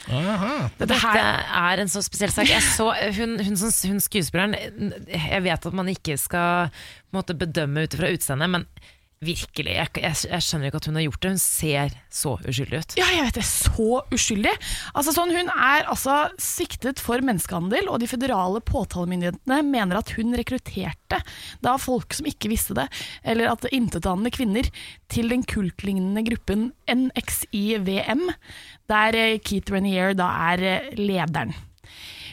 [0.08, 0.70] Aha.
[0.78, 1.24] Dette Dette
[1.60, 2.48] er en så spesiell sak.
[2.48, 4.56] Jeg så, hun, hun, hun skuespilleren
[5.12, 6.70] Jeg vet at man ikke skal
[7.16, 8.68] måtte, bedømme ut fra utseendet, men
[9.24, 11.32] virkelig, jeg, jeg, jeg skjønner ikke at hun har gjort det.
[11.34, 12.96] Hun ser så uskyldig ut.
[13.00, 13.46] Ja, jeg vet det.
[13.50, 14.54] Så uskyldig.
[14.94, 20.38] Altså sånn, Hun er altså siktet for menneskehandel, og de føderale påtalemyndighetene mener at hun
[20.38, 21.22] rekrutterte
[21.66, 22.88] da folk som ikke visste det,
[23.28, 24.70] eller at intetanende kvinner,
[25.12, 28.28] til den kultlignende gruppen NXIVM,
[28.92, 31.56] der eh, Keith Renier da er eh, lederen.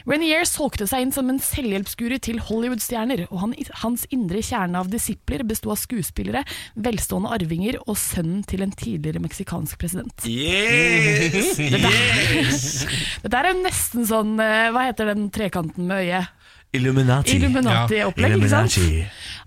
[0.05, 4.91] Renier solgte seg inn som en selvhjelpsguru til Hollywood-stjerner, og han, hans indre kjerne av
[4.93, 6.43] disipler besto av skuespillere,
[6.77, 10.27] velstående arvinger og sønnen til en tidligere meksikansk president.
[10.29, 11.57] Yes!
[11.57, 12.69] yes!
[13.25, 16.34] Dette er nesten sånn eh, Hva heter den trekanten med øyet?
[16.75, 17.37] Illuminati.
[17.39, 18.77] Illuminati-opplegg, ikke sant?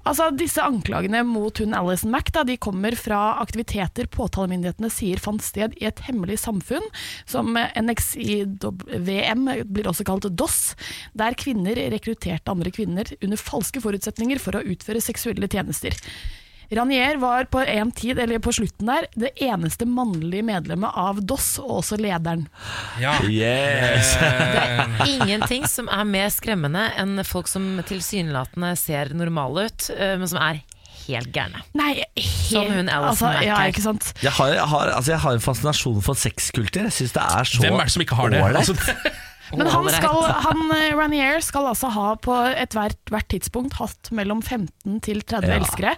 [0.08, 5.42] Altså, Disse anklagene mot hun Alison Mack da, de kommer fra aktiviteter påtalemyndighetene sier fant
[5.44, 6.84] sted i et hemmelig samfunn,
[7.28, 10.72] som NXIVM blir også kalt DOS,
[11.18, 15.96] der kvinner rekrutterte andre kvinner under falske forutsetninger for å utføre seksuelle tjenester.
[16.70, 21.54] Ranier var på en tid, eller på slutten der, det eneste mannlige medlemmet av DOS,
[21.62, 22.44] og også lederen.
[23.00, 23.14] Ja.
[23.24, 24.12] Yes!
[24.20, 30.28] er Ingenting som er mer skremmende enn folk som tilsynelatende ser normale ut, eh, men
[30.28, 30.60] som er
[31.08, 31.62] helt gærne.
[31.78, 34.10] Nei, helt, Som hun Alison altså, ja, ikke sant?
[34.20, 36.90] Jeg har, jeg, har, altså jeg har en fascinasjon for sexkulter.
[36.90, 38.44] Jeg syns det er så hvem er det som ikke har det?
[38.44, 38.76] Altså,
[39.56, 44.42] Men han skal, han, eh, Ranier skal altså ha på ethvert hvert tidspunkt hatt mellom
[44.42, 45.94] 15 til 30 Ja, elskere.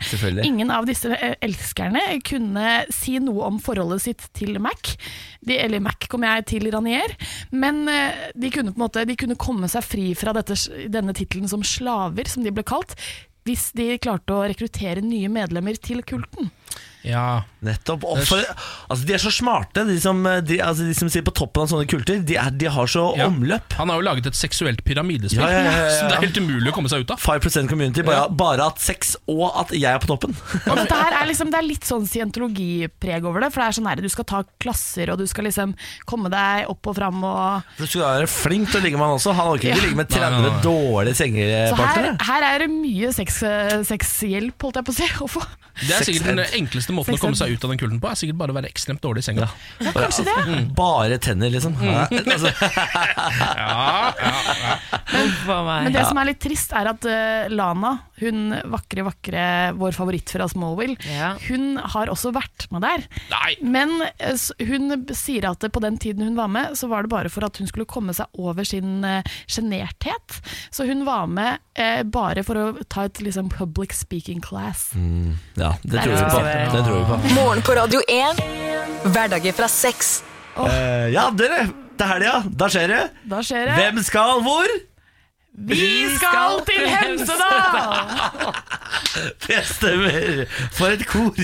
[0.46, 4.94] Ingen av disse eh, elskerne kunne si noe om forholdet sitt til Mac.
[5.46, 7.16] De, eller Mac kom jeg til Ranier.
[7.50, 10.58] Men eh, de kunne, måte, de kunne komme seg fri fra dette,
[10.92, 12.94] denne tittelen som slaver, som de ble kalt,
[13.48, 16.52] hvis de klarte å rekruttere nye medlemmer til kulten.
[17.06, 18.04] Ja, Nettopp.
[18.08, 18.40] Og for,
[18.88, 21.68] altså, de er så smarte, de som, de, altså, de som sitter på toppen av
[21.72, 22.20] sånne kulter.
[22.24, 23.26] De, er, de har så Ja.
[23.28, 23.72] omløp.
[23.76, 25.90] Han har jo laget et seksuelt pyramidespill, Ja, ja, ja, ja, ja.
[25.98, 27.20] så det er helt umulig å komme seg ut av.
[27.20, 30.36] 5% community, bare, bare at sex og at jeg er på toppen.
[30.70, 33.50] Og dette her er liksom, det er litt sånn scientologipreg over det.
[33.52, 35.74] For det er sånn her, Du skal ta klasser, og du skal liksom
[36.08, 37.20] komme deg opp og fram.
[37.24, 39.34] Og, Du skal være flink til å ligge med han også.
[39.36, 39.84] Han orker ikke Ja.
[39.84, 40.60] ligge med Nei, 30 nei, nei.
[40.64, 45.08] dårlige så her, her er det mye sex, holdt jeg på å si.
[45.24, 45.42] å få.
[45.80, 46.40] Det er sikkert den
[46.80, 48.56] Sex enkleste måten å komme seg ut av den kulden på, er sikkert bare å
[48.58, 49.48] være ekstremt dårlig i senga.
[49.80, 50.58] Ja, kanskje det.
[50.76, 51.76] Bare tenner, liksom.
[51.90, 52.50] Ja, altså,
[53.56, 53.76] ja,
[55.50, 55.86] a meg.
[55.86, 59.44] Men det som er litt trist, er at uh, Lana, hun vakre, vakre,
[59.80, 61.32] vår favoritt fra Smallville, Ja.
[61.48, 63.06] hun har også vært med der.
[63.32, 63.54] Nei!
[63.62, 64.36] Men eh,
[64.68, 67.56] hun sier at på den tiden hun var med, så var det bare for at
[67.60, 70.40] hun skulle komme seg over sin eh, sjenerthet.
[70.70, 74.90] Så hun var med eh, bare for å ta et liksom, public speaking class.
[75.56, 76.42] ja, det tror vi på.
[76.44, 77.20] Det tror vi på.
[77.36, 78.44] Morgen på Radio 1.
[79.10, 80.20] Hverdager fra seks.
[80.58, 81.68] Uh, ja, dere.
[81.96, 82.34] Det er helga.
[82.56, 83.00] Da skjer det.
[83.28, 83.76] Da skjer det.
[83.80, 84.72] Hvem skal hvor?
[85.52, 88.54] Vi skal til Hemsedal!
[89.46, 90.44] Det stemmer.
[90.76, 91.34] For et kor.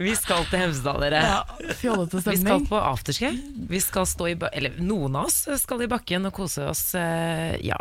[0.00, 1.20] Vi skal til Hemsedal, dere.
[1.26, 1.40] Ja,
[1.76, 2.68] Fjollete Vi skal stemning.
[2.70, 3.30] på afterski.
[3.68, 6.94] Vi skal stå i Eller noen av oss skal i bakken og kose oss.
[6.94, 7.76] eh, Ja.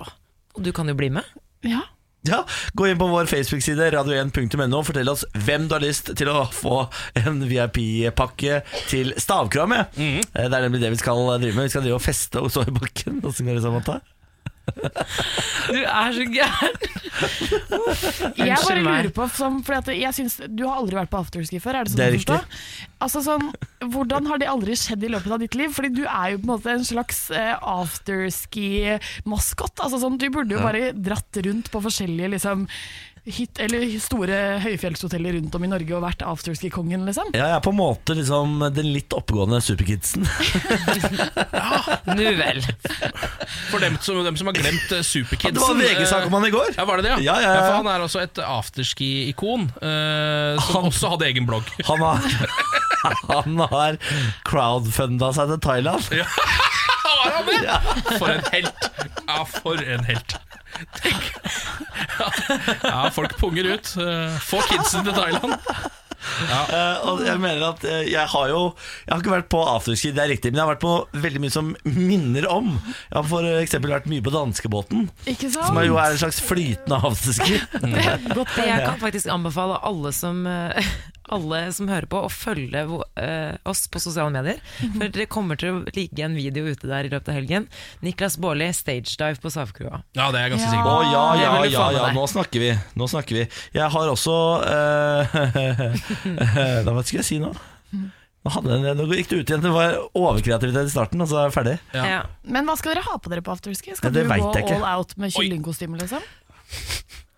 [0.58, 1.24] Og du kan jo bli med.
[1.64, 1.82] Ja.
[2.28, 2.42] Ja,
[2.76, 6.42] Gå inn på vår Facebook-side radio1.no og fortell oss hvem du har lyst til å
[6.52, 6.82] få
[7.16, 8.62] en VIP-pakke
[8.92, 9.86] til stavkram med.
[9.96, 10.20] Mhm.
[10.36, 11.64] Eh, Det er nemlig det vi skal drive med.
[11.70, 13.22] Vi skal drive og feste og stå i bakken.
[13.24, 14.02] Åssen går det, Samantha?
[15.70, 16.76] Du er så gæren!
[18.40, 21.60] Jeg bare lurer på, sånn, fordi at jeg synes, Du har aldri vært på afterski
[21.62, 21.74] før?
[21.80, 22.38] er det sånn Det er å?
[23.04, 23.46] Altså sånn,
[23.94, 25.70] Hvordan har det aldri skjedd i løpet av ditt liv?
[25.76, 29.76] Fordi du er jo på en måte en slags eh, afterski-maskot.
[29.84, 32.60] Altså sånn, du burde jo bare dratt rundt på forskjellige liksom,
[33.34, 37.30] hit, eller store høyfjellshoteller rundt om i Norge og vært afterski-kongen, liksom.
[37.36, 40.26] Ja, jeg er på en måte liksom den litt oppegående superkidsen.
[41.60, 42.62] ja, Nu vel.
[43.70, 45.58] For dem som, dem som har glemt uh, Superkidsen.
[45.58, 46.74] Det var VG-sak om han i går.
[46.78, 47.16] Ja, var det det?
[47.26, 47.62] Ja, ja, ja.
[47.68, 51.70] for han er også et afterski-ikon, uh, som Han- også hadde egen blogg.
[51.90, 52.26] Han har,
[53.34, 54.00] han har
[54.48, 56.10] crowdfunda seg til Thailand.
[57.20, 58.18] Har han det?
[58.20, 58.90] For en helt.
[59.28, 60.36] Ja, for en helt.
[61.02, 61.32] Tenk.
[62.84, 63.94] Ja, folk punger ut.
[64.00, 65.54] Eh, Få kidsen til Thailand.
[66.70, 68.60] Eh, og jeg mener at eh, jeg har jo
[69.06, 71.42] Jeg har ikke vært på afterski, det er riktig, men jeg har vært på veldig
[71.44, 72.72] mye som minner om.
[73.10, 75.70] Jeg har for eksempel vært mye på danskebåten, Ikke sant?
[75.72, 77.60] som er jo er en slags flytende afterski.
[77.90, 80.92] Det jeg kan faktisk anbefale alle som, eh,
[81.36, 82.84] alle som hører på, å følge
[83.70, 84.62] oss på sosiale medier.
[84.98, 87.68] For det kommer til å ligge en video ute der i løpet av helgen.
[88.06, 90.02] Niklas Baarli, stagedive på Savkrua.
[90.18, 90.74] Ja, det er jeg ganske Ja.
[90.74, 91.12] sikker Å på.
[91.14, 92.72] ja, ja, ja, ja, nå snakker vi.
[92.98, 93.46] Nå snakker vi.
[93.78, 94.38] Jeg har også
[96.10, 97.54] eh, Hva skulle jeg si nå?
[98.40, 99.64] Nå, hadde jeg, nå gikk det ut igjen.
[99.66, 101.74] Det var overkreativitet i starten, og så er jeg ferdig.
[101.92, 102.04] Ja.
[102.08, 102.20] Ja.
[102.48, 103.98] Men hva skal dere ha på dere på afterski?
[104.00, 106.24] Skal Ja, du gå all out med kyllingkostyme, liksom?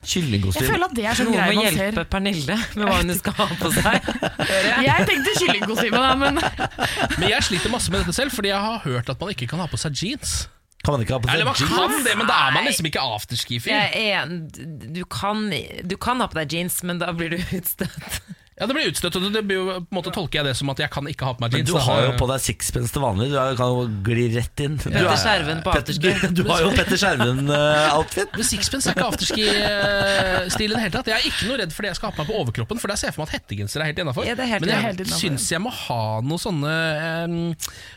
[0.02, 2.04] Jeg føler at det er sånn Noen må greie man hjelpe.
[2.10, 4.08] Pernille med hva hun skal ha på seg.
[4.88, 6.40] Jeg tenkte kyllingkostyme, da, men
[7.22, 9.62] Men jeg sliter masse med dette selv, fordi jeg har hørt at man ikke kan
[9.62, 10.34] ha på seg jeans.
[10.82, 11.78] Kan man ikke ha på Eller man seg jeans?
[11.78, 13.78] kan det, men da er man liksom ikke afterski-fyr.
[14.02, 15.04] Er du,
[15.86, 18.22] du kan ha på deg jeans, men da blir du utstøtt.
[18.62, 20.70] Ja, det blir utstøtt, og det blir jo, på en måte tolker jeg det som
[20.70, 21.72] at jeg kan ikke ha på meg jeans.
[21.72, 23.32] Men du har jo på deg sixpence til vanlig.
[23.34, 24.76] Du kan jo gli rett inn.
[24.78, 26.12] Du Petter er- Skjerven på afterski.
[26.22, 28.36] Du, du har jo Petter Skjerven-outfit.
[28.38, 31.10] Men Sixpence er ikke afterski-stil i det hele tatt.
[31.10, 32.94] Jeg er ikke noe redd for det jeg skal ha på meg på overkroppen, for
[32.94, 34.28] der ser jeg for meg at hettegenser er helt innafor.
[34.30, 36.76] Ja, det helt Men jeg syns jeg må ha noe sånne
[37.26, 37.40] um,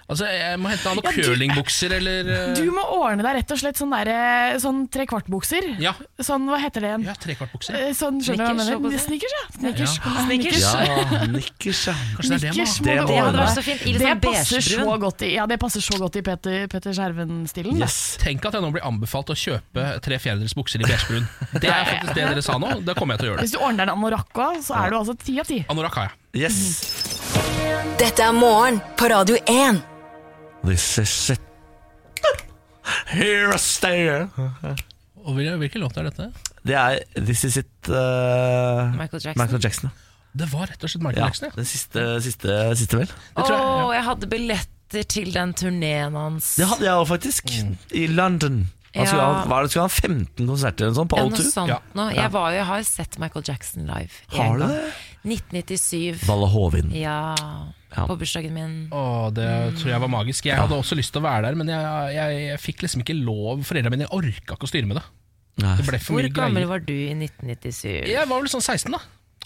[0.08, 2.56] Altså, jeg må hente noen Ja, curlingbukser eller uh...
[2.56, 5.70] du må ordne deg rett og slett sånn, der, sånn trekvartbukser.
[5.82, 7.06] Ja, Sånn, hva heter det igjen?
[7.08, 7.78] ja trekvartbukser.
[7.78, 9.00] Eh, Sånn, skjønner du hva jeg mener?
[9.04, 9.44] Snickers, ja.
[9.58, 10.53] Snickers.
[10.54, 11.10] Snickers.
[11.10, 11.94] Ja, nikkers, ja.
[12.14, 13.84] Kanskje det er det, Snickers man må Det må Det hadde ordne vært så fint.
[13.84, 17.80] Det sånn passer så godt i, ja, det passer så godt i Peter, Peter Skjerven-stilen.
[17.80, 17.98] Yes.
[18.22, 21.26] Tenk at jeg nå blir anbefalt å kjøpe tre fjerdedels bukser i beigebrun.
[21.58, 22.74] Det er faktisk det dere sa nå.
[22.86, 23.46] Det kommer jeg til å gjøre.
[23.46, 25.60] Hvis du ordner en anorakk òg, så er du altså ti av ti.
[25.72, 26.46] Anorakk har jeg.
[26.46, 26.62] yes.
[28.00, 29.82] Dette er morgen på Radio 1.
[30.64, 31.40] This is it.
[33.14, 34.08] Here I stay.
[35.24, 36.30] Og hvilken låt er dette?
[36.64, 39.40] Det er This is it uh, Michael Jackson.
[39.40, 39.90] Michael Jackson.
[40.34, 41.48] Det var rett og slett Michael Ja, Jackson.
[41.48, 41.54] Ja.
[41.60, 43.06] den siste, siste, siste vel.
[43.06, 43.58] Det jeg, ja.
[43.86, 46.56] Åh, jeg hadde billetter til den turneen hans.
[46.58, 47.52] Det hadde jeg òg, faktisk.
[47.94, 48.64] I London.
[48.94, 49.30] Han skulle, Ja.
[49.34, 51.46] ha, hva er det, skulle han ha 15 konserter eller sånn på Ja, O2?
[51.56, 51.78] noe Ja.
[51.98, 52.04] nå.
[52.14, 54.10] Jeg, var jeg har sett Michael Jackson live.
[54.30, 54.92] Har du det?
[55.24, 56.20] 1997.
[56.28, 56.90] Valle Hovin.
[56.94, 57.34] Ja,
[57.94, 58.76] på bursdagen min.
[58.92, 59.48] Åh, det
[59.80, 60.46] tror jeg var magisk.
[60.46, 63.16] Jeg hadde også lyst til å være der, men jeg, jeg, jeg fikk liksom ikke
[63.24, 63.62] lov.
[63.66, 65.04] Foreldrene mine orka ikke å styre med det.
[65.58, 66.68] Det ble for Hvor mye gammel greier.
[66.68, 68.08] var du i 1997?
[68.10, 68.98] Jeg var vel sånn 16, da.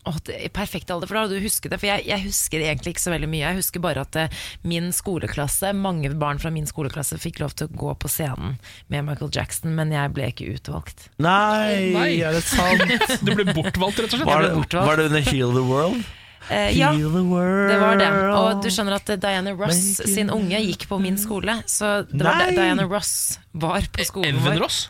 [0.08, 1.80] Åh, det er perfekt alder, for da hadde du husket det.
[1.82, 3.44] For jeg, jeg husker egentlig ikke så veldig mye.
[3.44, 7.68] Jeg husker bare at eh, min skoleklasse, mange barn fra min skoleklasse fikk lov til
[7.68, 8.56] å gå på scenen
[8.92, 11.10] med Michael Jackson, men jeg ble ikke utvalgt.
[11.20, 12.10] Nei, Nei.
[12.24, 12.86] er det sant?
[13.26, 14.30] Du ble bortvalgt, rett og slett.
[14.30, 16.06] Var det, var det under Heal the World?
[16.48, 18.08] Uh, ja, det var det.
[18.32, 22.46] Og du skjønner at Diana Ross sin unge gikk på min skole, så det var
[22.46, 24.62] det Diana Ross var på skolen Evan vår.
[24.64, 24.86] Ross?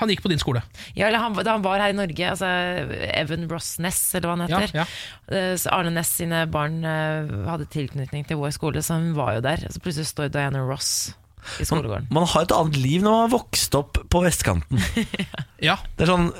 [0.00, 0.62] Han gikk på din skole.
[0.96, 2.48] Ja, eller han, da han var her i Norge, altså
[3.14, 4.74] Evan Ross Ness, eller hva han heter.
[4.80, 4.84] ja.
[5.30, 5.40] ja.
[5.60, 9.42] Så Arne Ness sine barn eh, hadde tilknytning til vår skole, så han var jo
[9.44, 9.62] der.
[9.70, 11.12] Så plutselig står Diana Ross
[11.60, 12.08] i skolegården.
[12.12, 14.80] Man har et annet liv når man har vokst opp på vestkanten.
[15.68, 16.30] Ja, Det er sånn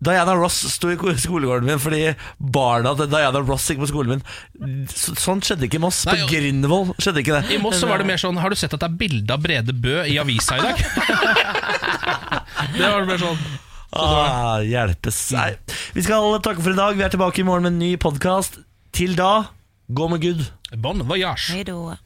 [0.00, 4.86] Diana Ross sto i skolegården min fordi barna til Diana Ross gikk på skolen min.
[4.88, 6.02] Sånt sånn skjedde ikke i Moss.
[6.08, 7.56] Nei, På Grindvoll skjedde ikke det.
[7.56, 9.44] I Moss så var det mer sånn Har du sett at det er bilde av
[9.44, 10.80] Brede Bø i avisa i dag?
[12.78, 13.42] det var det mer sånn
[13.90, 15.16] Ah, hjelpes.
[15.34, 15.56] Nei.
[15.96, 16.94] Vi skal takke for i dag.
[16.94, 18.60] Vi er tilbake i morgen med en ny podkast.
[18.94, 19.50] Til da,
[19.90, 20.44] gå med Gud.
[20.78, 21.50] Bon voyage.
[21.50, 21.96] Hei då.